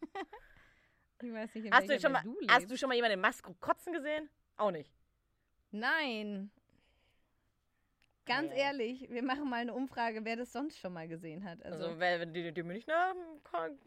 Ich 1.25 1.33
weiß 1.33 1.55
nicht, 1.55 1.67
in 1.67 1.73
Hast 1.73 1.89
du, 1.89 2.01
schon 2.01 2.11
mal, 2.11 2.23
du 2.25 2.37
hast 2.49 2.63
lebst. 2.63 2.71
du 2.73 2.77
schon 2.77 2.89
mal 2.89 2.97
jemanden 2.97 3.15
in 3.15 3.21
Maske 3.21 3.55
kotzen 3.61 3.93
gesehen? 3.93 4.29
Auch 4.57 4.73
nicht. 4.73 4.93
Nein. 5.71 6.51
Ganz 8.25 8.53
Ja. 8.53 8.59
ehrlich, 8.59 9.09
wir 9.11 9.23
machen 9.23 9.49
mal 9.49 9.57
eine 9.57 9.75
Umfrage, 9.75 10.25
wer 10.25 10.37
das 10.37 10.53
sonst 10.53 10.79
schon 10.79 10.93
mal 10.93 11.09
gesehen 11.09 11.45
hat. 11.45 11.63
Also, 11.65 11.87
Also, 11.87 11.99
wer, 11.99 12.25
die, 12.27 12.53
die 12.53 12.63
Münchner. 12.63 13.15
kann- 13.45 13.79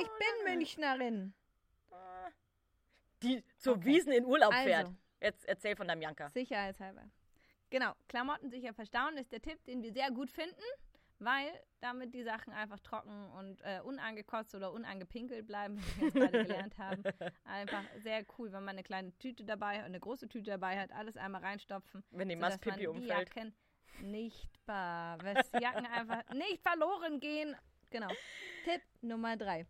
ich 0.00 0.08
bin 0.08 0.54
Münchnerin. 0.54 1.32
Die 3.22 3.42
zur 3.56 3.76
Okay. 3.76 3.84
Wiesen 3.86 4.12
in 4.12 4.26
Urlaub 4.26 4.52
fährt. 4.52 4.86
Also. 4.86 4.94
Jetzt 5.20 5.46
erzähl 5.48 5.74
von 5.74 5.88
deinem 5.88 6.02
Janka. 6.02 6.28
Sicherheitshalber. 6.30 7.02
Genau, 7.70 7.92
Klamotten 8.08 8.50
sicher 8.50 8.74
verstauen 8.74 9.16
ist 9.16 9.32
der 9.32 9.40
Tipp, 9.40 9.64
den 9.64 9.82
wir 9.82 9.92
sehr 9.92 10.10
gut 10.10 10.30
finden, 10.30 10.54
weil 11.18 11.48
damit 11.80 12.14
die 12.14 12.22
Sachen 12.22 12.52
einfach 12.52 12.80
trocken 12.80 13.30
und 13.30 13.60
äh, 13.62 13.80
unangekotzt 13.82 14.54
oder 14.54 14.72
unangepinkelt 14.72 15.46
bleiben, 15.46 15.78
wie 15.78 16.02
wir 16.02 16.10
gerade 16.10 16.44
gelernt 16.44 16.78
haben. 16.78 17.02
Einfach 17.44 17.84
sehr 18.02 18.24
cool, 18.38 18.52
wenn 18.52 18.64
man 18.64 18.76
eine 18.76 18.82
kleine 18.82 19.16
Tüte 19.18 19.44
dabei, 19.44 19.84
eine 19.84 20.00
große 20.00 20.28
Tüte 20.28 20.50
dabei 20.50 20.78
hat, 20.78 20.92
alles 20.92 21.16
einmal 21.16 21.42
reinstopfen. 21.42 22.02
Wenn 22.10 22.28
die 22.28 22.36
Mastpipi 22.36 22.70
man 22.70 22.80
die 22.80 22.86
umfällt. 22.88 23.34
Jacken 23.34 23.54
nicht 24.02 24.48
bar, 24.66 25.18
dass 25.18 25.50
die 25.50 25.62
Jacken 25.62 25.86
einfach 25.86 26.22
nicht 26.34 26.60
verloren 26.62 27.20
gehen. 27.20 27.56
Genau. 27.90 28.08
Tipp 28.64 28.82
Nummer 29.00 29.36
drei. 29.36 29.66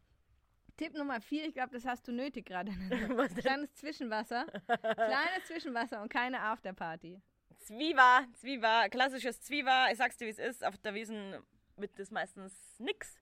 Tipp 0.77 0.95
Nummer 0.95 1.21
vier, 1.21 1.47
ich 1.47 1.55
glaube, 1.55 1.73
das 1.73 1.87
hast 1.87 2.07
du 2.07 2.13
nötig 2.13 2.47
gerade. 2.47 2.71
Kleines 3.37 3.75
Zwischenwasser. 3.75 4.47
Kleines 4.67 5.45
Zwischenwasser 5.47 6.03
und 6.03 6.11
keine 6.11 6.41
Afterparty. 6.41 7.21
Zwieber, 7.59 8.25
Zwieber, 8.35 8.89
klassisches 8.91 9.41
Zwieber. 9.41 9.89
Ich 9.91 9.99
sag's 9.99 10.17
dir, 10.17 10.27
wie 10.27 10.31
es 10.31 10.39
ist. 10.39 10.65
Auf 10.65 10.77
der 10.79 10.95
Wiesen 10.95 11.35
wird 11.77 11.99
das 11.99 12.11
meistens 12.11 12.79
nix. 12.79 13.21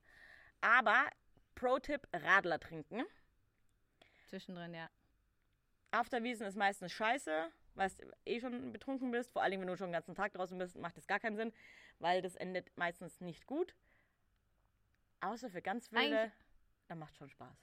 Aber 0.61 1.09
Pro-Tipp: 1.55 2.07
Radler 2.13 2.61
trinken. 2.61 3.05
Zwischendrin, 4.27 4.75
ja. 4.75 4.91
Auf 5.93 6.09
der 6.09 6.23
Wiesen 6.23 6.47
ist 6.47 6.57
meistens 6.57 6.93
scheiße, 6.93 7.51
weil 7.75 7.89
du 7.91 8.11
eh 8.27 8.41
schon 8.41 8.73
betrunken 8.73 9.11
bist. 9.13 9.33
Vor 9.33 9.43
allem, 9.43 9.61
wenn 9.61 9.69
du 9.69 9.77
schon 9.77 9.89
den 9.89 9.93
ganzen 9.93 10.15
Tag 10.15 10.33
draußen 10.33 10.59
bist, 10.59 10.77
macht 10.77 10.97
das 10.97 11.07
gar 11.07 11.21
keinen 11.21 11.37
Sinn, 11.37 11.53
weil 12.01 12.21
das 12.21 12.35
endet 12.37 12.77
meistens 12.77 13.21
nicht 13.21 13.47
gut. 13.47 13.75
Außer 15.21 15.49
für 15.51 15.63
ganz 15.63 15.91
wilde, 15.93 16.19
Eigentlich- 16.19 16.33
dann 16.89 16.99
macht 16.99 17.17
schon 17.17 17.31
Spaß. 17.31 17.57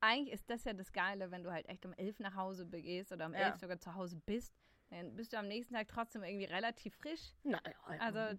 Eigentlich 0.00 0.34
ist 0.34 0.50
das 0.50 0.64
ja 0.64 0.74
das 0.74 0.92
Geile, 0.92 1.30
wenn 1.30 1.42
du 1.44 1.50
halt 1.50 1.66
echt 1.68 1.86
um 1.86 1.94
elf 1.94 2.18
nach 2.18 2.34
Hause 2.34 2.66
begehst 2.66 3.10
oder 3.12 3.26
um 3.26 3.32
Ja. 3.32 3.40
elf 3.46 3.56
sogar 3.56 3.78
zu 3.78 3.94
Hause 3.94 4.20
bist, 4.26 4.52
dann 4.94 5.16
bist 5.16 5.32
du 5.32 5.38
am 5.38 5.48
nächsten 5.48 5.74
Tag 5.74 5.88
trotzdem 5.88 6.22
irgendwie 6.22 6.44
relativ 6.44 6.94
frisch. 6.96 7.34
Na, 7.42 7.60
Also, 7.98 8.38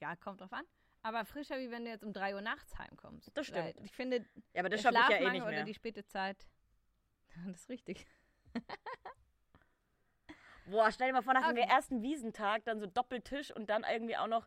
ja, 0.00 0.16
kommt 0.16 0.40
drauf 0.40 0.52
an. 0.52 0.64
Aber 1.02 1.24
frischer, 1.24 1.58
wie 1.58 1.70
wenn 1.70 1.84
du 1.84 1.90
jetzt 1.90 2.04
um 2.04 2.12
3 2.12 2.34
Uhr 2.34 2.42
nachts 2.42 2.78
heimkommst. 2.78 3.30
Das 3.34 3.50
Weil 3.52 3.70
stimmt. 3.70 3.86
Ich 3.86 3.92
finde, 3.92 4.26
ja, 4.52 4.60
aber 4.60 4.68
das 4.68 4.82
schaffe 4.82 4.98
ich 5.00 5.08
ja 5.08 5.16
eh 5.16 5.30
nicht 5.30 5.42
oder 5.42 5.50
mehr. 5.52 5.64
die 5.64 5.74
späte 5.74 6.04
Zeit. 6.04 6.46
Das 7.46 7.60
ist 7.60 7.68
richtig. 7.70 8.06
Boah, 10.66 10.90
stell 10.92 11.08
dir 11.08 11.12
mal 11.14 11.22
vor, 11.22 11.32
nach 11.34 11.48
dem 11.48 11.56
Okay. 11.56 11.66
ersten 11.68 12.02
Wiesentag 12.02 12.64
dann 12.64 12.80
so 12.80 12.86
Doppeltisch 12.86 13.50
und 13.54 13.70
dann 13.70 13.84
irgendwie 13.90 14.16
auch 14.16 14.26
noch 14.26 14.46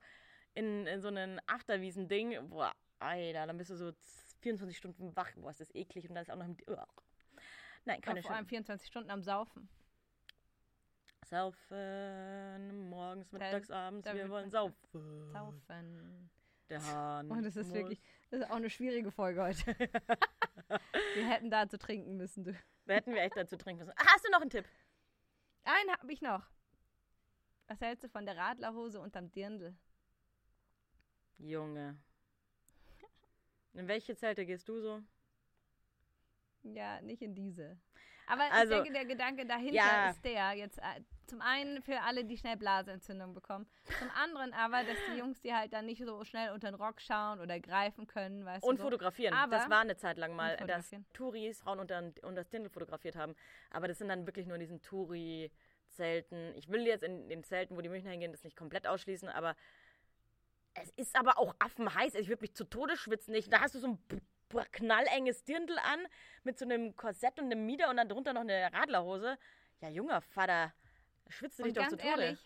in, 0.53 0.85
in 0.87 1.01
so 1.01 1.07
einen 1.07 1.39
Afterwiesen-Ding. 1.47 2.49
Boah, 2.49 2.73
Alter, 2.99 3.47
dann 3.47 3.57
bist 3.57 3.71
du 3.71 3.75
so 3.75 3.91
24 4.41 4.77
Stunden 4.77 5.15
wach. 5.15 5.31
Boah, 5.35 5.49
ist 5.49 5.59
das 5.59 5.73
eklig 5.73 6.07
und 6.09 6.15
dann 6.15 6.23
ist 6.23 6.29
auch 6.29 6.35
noch 6.35 6.45
ein... 6.45 6.57
Uah. 6.67 6.87
Nein, 7.85 7.99
Keine 8.01 8.01
keine 8.01 8.21
vor 8.21 8.31
allem 8.31 8.39
Chance. 8.45 8.49
24 8.49 8.87
Stunden 8.87 9.09
am 9.11 9.21
Saufen. 9.23 9.69
Saufen, 11.33 12.89
morgens, 12.89 13.31
mittags, 13.31 13.71
abends, 13.71 14.05
wir 14.05 14.29
wollen 14.29 14.43
man- 14.43 14.49
saufen. 14.51 15.31
Saufen. 15.31 16.29
Der 16.69 16.83
Hahn 16.85 17.31
Und 17.31 17.41
das 17.43 17.55
ist 17.55 17.69
muss- 17.69 17.75
wirklich, 17.75 17.99
das 18.29 18.41
ist 18.41 18.51
auch 18.51 18.55
eine 18.57 18.69
schwierige 18.69 19.09
Folge 19.09 19.41
heute. 19.41 19.65
wir 21.15 21.27
hätten 21.27 21.49
da 21.49 21.67
zu 21.67 21.79
trinken 21.79 22.17
müssen, 22.17 22.43
du. 22.43 22.53
Da 22.85 22.93
hätten 22.93 23.15
wir 23.15 23.21
echt 23.23 23.35
dazu 23.35 23.57
trinken 23.57 23.83
müssen. 23.83 23.97
Ah, 23.97 24.05
Hast 24.13 24.23
du 24.27 24.29
noch 24.31 24.41
einen 24.41 24.51
Tipp? 24.51 24.65
Einen 25.63 25.89
habe 25.91 26.13
ich 26.13 26.21
noch. 26.21 26.45
Was 27.67 27.81
hältst 27.81 28.03
du 28.03 28.09
von 28.09 28.27
der 28.27 28.37
Radlerhose 28.37 28.99
unterm 29.01 29.31
Dirndl? 29.31 29.75
Junge. 31.39 31.97
In 33.73 33.87
welche 33.87 34.15
Zelte 34.15 34.45
gehst 34.45 34.69
du 34.69 34.79
so? 34.79 35.01
Ja, 36.61 37.01
nicht 37.01 37.23
in 37.23 37.33
diese. 37.33 37.79
Aber 38.27 38.43
Also, 38.53 38.75
ich 38.75 38.83
denke, 38.83 38.93
der 38.93 39.05
Gedanke 39.05 39.45
dahinter 39.47 39.73
ja. 39.73 40.09
ist 40.11 40.23
der, 40.23 40.53
jetzt 40.53 40.77
äh, 40.77 41.01
zum 41.27 41.41
einen 41.41 41.81
für 41.81 42.01
alle, 42.01 42.25
die 42.25 42.37
schnell 42.37 42.57
Blasenentzündung 42.57 43.33
bekommen, 43.33 43.67
zum 43.99 44.09
anderen 44.11 44.53
aber, 44.53 44.83
dass 44.83 44.97
die 45.11 45.17
Jungs 45.19 45.41
die 45.41 45.53
halt 45.53 45.73
dann 45.73 45.85
nicht 45.85 46.03
so 46.03 46.23
schnell 46.23 46.51
unter 46.51 46.69
den 46.71 46.75
Rock 46.75 47.01
schauen 47.01 47.39
oder 47.39 47.59
greifen 47.59 48.07
können, 48.07 48.45
weißt 48.45 48.63
Und 48.63 48.77
du. 48.77 48.83
So. 48.83 48.87
fotografieren. 48.89 49.33
Aber- 49.33 49.57
das 49.57 49.69
war 49.69 49.79
eine 49.79 49.95
Zeit 49.97 50.17
lang 50.17 50.35
mal, 50.35 50.57
dass. 50.57 50.91
Touris 51.13 51.61
Frauen 51.61 51.79
unter, 51.79 51.99
unter 52.21 52.35
das 52.35 52.49
Dirndl 52.49 52.69
fotografiert 52.69 53.15
haben. 53.15 53.35
Aber 53.71 53.87
das 53.87 53.97
sind 53.97 54.09
dann 54.09 54.25
wirklich 54.25 54.45
nur 54.47 54.55
in 54.55 54.61
diesen 54.61 54.81
Touri-Zelten. 54.81 56.55
Ich 56.55 56.69
will 56.69 56.85
jetzt 56.85 57.03
in 57.03 57.29
den 57.29 57.43
Zelten, 57.43 57.75
wo 57.77 57.81
die 57.81 57.89
Münchner 57.89 58.11
hingehen, 58.11 58.31
das 58.31 58.43
nicht 58.43 58.57
komplett 58.57 58.87
ausschließen, 58.87 59.29
aber 59.29 59.55
es 60.75 60.89
ist 60.91 61.15
aber 61.15 61.37
auch 61.37 61.53
affenheiß. 61.59 62.15
Ich 62.15 62.27
würde 62.29 62.41
mich 62.41 62.55
zu 62.55 62.63
Tode 62.65 62.97
schwitzen. 62.97 63.33
Ich, 63.35 63.49
da 63.49 63.61
hast 63.61 63.75
du 63.75 63.79
so 63.79 63.87
ein 63.87 63.99
knallenges 64.71 65.43
Dirndl 65.43 65.77
an 65.79 66.05
mit 66.43 66.57
so 66.59 66.65
einem 66.65 66.95
Korsett 66.95 67.39
und 67.39 67.45
einem 67.45 67.65
Mieder 67.65 67.89
und 67.89 67.97
dann 67.97 68.09
drunter 68.09 68.33
noch 68.33 68.41
eine 68.41 68.71
Radlerhose. 68.73 69.37
Ja, 69.81 69.89
junger 69.89 70.21
Vater, 70.21 70.73
schwitzt 71.29 71.59
du 71.59 71.63
dich 71.63 71.71
Und 71.71 71.77
doch 71.77 71.89
zu 71.89 71.97
ganz 71.97 72.03
Tode. 72.11 72.23
ehrlich, 72.23 72.39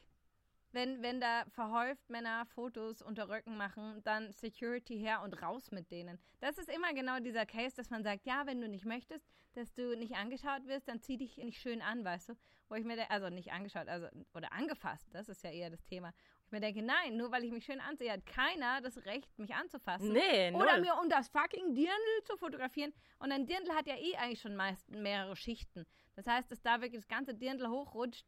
wenn, 0.71 1.01
wenn 1.01 1.19
da 1.19 1.45
verhäuft 1.49 2.09
Männer 2.09 2.45
Fotos 2.45 3.01
unter 3.01 3.29
Röcken 3.29 3.57
machen, 3.57 4.01
dann 4.03 4.31
Security 4.31 4.99
her 4.99 5.21
und 5.23 5.41
raus 5.41 5.71
mit 5.71 5.89
denen. 5.91 6.19
Das 6.39 6.57
ist 6.57 6.69
immer 6.69 6.93
genau 6.93 7.19
dieser 7.19 7.45
Case, 7.45 7.75
dass 7.75 7.89
man 7.89 8.03
sagt, 8.03 8.25
ja, 8.25 8.45
wenn 8.45 8.61
du 8.61 8.67
nicht 8.67 8.85
möchtest, 8.85 9.25
dass 9.53 9.73
du 9.73 9.97
nicht 9.97 10.15
angeschaut 10.15 10.67
wirst, 10.67 10.87
dann 10.87 11.01
zieh 11.01 11.17
dich 11.17 11.37
nicht 11.37 11.59
schön 11.59 11.81
an, 11.81 12.03
weißt 12.03 12.29
du? 12.29 12.33
Wo 12.69 12.75
ich 12.75 12.83
mir, 12.83 13.09
also 13.09 13.29
nicht 13.29 13.51
angeschaut, 13.53 13.87
also, 13.87 14.07
oder 14.33 14.51
angefasst, 14.51 15.07
das 15.13 15.29
ist 15.29 15.43
ja 15.43 15.51
eher 15.51 15.69
das 15.69 15.83
Thema. 15.85 16.13
Ich 16.45 16.51
mir 16.51 16.59
denke, 16.59 16.83
nein, 16.83 17.17
nur 17.17 17.31
weil 17.31 17.43
ich 17.43 17.51
mich 17.51 17.65
schön 17.65 17.79
ansehe, 17.79 18.11
hat 18.11 18.25
keiner 18.25 18.81
das 18.81 19.03
Recht, 19.05 19.37
mich 19.39 19.55
anzufassen. 19.55 20.11
Nee, 20.11 20.51
Oder 20.53 20.73
null. 20.73 20.81
mir 20.81 20.95
um 21.01 21.09
das 21.09 21.29
fucking 21.29 21.73
Dirndl 21.73 22.23
zu 22.23 22.37
fotografieren. 22.37 22.93
Und 23.19 23.31
ein 23.31 23.47
Dirndl 23.47 23.73
hat 23.73 23.87
ja 23.87 23.95
eh 23.95 24.15
eigentlich 24.17 24.41
schon 24.41 24.55
meist 24.55 24.89
mehrere 24.89 25.35
Schichten. 25.35 25.85
Das 26.15 26.27
heißt, 26.27 26.51
dass 26.51 26.61
da 26.61 26.81
wirklich 26.81 27.01
das 27.01 27.07
ganze 27.07 27.33
Dirndl 27.33 27.67
hochrutscht. 27.67 28.25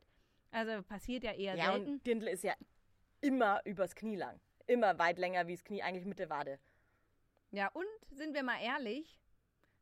Also 0.51 0.81
passiert 0.83 1.23
ja 1.23 1.33
eher 1.33 1.55
Ja, 1.55 1.71
selten. 1.73 1.89
und 1.93 2.07
Dirndl 2.07 2.27
ist 2.27 2.43
ja 2.43 2.53
immer 3.21 3.61
übers 3.65 3.95
Knie 3.95 4.15
lang. 4.15 4.39
Immer 4.67 4.97
weit 4.99 5.17
länger 5.17 5.47
wie 5.47 5.55
das 5.55 5.63
Knie, 5.63 5.81
eigentlich 5.83 6.05
mit 6.05 6.19
der 6.19 6.29
Wade. 6.29 6.59
Ja, 7.51 7.67
und 7.69 7.85
sind 8.11 8.33
wir 8.33 8.43
mal 8.43 8.61
ehrlich, 8.61 9.19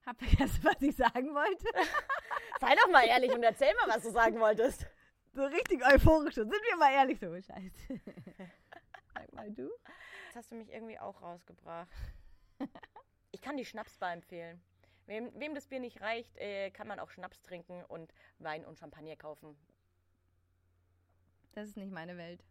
hab 0.05 0.17
vergessen, 0.19 0.63
was 0.63 0.81
ich 0.81 0.95
sagen 0.95 1.33
wollte. 1.33 1.65
Sei 2.61 2.73
doch 2.75 2.89
mal 2.91 3.05
ehrlich 3.05 3.31
und 3.31 3.43
erzähl 3.43 3.73
mal, 3.85 3.95
was 3.95 4.03
du 4.03 4.11
sagen 4.11 4.39
wolltest. 4.39 4.87
so 5.33 5.43
richtig 5.45 5.85
euphorisch. 5.85 6.35
Sind 6.35 6.49
wir 6.51 6.77
mal 6.77 6.93
ehrlich, 6.93 7.19
so 7.19 7.27
scheiße. 7.33 7.99
Sag 9.13 9.33
mal 9.33 9.51
du. 9.51 9.69
Jetzt 10.25 10.35
hast 10.35 10.51
du 10.51 10.55
mich 10.55 10.71
irgendwie 10.71 10.97
auch 10.99 11.21
rausgebracht. 11.21 11.89
Ich 13.31 13.41
kann 13.41 13.57
die 13.57 13.65
Schnapsbar 13.65 14.13
empfehlen. 14.13 14.61
Wem, 15.05 15.31
wem 15.39 15.53
das 15.55 15.67
Bier 15.67 15.79
nicht 15.79 16.01
reicht, 16.01 16.35
äh, 16.37 16.69
kann 16.71 16.87
man 16.87 16.99
auch 16.99 17.09
Schnaps 17.09 17.41
trinken 17.41 17.83
und 17.85 18.13
Wein 18.39 18.65
und 18.65 18.77
Champagner 18.79 19.15
kaufen. 19.15 19.57
Das 21.57 21.69
ist 21.69 21.75
nicht 21.75 21.91
meine 21.91 22.15
Welt. 22.17 22.45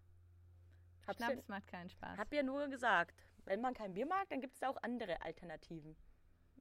Hab's 1.07 1.19
Schnaps 1.19 1.47
macht 1.47 1.69
keinen 1.69 1.89
Spaß. 1.89 2.19
Hab 2.19 2.33
ja 2.33 2.43
nur 2.43 2.67
gesagt. 2.67 3.15
Wenn 3.45 3.61
man 3.61 3.73
kein 3.73 3.95
Bier 3.95 4.05
mag, 4.05 4.29
dann 4.31 4.41
gibt 4.41 4.57
es 4.57 4.65
auch 4.65 4.77
andere 4.83 5.23
Alternativen. 5.23 5.97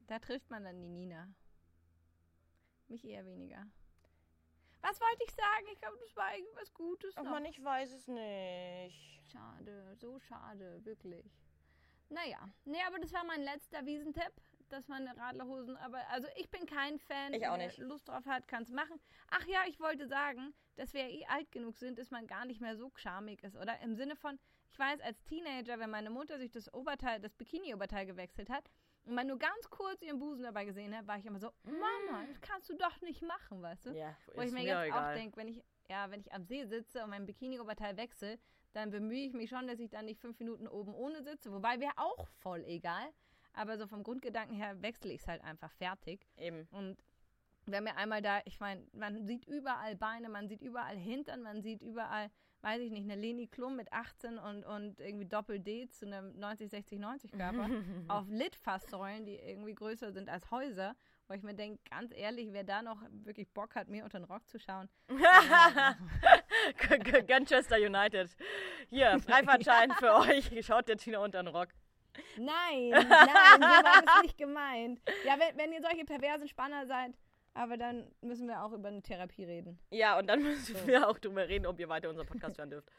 Da 0.06 0.20
trifft 0.20 0.52
man 0.52 0.64
dann 0.64 0.80
die 0.80 0.88
Nina. 0.88 1.28
Mich 2.88 3.04
eher 3.04 3.26
weniger. 3.26 3.66
Was 4.82 5.02
wollte 5.02 5.24
ich 5.26 5.32
sagen? 5.32 5.66
Ich 5.74 5.80
glaube, 5.80 5.98
das 6.00 6.16
war 6.16 6.38
irgendwas 6.38 6.72
Gutes. 6.76 7.18
Ach 7.18 7.24
noch. 7.24 7.32
man, 7.32 7.46
ich 7.46 7.64
weiß 7.64 7.92
es 7.92 8.08
nicht. 8.08 9.24
Schade, 9.32 9.96
so 9.96 10.20
schade, 10.20 10.86
wirklich. 10.86 11.26
Naja, 12.10 12.48
nee, 12.66 12.84
aber 12.86 13.00
das 13.00 13.12
war 13.12 13.24
mein 13.24 13.42
letzter 13.42 13.84
Wiesentipp, 13.88 14.34
dass 14.72 14.88
man 14.88 15.08
Radlerhosen, 15.08 15.78
aber 15.78 16.00
also 16.10 16.28
ich 16.36 16.50
bin 16.50 16.66
kein 16.66 17.00
Fan. 17.00 17.34
Ich 17.34 17.48
auch 17.48 17.58
Wer 17.58 17.68
nicht. 17.68 17.78
Lust 17.80 18.08
drauf 18.08 18.26
hat, 18.26 18.48
kann 18.48 18.64
es 18.64 18.72
machen. 18.72 19.00
Ach 19.30 19.46
ja, 19.46 19.62
ich 19.68 19.80
wollte 19.80 20.08
sagen, 20.08 20.54
dass 20.76 20.94
wir 20.94 21.04
eh 21.10 21.26
alt 21.28 21.52
genug 21.52 21.78
sind, 21.78 21.98
dass 22.00 22.12
man 22.12 22.28
gar 22.28 22.46
nicht 22.46 22.62
mehr 22.62 22.76
so 22.76 22.92
schamig 22.96 23.44
ist, 23.44 23.56
oder? 23.56 23.80
Im 23.82 23.96
Sinne 23.96 24.16
von, 24.16 24.40
ich 24.72 24.80
weiß, 24.80 25.00
als 25.02 25.24
Teenager, 25.24 25.80
wenn 25.80 25.90
meine 25.90 26.10
Mutter 26.10 26.38
sich 26.38 26.52
das 26.52 26.74
Oberteil, 26.74 27.20
das 27.20 27.34
Bikini-Oberteil 27.36 28.06
gewechselt 28.06 28.50
hat 28.50 28.70
und 29.06 29.14
man 29.16 29.28
nur 29.28 29.38
ganz 29.40 29.70
kurz 29.70 30.02
ihren 30.02 30.20
Busen 30.20 30.44
dabei 30.44 30.66
gesehen 30.66 30.96
hat, 30.96 31.08
war 31.08 31.18
ich 31.18 31.26
immer 31.26 31.40
so, 31.40 31.52
Mama, 31.64 32.26
das 32.28 32.42
kannst 32.42 32.70
du 32.70 32.76
doch 32.76 33.00
nicht 33.02 33.22
machen, 33.22 33.62
weißt 33.62 33.86
du? 33.86 33.92
Ja, 33.92 34.16
Wo 34.34 34.42
ich 34.42 34.52
mir 34.52 34.62
mir 34.62 34.66
jetzt 34.66 34.78
auch 34.78 34.84
egal. 34.84 35.16
denke, 35.16 35.38
wenn 35.38 35.48
ich, 35.48 35.64
ja, 35.90 36.10
wenn 36.12 36.20
ich 36.20 36.34
am 36.34 36.44
See 36.44 36.66
sitze 36.66 37.04
und 37.04 37.10
mein 37.12 37.26
Bikini-Oberteil 37.26 37.96
wechsle, 37.98 38.40
dann 38.74 38.90
bemühe 38.90 39.26
ich 39.26 39.34
mich 39.34 39.50
schon, 39.50 39.68
dass 39.68 39.80
ich 39.80 39.90
dann 39.90 40.06
nicht 40.06 40.20
fünf 40.20 40.38
Minuten 40.40 40.68
oben 40.68 40.94
ohne 40.94 41.24
sitze. 41.24 41.54
Wobei 41.54 41.80
wäre 41.80 41.94
auch 41.96 42.28
voll 42.28 42.64
egal. 42.66 43.08
Aber 43.56 43.78
so 43.78 43.88
vom 43.88 44.04
Grundgedanken 44.04 44.56
her 44.56 44.82
wechsle 44.82 45.12
ich 45.14 45.22
es 45.22 45.28
halt 45.28 45.44
einfach 45.44 45.72
fertig. 45.72 46.28
Eben. 46.38 46.68
Und 46.72 46.98
haben 47.74 47.88
ja 47.88 47.96
einmal 47.96 48.22
da, 48.22 48.42
ich 48.46 48.60
meine, 48.60 48.86
man 48.94 49.26
sieht 49.26 49.46
überall 49.46 49.96
Beine, 49.96 50.30
man 50.30 50.48
sieht 50.48 50.62
überall 50.62 50.96
Hintern, 50.96 51.42
man 51.42 51.64
sieht 51.64 51.82
überall, 51.82 52.30
weiß 52.62 52.80
ich 52.82 52.92
nicht, 52.92 53.10
eine 53.10 53.20
Leni 53.20 53.48
Klum 53.48 53.76
mit 53.76 53.92
18 53.92 54.38
und, 54.38 54.64
und 54.66 55.00
irgendwie 55.00 55.26
Doppel-D 55.26 55.90
zu 55.90 56.06
einem 56.06 56.38
90, 56.38 56.70
60, 56.70 57.00
90 57.00 57.32
Körper 57.32 57.70
auf 58.08 58.28
Litfaßsäulen, 58.30 59.26
die 59.26 59.36
irgendwie 59.36 59.74
größer 59.74 60.12
sind 60.12 60.30
als 60.30 60.52
Häuser. 60.52 60.96
Wo 61.28 61.34
ich 61.34 61.42
mir 61.42 61.56
denke, 61.56 61.82
ganz 61.90 62.12
ehrlich, 62.16 62.54
wer 62.54 62.64
da 62.64 62.84
noch 62.84 63.02
wirklich 63.10 63.50
Bock 63.50 63.74
hat, 63.74 63.88
mir 63.88 64.04
unter 64.04 64.20
den 64.20 64.26
Rock 64.26 64.48
zu 64.48 64.60
schauen, 64.60 64.88
Manchester 67.28 67.78
United. 67.78 68.36
Hier, 68.90 69.20
Freifahrtschein 69.20 69.92
für 69.94 70.14
euch. 70.14 70.66
Schaut 70.66 70.88
der 70.88 70.98
Tina 70.98 71.20
unter 71.20 71.42
den 71.42 71.48
Rock. 71.48 71.70
Nein, 72.38 72.90
nein, 72.90 73.04
so 73.60 73.62
war 73.62 74.02
das 74.06 74.22
nicht 74.24 74.38
gemeint. 74.38 75.02
Ja, 75.26 75.38
wenn, 75.40 75.58
wenn 75.58 75.72
ihr 75.74 75.82
solche 75.82 76.06
perversen 76.06 76.48
Spanner 76.48 76.86
seid, 76.88 77.14
aber 77.54 77.78
dann 77.78 78.12
müssen 78.22 78.48
wir 78.48 78.62
auch 78.64 78.72
über 78.74 78.90
eine 78.90 79.02
Therapie 79.02 79.46
reden. 79.46 79.80
Ja, 79.90 80.18
und 80.20 80.28
dann 80.28 80.42
müssen 80.44 80.86
wir 80.88 81.08
auch 81.10 81.18
drüber 81.20 81.48
reden, 81.48 81.66
ob 81.66 81.80
ihr 81.80 81.88
weiter 81.90 82.10
unseren 82.10 82.28
Podcast 82.28 82.58
hören 82.58 82.70
dürft. 82.70 82.90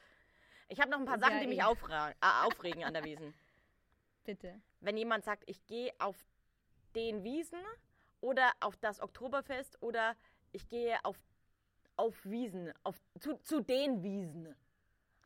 Ich 0.68 0.80
habe 0.80 0.90
noch 0.90 0.98
ein 0.98 1.04
paar 1.04 1.18
Ja, 1.18 1.26
Sachen, 1.26 1.40
die 1.40 1.46
mich 1.46 1.62
aufra- 1.62 2.10
äh, 2.10 2.46
aufregen 2.46 2.82
an 2.84 2.94
der 2.94 3.04
Wiesen. 3.04 3.34
Bitte. 4.24 4.60
Wenn 4.80 4.96
jemand 4.96 5.24
sagt, 5.24 5.44
ich 5.46 5.64
gehe 5.66 5.92
auf 5.98 6.16
den 6.94 7.22
Wiesen 7.22 7.60
oder 8.20 8.50
auf 8.60 8.76
das 8.76 9.00
Oktoberfest 9.00 9.80
oder 9.82 10.16
ich 10.52 10.68
gehe 10.68 10.96
auf, 11.04 11.16
auf 11.96 12.24
Wiesen, 12.24 12.72
auf, 12.82 12.96
zu, 13.20 13.36
zu 13.42 13.60
den 13.60 14.02
Wiesen. 14.02 14.56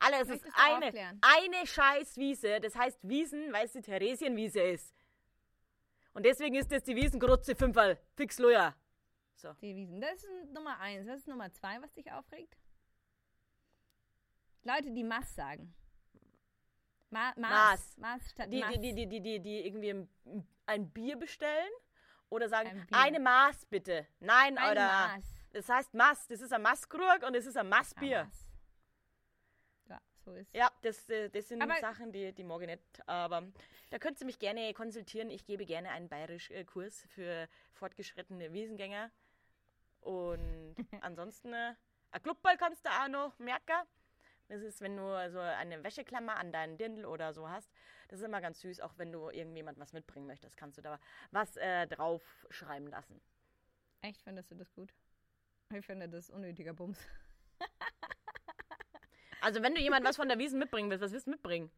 Alles 0.01 0.23
ist 0.23 0.29
Möchtest 0.29 0.57
du 0.57 0.63
eine, 0.63 0.87
aufklären? 0.87 1.21
eine 1.23 1.67
scheiß 1.67 2.17
Wiese. 2.17 2.61
Das 2.61 2.75
heißt 2.75 2.99
Wiesen, 3.09 3.53
weil 3.53 3.67
es 3.67 3.73
die 3.73 3.83
Theresienwiese 3.83 4.61
ist. 4.61 4.95
Und 6.15 6.25
deswegen 6.27 6.57
ist 6.57 6.73
das 6.73 6.83
die 6.83 6.97
Wiesengrutze 6.97 7.55
fünfmal. 7.55 7.99
Fix 8.17 8.39
Loja. 8.39 8.75
So. 9.35 9.53
Die 9.63 9.75
Wiesen. 9.77 10.01
Das 10.01 10.25
ist 10.25 10.53
Nummer 10.53 10.79
eins. 10.81 11.07
Was 11.07 11.19
ist 11.19 11.29
Nummer 11.29 11.53
zwei, 11.53 11.81
was 11.81 11.93
dich 11.93 12.11
aufregt? 12.13 12.57
Leute, 14.65 14.91
die 14.91 15.05
Maß 15.05 15.35
sagen. 15.35 15.75
Ma 17.11 17.33
Maß. 17.37 17.37
Maß. 17.37 17.97
Maß 17.99 18.31
statt 18.31 18.53
Die, 18.53 18.61
Maß. 18.61 18.73
die, 18.73 18.95
die, 18.95 19.07
die, 19.07 19.21
die, 19.21 19.41
die, 19.41 19.67
irgendwie 19.67 19.91
ein- 19.91 20.09
ein 20.67 20.91
Bier 20.91 21.17
bestellen 21.17 21.71
oder 22.29 22.49
sagen, 22.49 22.87
eine 22.93 23.19
Maß 23.19 23.67
bitte. 23.67 24.07
Nein, 24.21 24.57
Ein 24.59 24.73
oder. 24.73 24.87
Maß. 24.87 25.25
Das 25.53 25.69
heißt 25.69 25.95
Maß. 25.95 26.29
Das 26.29 26.41
ist 26.41 26.53
ein 26.53 26.63
Maßkrug 26.63 27.23
und 27.27 27.35
das 27.35 27.47
ist 27.47 27.57
ein 27.57 27.69
Maßbier. 27.69 28.25
Maß. 28.25 28.41
Ja, 28.43 28.47
so 28.47 28.50
ist 30.37 30.55
Ja, 30.55 30.71
das, 30.83 31.09
äh, 31.09 31.29
das 31.31 31.49
sind 31.49 31.63
Aber- 31.63 31.77
Sachen, 31.81 32.13
die, 32.13 32.33
die 32.33 32.45
mag 32.45 32.61
ich 32.63 32.67
nicht. 32.69 33.09
Aber 33.09 33.43
da 33.91 33.99
könnt 33.99 34.21
ihr 34.21 34.27
mich 34.27 34.39
gerne 34.39 34.73
konsultieren. 34.75 35.31
Ich 35.31 35.45
gebe 35.45 35.65
gerne 35.67 35.91
einen 35.91 36.09
Bayerisch-Kurs 36.09 37.07
für 37.09 37.49
fortgeschrittene 37.73 38.53
Wiesengänger. 38.53 39.11
Und 40.01 40.77
ansonsten, 41.03 41.53
äh, 41.53 41.75
ein 42.13 42.23
Clubball 42.23 42.57
kannst 42.57 42.85
du 42.87 42.91
auch 42.91 43.09
noch 43.09 43.39
merken. 43.39 43.87
Das 44.49 44.63
ist, 44.63 44.81
wenn 44.81 44.97
du 44.97 45.31
so 45.31 45.39
eine 45.39 45.85
Wäscheklammer 45.85 46.37
an 46.37 46.51
deinen 46.51 46.77
Dirndl 46.77 47.05
oder 47.05 47.33
so 47.33 47.49
hast. 47.49 47.71
Das 48.09 48.19
ist 48.19 48.25
immer 48.25 48.41
ganz 48.41 48.61
süß, 48.61 48.81
auch 48.81 48.95
wenn 48.99 49.13
du 49.13 49.29
irgendjemand 49.31 49.79
was 49.79 49.93
mitbringen 49.93 50.27
möchtest, 50.27 50.57
kannst 50.57 50.77
du 50.79 50.83
da 50.83 50.99
was 51.31 51.57
äh, 51.57 51.87
draufschreiben 51.87 52.89
lassen. 52.89 53.21
Echt, 54.01 54.21
findest 54.23 54.51
du 54.51 54.57
das 54.57 54.73
gut? 54.73 54.93
Ich 55.73 55.87
finde 55.87 56.09
das 56.09 56.31
unnötiger 56.31 56.73
Bums. 56.73 56.99
Also 59.41 59.63
wenn 59.63 59.75
du 59.75 59.81
jemand 59.81 60.05
was 60.05 60.17
von 60.17 60.29
der 60.29 60.39
Wiesen 60.39 60.59
mitbringen 60.59 60.91
willst, 60.91 61.03
was 61.03 61.13
willst 61.13 61.27
du 61.27 61.31
mitbringen? 61.31 61.71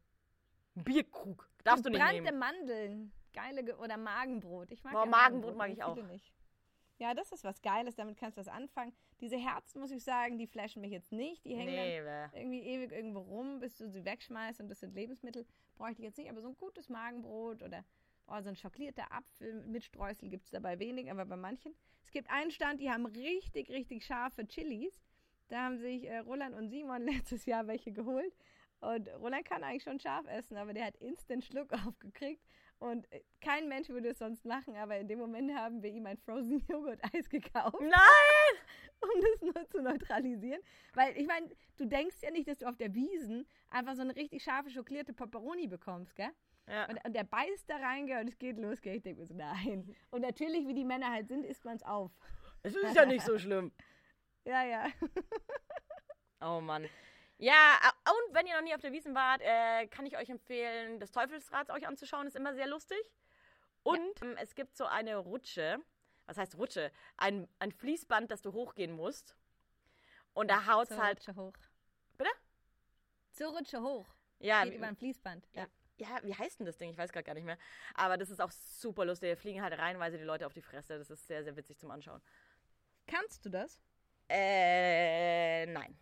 Ein 0.75 0.83
Bierkrug. 0.83 1.49
Darfst 1.63 1.85
du 1.85 1.89
nicht 1.89 1.99
Gebrannte 1.99 2.23
nehmen. 2.23 2.39
Mandeln. 2.39 3.11
Geile 3.33 3.63
Ge 3.63 3.73
oder 3.75 3.97
Magenbrot. 3.97 4.71
Ich 4.71 4.83
mag 4.83 4.93
Boah, 4.93 5.05
ja 5.05 5.09
Magenbrot 5.09 5.55
mag 5.55 5.69
nur 5.69 5.77
ich 5.77 5.83
auch. 5.83 5.95
Nicht. 5.95 6.33
Ja, 6.99 7.13
das 7.13 7.31
ist 7.31 7.43
was 7.43 7.61
Geiles, 7.61 7.95
damit 7.95 8.17
kannst 8.17 8.37
du 8.37 8.41
was 8.41 8.47
anfangen. 8.47 8.93
Diese 9.19 9.35
Herzen, 9.35 9.81
muss 9.81 9.91
ich 9.91 10.03
sagen, 10.03 10.37
die 10.37 10.47
flashen 10.47 10.81
mich 10.81 10.91
jetzt 10.91 11.11
nicht. 11.11 11.43
Die 11.43 11.55
hängen 11.55 11.73
Nee, 11.73 11.97
irgendwie 12.33 12.61
ewig 12.61 12.91
irgendwo 12.91 13.19
rum, 13.19 13.59
bis 13.59 13.77
du 13.77 13.89
sie 13.89 14.05
wegschmeißt 14.05 14.61
und 14.61 14.69
das 14.69 14.79
sind 14.79 14.93
Lebensmittel. 14.93 15.45
Bräuchte 15.75 16.01
ich 16.01 16.05
jetzt 16.05 16.17
nicht, 16.17 16.29
aber 16.29 16.41
so 16.41 16.49
ein 16.49 16.57
gutes 16.57 16.89
Magenbrot 16.89 17.63
oder 17.63 17.83
oh, 18.27 18.39
so 18.41 18.49
ein 18.49 18.55
schokolierter 18.55 19.11
Apfel 19.11 19.63
mit 19.65 19.83
Streusel 19.83 20.29
gibt 20.29 20.45
es 20.45 20.51
dabei 20.51 20.79
wenig, 20.79 21.09
aber 21.09 21.25
bei 21.25 21.35
manchen. 21.35 21.75
Es 22.05 22.11
gibt 22.11 22.29
einen 22.29 22.51
Stand, 22.51 22.79
die 22.79 22.91
haben 22.91 23.05
richtig, 23.05 23.69
richtig 23.69 24.05
scharfe 24.05 24.47
Chilis. 24.47 25.01
Da 25.53 25.65
haben 25.65 25.77
sich 25.77 26.09
äh, 26.09 26.17
Roland 26.17 26.55
und 26.55 26.69
Simon 26.69 27.03
letztes 27.05 27.45
Jahr 27.45 27.67
welche 27.67 27.91
geholt. 27.91 28.35
Und 28.81 29.07
Roland 29.19 29.45
kann 29.45 29.63
eigentlich 29.63 29.83
schon 29.83 29.99
scharf 29.99 30.25
essen, 30.27 30.57
aber 30.57 30.73
der 30.73 30.83
hat 30.83 30.97
instant 30.97 31.45
Schluck 31.45 31.71
aufgekriegt. 31.87 32.43
Und 32.79 33.09
äh, 33.11 33.21
kein 33.39 33.69
Mensch 33.69 33.87
würde 33.89 34.09
es 34.09 34.17
sonst 34.17 34.45
machen, 34.45 34.75
aber 34.75 34.97
in 34.97 35.07
dem 35.07 35.19
Moment 35.19 35.53
haben 35.55 35.83
wir 35.83 35.91
ihm 35.91 36.07
ein 36.07 36.17
Frozen 36.17 36.57
Joghurt 36.67 36.99
Eis 37.13 37.29
gekauft 37.29 37.79
Nein! 37.79 38.55
um 39.01 39.21
das 39.21 39.41
nur 39.41 39.69
zu 39.69 39.81
neutralisieren. 39.83 40.59
Weil 40.95 41.15
ich 41.15 41.27
meine, 41.27 41.47
du 41.77 41.85
denkst 41.85 42.15
ja 42.23 42.31
nicht, 42.31 42.47
dass 42.47 42.57
du 42.57 42.65
auf 42.65 42.77
der 42.77 42.95
Wiesen 42.95 43.45
einfach 43.69 43.93
so 43.93 44.01
eine 44.01 44.15
richtig 44.15 44.41
scharfe 44.41 44.71
schokolierte 44.71 45.13
Pepperoni 45.13 45.67
bekommst, 45.67 46.15
gell? 46.15 46.31
Ja. 46.67 46.89
Und, 46.89 47.05
und 47.05 47.15
der 47.15 47.25
beißt 47.25 47.69
da 47.69 47.75
rein, 47.77 48.07
gell, 48.07 48.21
und 48.21 48.27
es 48.27 48.39
geht 48.39 48.57
los, 48.57 48.81
gell? 48.81 48.95
Ich 48.95 49.03
denke 49.03 49.21
mir 49.21 49.27
so, 49.27 49.35
nein. 49.35 49.95
Und 50.09 50.21
natürlich, 50.21 50.67
wie 50.67 50.73
die 50.73 50.85
Männer 50.85 51.11
halt 51.11 51.27
sind, 51.27 51.45
isst 51.45 51.63
man 51.63 51.75
es 51.75 51.83
auf. 51.83 52.11
Es 52.63 52.75
ist 52.75 52.95
ja 52.95 53.05
nicht 53.05 53.23
so 53.23 53.37
schlimm. 53.37 53.71
Ja, 54.45 54.63
ja. 54.63 54.87
Oh 56.41 56.59
Mann. 56.59 56.89
Ja, 57.37 57.79
und 58.05 58.35
wenn 58.35 58.45
ihr 58.47 58.55
noch 58.55 58.63
nie 58.63 58.73
auf 58.75 58.81
der 58.81 58.91
Wiesen 58.91 59.15
wart, 59.15 59.41
äh, 59.41 59.87
kann 59.87 60.05
ich 60.05 60.17
euch 60.17 60.29
empfehlen, 60.29 60.99
das 60.99 61.11
Teufelsrad 61.11 61.69
euch 61.71 61.87
anzuschauen. 61.87 62.27
Ist 62.27 62.35
immer 62.35 62.53
sehr 62.53 62.67
lustig. 62.67 62.99
Und 63.83 64.21
ähm, 64.21 64.35
es 64.39 64.55
gibt 64.55 64.75
so 64.75 64.85
eine 64.85 65.17
Rutsche. 65.17 65.79
Was 66.25 66.37
heißt 66.37 66.57
Rutsche? 66.57 66.91
Ein, 67.17 67.47
ein 67.59 67.71
Fließband, 67.71 68.31
das 68.31 68.41
du 68.41 68.53
hochgehen 68.53 68.93
musst. 68.93 69.35
Und 70.33 70.49
da 70.49 70.65
haut's 70.67 70.89
Zur 70.89 71.03
halt. 71.03 71.17
Rutsche 71.17 71.35
hoch. 71.35 71.53
Bitte? 72.17 72.29
Zur 73.31 73.47
Rutsche 73.57 73.81
hoch. 73.81 74.07
Ja, 74.39 74.63
Geht 74.63 74.75
über 74.75 74.87
ein 74.87 74.95
Fließband. 74.95 75.47
Ja. 75.53 75.67
ja, 75.97 76.19
wie 76.23 76.35
heißt 76.35 76.59
denn 76.59 76.65
das 76.65 76.77
Ding? 76.77 76.89
Ich 76.89 76.97
weiß 76.97 77.11
gerade 77.11 77.25
gar 77.25 77.33
nicht 77.33 77.45
mehr. 77.45 77.57
Aber 77.93 78.17
das 78.17 78.29
ist 78.29 78.41
auch 78.41 78.51
super 78.51 79.05
lustig. 79.05 79.31
Da 79.31 79.35
fliegen 79.35 79.61
halt 79.61 79.77
reihenweise 79.77 80.17
die 80.17 80.23
Leute 80.23 80.45
auf 80.45 80.53
die 80.53 80.61
Fresse. 80.61 80.97
Das 80.97 81.09
ist 81.09 81.27
sehr, 81.27 81.43
sehr 81.43 81.55
witzig 81.55 81.77
zum 81.77 81.91
Anschauen. 81.91 82.21
Kannst 83.07 83.45
du 83.45 83.49
das? 83.49 83.81
Äh, 84.29 85.65
nein. 85.67 85.97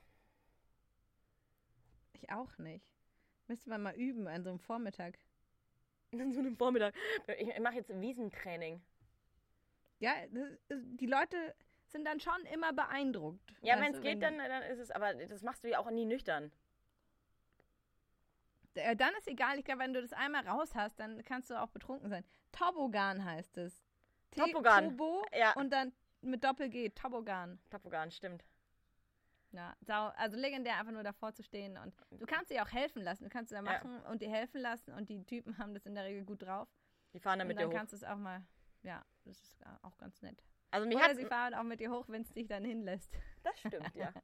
Ich 2.14 2.32
auch 2.32 2.58
nicht. 2.58 2.86
Müsste 3.48 3.70
man 3.70 3.82
mal 3.82 3.96
üben 3.96 4.28
an 4.28 4.44
so 4.44 4.50
einem 4.50 4.60
Vormittag. 4.60 5.18
An 6.14 6.32
so 6.34 6.40
einem 6.40 6.56
Vormittag. 6.56 6.94
Ich 7.38 7.60
mache 7.60 7.76
jetzt 7.76 7.90
Wiesentraining. 7.90 8.82
Ja, 10.00 10.14
das, 10.30 10.50
die 10.70 11.06
Leute 11.06 11.56
sind 11.88 12.06
dann 12.06 12.20
schon 12.20 12.46
immer 12.54 12.74
beeindruckt. 12.74 13.54
Ja, 13.62 13.80
wenn 13.80 13.94
es 13.94 14.02
geht, 14.02 14.22
dann, 14.22 14.38
dann 14.38 14.64
ist 14.64 14.80
es, 14.80 14.92
aber 14.92 15.14
das 15.14 15.42
machst 15.42 15.64
du 15.64 15.70
ja 15.70 15.80
auch 15.80 15.92
nie 15.92 16.06
nüchtern. 16.06 16.52
Äh, 18.74 18.96
Dann 18.96 19.14
ist 19.16 19.28
egal, 19.28 19.60
ich 19.60 19.66
glaube, 19.66 19.82
wenn 19.82 19.94
du 19.94 20.02
das 20.02 20.14
einmal 20.14 20.48
raus 20.48 20.76
hast, 20.76 21.00
dann 21.00 21.24
kannst 21.24 21.50
du 21.50 21.62
auch 21.62 21.70
betrunken 21.70 22.10
sein. 22.10 22.24
Toboggan 22.52 23.24
heißt 23.24 23.58
es. 23.58 23.84
T- 24.32 24.40
Toboggan, 24.40 24.92
Tobo 24.92 25.26
ja. 25.38 25.54
und 25.54 25.72
dann 25.72 25.92
mit 26.22 26.44
Doppel-G, 26.44 26.90
Toboggan. 26.90 27.60
Tapogan, 27.70 28.12
stimmt. 28.12 28.44
Ja, 29.52 29.76
also 30.16 30.38
legendär 30.38 30.78
einfach 30.78 30.94
nur 30.94 31.04
davor 31.04 31.34
zu 31.34 31.44
stehen 31.44 31.78
und 31.78 31.94
du 32.12 32.26
kannst 32.26 32.52
dir 32.52 32.64
auch 32.64 32.72
helfen 32.72 33.02
lassen. 33.02 33.26
Du 33.26 33.30
kannst 33.30 33.52
da 33.52 33.58
Ja. 33.58 33.62
machen 33.64 34.02
und 34.06 34.22
dir 34.22 34.30
helfen 34.30 34.62
lassen 34.62 34.94
und 34.94 35.10
die 35.10 35.26
Typen 35.26 35.58
haben 35.58 35.74
das 35.74 35.86
in 35.86 35.94
der 35.94 36.06
Regel 36.06 36.24
gut 36.24 36.44
drauf. 36.44 36.70
Die 37.14 37.20
fahren 37.20 37.40
dann 37.40 37.48
und 37.48 37.50
mit 37.50 37.58
dann 37.58 37.66
dir 37.70 37.74
hoch. 37.74 37.78
kannst 37.78 37.92
du 37.92 37.98
es 37.98 38.04
auch 38.06 38.16
mal, 38.16 38.42
ja, 38.84 39.04
das 39.26 39.42
ist 39.42 39.60
auch 39.82 39.98
ganz 39.98 40.22
nett. 40.22 40.42
Also 40.70 40.88
mich 40.88 40.96
Oder 40.96 41.06
hat 41.10 41.16
sie 41.18 41.26
fahren 41.26 41.54
auch 41.54 41.64
mit 41.64 41.82
dir 41.82 41.92
hoch, 41.92 42.08
wenn 42.08 42.22
es 42.22 42.32
dich 42.32 42.48
dann 42.48 42.64
hinlässt. 42.64 43.14
Das 43.44 43.60
stimmt, 43.60 43.94
ja. 43.96 44.14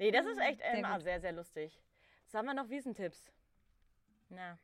Nee, 0.00 0.12
das 0.12 0.26
ist 0.26 0.38
echt 0.38 0.60
Sehr 0.60 0.74
ähm, 0.74 1.00
sehr, 1.00 1.20
sehr 1.20 1.32
lustig. 1.32 1.82
Was 2.26 2.34
haben 2.34 2.46
wir 2.46 2.54
noch 2.54 2.68
Wiesentipps? 2.68 3.24
Na. 4.28 4.56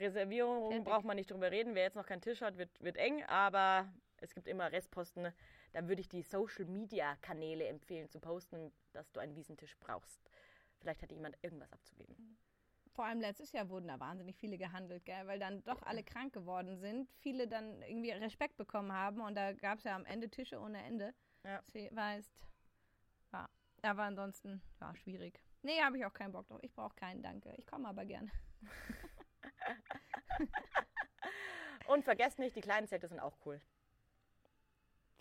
Reservierung 0.00 0.84
braucht 0.84 1.04
man 1.04 1.16
nicht 1.16 1.30
drüber 1.30 1.50
reden. 1.50 1.74
Wer 1.74 1.84
jetzt 1.84 1.96
noch 1.96 2.06
keinen 2.06 2.20
Tisch 2.20 2.40
hat, 2.40 2.56
wird, 2.56 2.70
wird 2.80 2.96
eng, 2.96 3.22
aber 3.24 3.92
es 4.18 4.34
gibt 4.34 4.48
immer 4.48 4.70
Restposten. 4.72 5.32
Da 5.72 5.88
würde 5.88 6.00
ich 6.00 6.08
die 6.08 6.22
Social 6.22 6.64
Media 6.66 7.16
Kanäle 7.16 7.66
empfehlen 7.66 8.08
zu 8.08 8.20
posten, 8.20 8.72
dass 8.92 9.12
du 9.12 9.20
einen 9.20 9.34
Wiesentisch 9.34 9.76
brauchst. 9.78 10.30
Vielleicht 10.78 11.02
hat 11.02 11.12
jemand 11.12 11.36
irgendwas 11.42 11.72
abzugeben. 11.72 12.38
Vor 12.92 13.04
allem 13.04 13.20
letztes 13.20 13.52
Jahr 13.52 13.68
wurden 13.68 13.88
da 13.88 14.00
wahnsinnig 14.00 14.36
viele 14.38 14.56
gehandelt, 14.56 15.04
gell? 15.04 15.26
weil 15.26 15.38
dann 15.38 15.62
doch 15.64 15.82
alle 15.82 16.02
krank 16.02 16.32
geworden 16.32 16.78
sind. 16.78 17.10
Viele 17.18 17.46
dann 17.46 17.82
irgendwie 17.82 18.10
Respekt 18.10 18.56
bekommen 18.56 18.92
haben 18.92 19.20
und 19.20 19.34
da 19.34 19.52
gab 19.52 19.78
es 19.78 19.84
ja 19.84 19.94
am 19.94 20.06
Ende 20.06 20.30
Tische 20.30 20.58
ohne 20.58 20.82
Ende. 20.82 21.12
Ja. 21.44 21.62
Das 21.74 21.74
heißt, 21.94 22.32
ja, 23.32 23.48
aber 23.82 24.04
ansonsten, 24.04 24.62
ja, 24.80 24.94
schwierig. 24.96 25.42
Nee, 25.62 25.80
habe 25.82 25.98
ich 25.98 26.06
auch 26.06 26.14
keinen 26.14 26.32
Bock 26.32 26.46
drauf. 26.46 26.60
Ich 26.62 26.72
brauche 26.72 26.94
keinen, 26.94 27.22
danke. 27.22 27.52
Ich 27.58 27.66
komme 27.66 27.88
aber 27.88 28.06
gern. 28.06 28.30
Und 31.86 32.04
vergesst 32.04 32.38
nicht, 32.38 32.56
die 32.56 32.60
kleinen 32.60 32.88
Zelte 32.88 33.08
sind 33.08 33.20
auch 33.20 33.36
cool. 33.44 33.60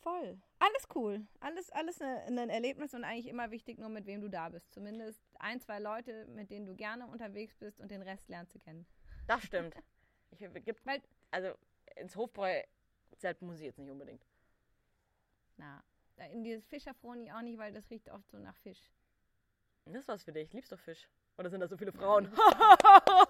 Voll. 0.01 0.39
Alles 0.59 0.88
cool. 0.93 1.26
Alles, 1.39 1.72
alles 1.72 2.01
ein 2.01 2.38
ein 2.38 2.49
Erlebnis 2.49 2.93
und 2.93 3.03
eigentlich 3.03 3.28
immer 3.28 3.49
wichtig, 3.49 3.80
nur 3.80 3.89
mit 3.89 4.05
wem 4.05 4.22
du 4.22 4.30
da 4.30 4.49
bist. 4.49 4.72
Zumindest 4.72 5.20
ein, 5.39 5.59
zwei 5.59 5.80
Leute, 5.80 6.26
mit 6.28 6.51
denen 6.51 6.66
du 6.66 6.76
gerne 6.76 7.07
unterwegs 7.07 7.55
bist 7.57 7.80
und 7.80 7.89
den 7.89 8.01
Rest 8.03 8.30
lernst 8.30 8.53
du 8.53 8.59
kennen. 8.59 8.86
Das 9.28 9.43
stimmt. 9.43 9.76
Ich, 10.38 10.66
gibt, 10.66 10.86
Weil- 10.86 11.01
also 11.32 11.53
ins 11.95 12.13
Hofbräu-Zelt 12.18 13.41
muss 13.41 13.57
ich 13.59 13.63
jetzt 13.68 13.80
nicht 13.80 13.89
unbedingt. 13.89 14.26
Na, 15.55 15.82
in 16.32 16.43
dieses 16.43 16.66
Fischerfroni 16.68 17.32
auch 17.32 17.41
nicht, 17.41 17.57
weil 17.57 17.72
das 17.72 17.89
riecht 17.89 18.09
oft 18.09 18.30
so 18.30 18.38
nach 18.38 18.57
Fisch. 18.57 18.91
Das 19.86 19.95
ist 19.95 20.07
was 20.09 20.24
für 20.24 20.34
dich. 20.34 20.51
Liebst 20.51 20.74
doch 20.74 20.80
Fisch. 20.80 21.07
Oder 21.38 21.49
sind 21.49 21.61
da 21.61 21.68
so 21.70 21.78
viele 21.78 21.93
Frauen? 21.93 22.30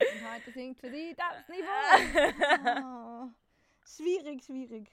Und 0.00 0.32
heute 0.32 0.50
singt 0.52 0.78
für 0.78 0.90
sie 0.90 1.14
das 1.16 1.48
Niveau. 1.48 2.82
Oh. 2.82 3.28
Schwierig, 3.86 4.42
schwierig. 4.44 4.88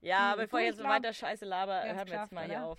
ja, 0.00 0.32
Hm, 0.32 0.40
bevor 0.40 0.60
ich 0.60 0.66
jetzt 0.66 0.78
glaub, 0.78 0.90
weiter 0.90 1.12
scheiße 1.12 1.44
laber, 1.44 1.82
hören 1.84 2.06
wir 2.08 2.20
jetzt 2.20 2.32
mal 2.32 2.44
hier 2.44 2.58
oder? 2.58 2.66
auf. 2.66 2.78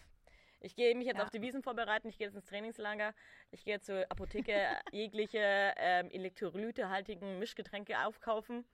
Ich 0.62 0.76
gehe 0.76 0.96
mich 0.96 1.08
jetzt 1.08 1.18
Ja. 1.18 1.24
auf 1.24 1.30
die 1.30 1.42
Wiesen 1.42 1.62
vorbereiten. 1.64 2.08
Ich 2.08 2.18
gehe 2.18 2.28
jetzt 2.28 2.36
ins 2.36 2.46
Trainingslager. 2.46 3.14
Ich 3.52 3.66
gehe 3.66 3.80
zur 3.80 4.06
Apotheke 4.10 4.56
jegliche 4.92 5.74
ähm, 5.78 6.10
elektrolytehaltigen 6.12 7.40
Mischgetränke 7.40 8.00
aufkaufen 8.06 8.66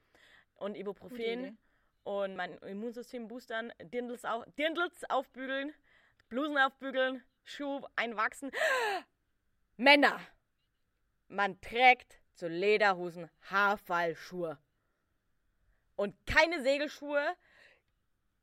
und 0.55 0.75
Ibuprofen 0.75 1.57
und 2.03 2.35
mein 2.35 2.57
Immunsystem 2.59 3.27
boostern, 3.27 3.71
Dirndls, 3.81 4.25
auf, 4.25 4.43
Dirndls 4.57 5.09
aufbügeln, 5.09 5.73
Blusen 6.29 6.57
aufbügeln, 6.57 7.23
Schuh 7.43 7.81
einwachsen. 7.95 8.51
Männer! 9.81 10.19
Man 11.27 11.59
trägt 11.59 12.21
zu 12.35 12.47
Lederhosen 12.47 13.31
Haarfallschuhe. 13.49 14.59
Und 15.95 16.13
keine 16.27 16.61
Segelschuhe, 16.61 17.35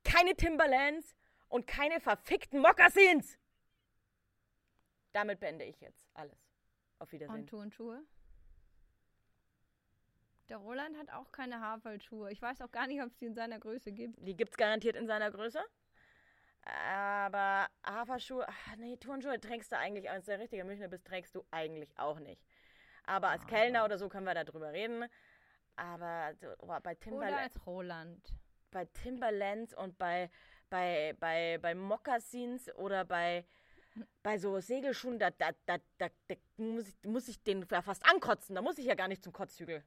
keine 0.02 0.34
Timberlands 0.34 1.14
und 1.48 1.68
keine 1.68 2.00
verfickten 2.00 2.60
Mokassins. 2.60 3.38
damit 5.12 5.38
beende 5.38 5.64
ich 5.64 5.80
jetzt 5.80 6.08
alles. 6.14 6.38
Auf 6.98 7.12
Wiedersehen. 7.12 7.40
Und 7.40 7.46
Turnschuhe? 7.46 8.04
Der 10.48 10.56
Roland 10.56 10.96
hat 10.98 11.10
auch 11.10 11.30
keine 11.30 11.60
Haarfallschuhe. 11.60 12.32
Ich 12.32 12.42
weiß 12.42 12.62
auch 12.62 12.72
gar 12.72 12.88
nicht, 12.88 13.00
ob 13.00 13.10
es 13.10 13.16
die 13.16 13.26
in 13.26 13.34
seiner 13.34 13.60
Größe 13.60 13.92
gibt. 13.92 14.18
Die 14.26 14.36
gibt's 14.36 14.56
garantiert 14.56 14.96
in 14.96 15.06
seiner 15.06 15.30
Größe. 15.30 15.64
Aber 16.68 17.66
Haferschuhe, 17.84 18.46
ach, 18.46 18.76
nee, 18.76 18.96
Turnschuhe 18.96 19.40
trägst 19.40 19.72
du 19.72 19.78
eigentlich, 19.78 20.10
als 20.10 20.26
der 20.26 20.38
richtige 20.38 20.64
Münchner 20.64 20.88
bist, 20.88 21.06
trägst 21.06 21.34
du 21.34 21.44
eigentlich 21.50 21.98
auch 21.98 22.18
nicht. 22.18 22.42
Aber 23.04 23.28
als 23.30 23.46
Kellner 23.46 23.84
oder 23.86 23.96
so 23.96 24.08
können 24.08 24.26
wir 24.26 24.34
darüber 24.34 24.72
reden. 24.72 25.06
Aber 25.76 26.34
oh, 26.58 26.66
bei 26.66 26.76
Oder 26.76 26.94
Timberland, 27.00 27.38
als 27.38 27.66
Roland. 27.66 28.34
bei 28.70 28.84
Timberlands 28.86 29.74
und 29.74 29.96
bei, 29.96 30.28
bei, 30.68 31.14
bei, 31.18 31.58
bei 31.62 31.74
Moccasins 31.74 32.68
oder 32.74 33.04
bei, 33.04 33.46
bei 34.22 34.38
so 34.38 34.60
Segelschuhen, 34.60 35.18
da, 35.18 35.30
da, 35.30 35.52
da, 35.64 35.78
da, 35.96 36.08
da 36.26 36.34
muss, 36.58 36.88
ich, 36.88 37.08
muss 37.08 37.28
ich 37.28 37.42
den 37.42 37.66
fast 37.66 38.04
ankotzen. 38.04 38.54
Da 38.56 38.62
muss 38.62 38.76
ich 38.78 38.86
ja 38.86 38.94
gar 38.94 39.08
nicht 39.08 39.22
zum 39.22 39.32
Kotzhügel. 39.32 39.82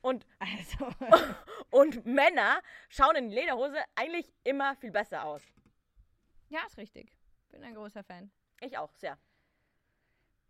Und, 0.00 0.26
Also, 0.38 0.88
und 1.70 2.04
Männer 2.06 2.60
schauen 2.88 3.16
in 3.16 3.30
Lederhose 3.30 3.82
eigentlich 3.94 4.32
immer 4.44 4.76
viel 4.76 4.90
besser 4.90 5.24
aus. 5.24 5.42
ja, 6.48 6.60
ist 6.66 6.76
richtig. 6.76 7.12
Bin 7.50 7.62
ein 7.64 7.74
großer 7.74 8.04
Fan. 8.04 8.30
Ich 8.60 8.76
auch, 8.78 8.94
sehr. 8.94 9.18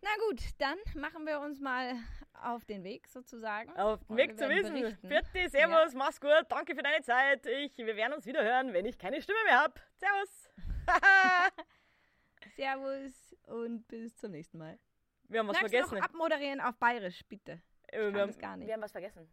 Na 0.02 0.10
gut, 0.28 0.40
dann 0.58 0.78
machen 0.94 1.26
wir 1.26 1.40
uns 1.40 1.60
mal 1.60 1.94
auf 2.42 2.64
den 2.64 2.84
Weg 2.84 3.06
sozusagen. 3.06 3.70
Auf 3.76 4.00
dem 4.00 4.12
Und 4.12 4.16
Weg 4.16 4.38
zu 4.38 4.48
wissen. 4.48 4.96
Vierte, 5.06 5.48
Servus, 5.50 5.94
mach's 5.94 6.20
gut. 6.20 6.46
Danke 6.48 6.74
für 6.74 6.82
deine 6.82 7.02
Zeit. 7.02 7.44
Ich, 7.46 7.76
wir 7.76 7.96
werden 7.96 8.14
uns 8.14 8.24
wieder 8.24 8.42
hören, 8.42 8.72
wenn 8.72 8.86
ich 8.86 8.98
keine 8.98 9.20
Stimme 9.20 9.38
mehr 9.44 9.60
hab. 9.60 9.78
Servus. 9.96 10.50
Servus 12.56 13.36
und 13.46 13.86
bis 13.88 14.16
zum 14.16 14.32
nächsten 14.32 14.58
Mal. 14.58 14.78
wir 15.24 15.40
haben 15.40 15.48
was 15.48 15.60
Magst 15.60 15.70
vergessen. 15.70 15.98
noch 15.98 16.04
abmoderieren 16.04 16.60
auf 16.60 16.76
Bayerisch, 16.76 17.22
bitte? 17.28 17.60
Äh, 17.88 17.98
kann 17.98 18.14
wir, 18.14 18.26
das 18.26 18.38
gar 18.38 18.56
nicht. 18.56 18.66
wir 18.68 18.74
haben 18.74 18.82
was 18.82 18.92
vergessen. 18.92 19.30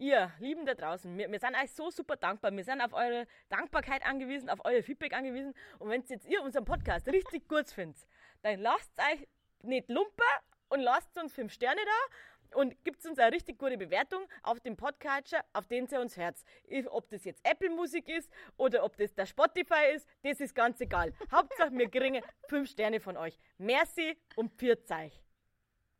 Ihr 0.00 0.30
Lieben 0.38 0.64
da 0.64 0.74
draußen, 0.74 1.16
wir, 1.18 1.30
wir 1.30 1.40
sind 1.40 1.56
euch 1.56 1.72
so 1.72 1.90
super 1.90 2.14
dankbar. 2.16 2.52
Wir 2.56 2.62
sind 2.62 2.80
auf 2.80 2.92
eure 2.92 3.26
Dankbarkeit 3.48 4.06
angewiesen, 4.06 4.48
auf 4.48 4.60
euer 4.64 4.80
Feedback 4.82 5.12
angewiesen. 5.12 5.54
Und 5.80 5.90
wenn 5.90 6.02
jetzt 6.06 6.24
ihr 6.26 6.40
unseren 6.42 6.64
Podcast 6.64 7.08
richtig 7.08 7.48
gut 7.48 7.68
findet, 7.68 8.06
dann 8.42 8.60
lasst 8.60 8.92
euch 9.12 9.26
nicht 9.62 9.88
lumpen 9.88 10.24
und 10.68 10.80
lasst 10.80 11.18
uns 11.20 11.32
fünf 11.34 11.52
Sterne 11.52 11.80
da 11.84 12.58
und 12.60 12.82
gibt 12.84 13.04
uns 13.04 13.18
eine 13.18 13.32
richtig 13.32 13.58
gute 13.58 13.76
Bewertung 13.76 14.24
auf 14.44 14.60
dem 14.60 14.76
Podcatcher, 14.76 15.44
auf 15.52 15.66
den 15.66 15.88
ihr 15.90 16.00
uns 16.00 16.16
hört. 16.16 16.36
Ich- 16.64 16.88
Ob 16.88 17.08
das 17.10 17.24
jetzt 17.24 17.44
Apple 17.44 17.70
Musik 17.70 18.08
ist 18.08 18.30
oder 18.56 18.84
ob 18.84 18.96
das 18.96 19.12
der 19.14 19.26
Spotify 19.26 19.92
ist, 19.94 20.08
das 20.22 20.38
ist 20.38 20.54
ganz 20.54 20.80
egal. 20.80 21.12
Hauptsache, 21.32 21.72
wir 21.72 21.90
kriegen 21.90 22.22
fünf 22.48 22.70
Sterne 22.70 23.00
von 23.00 23.16
euch. 23.16 23.36
Merci 23.58 24.16
und 24.36 24.52
pfiat 24.54 24.88
euch. 24.92 25.20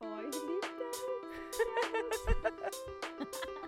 Euch 0.00 0.34
lieb 0.34 0.68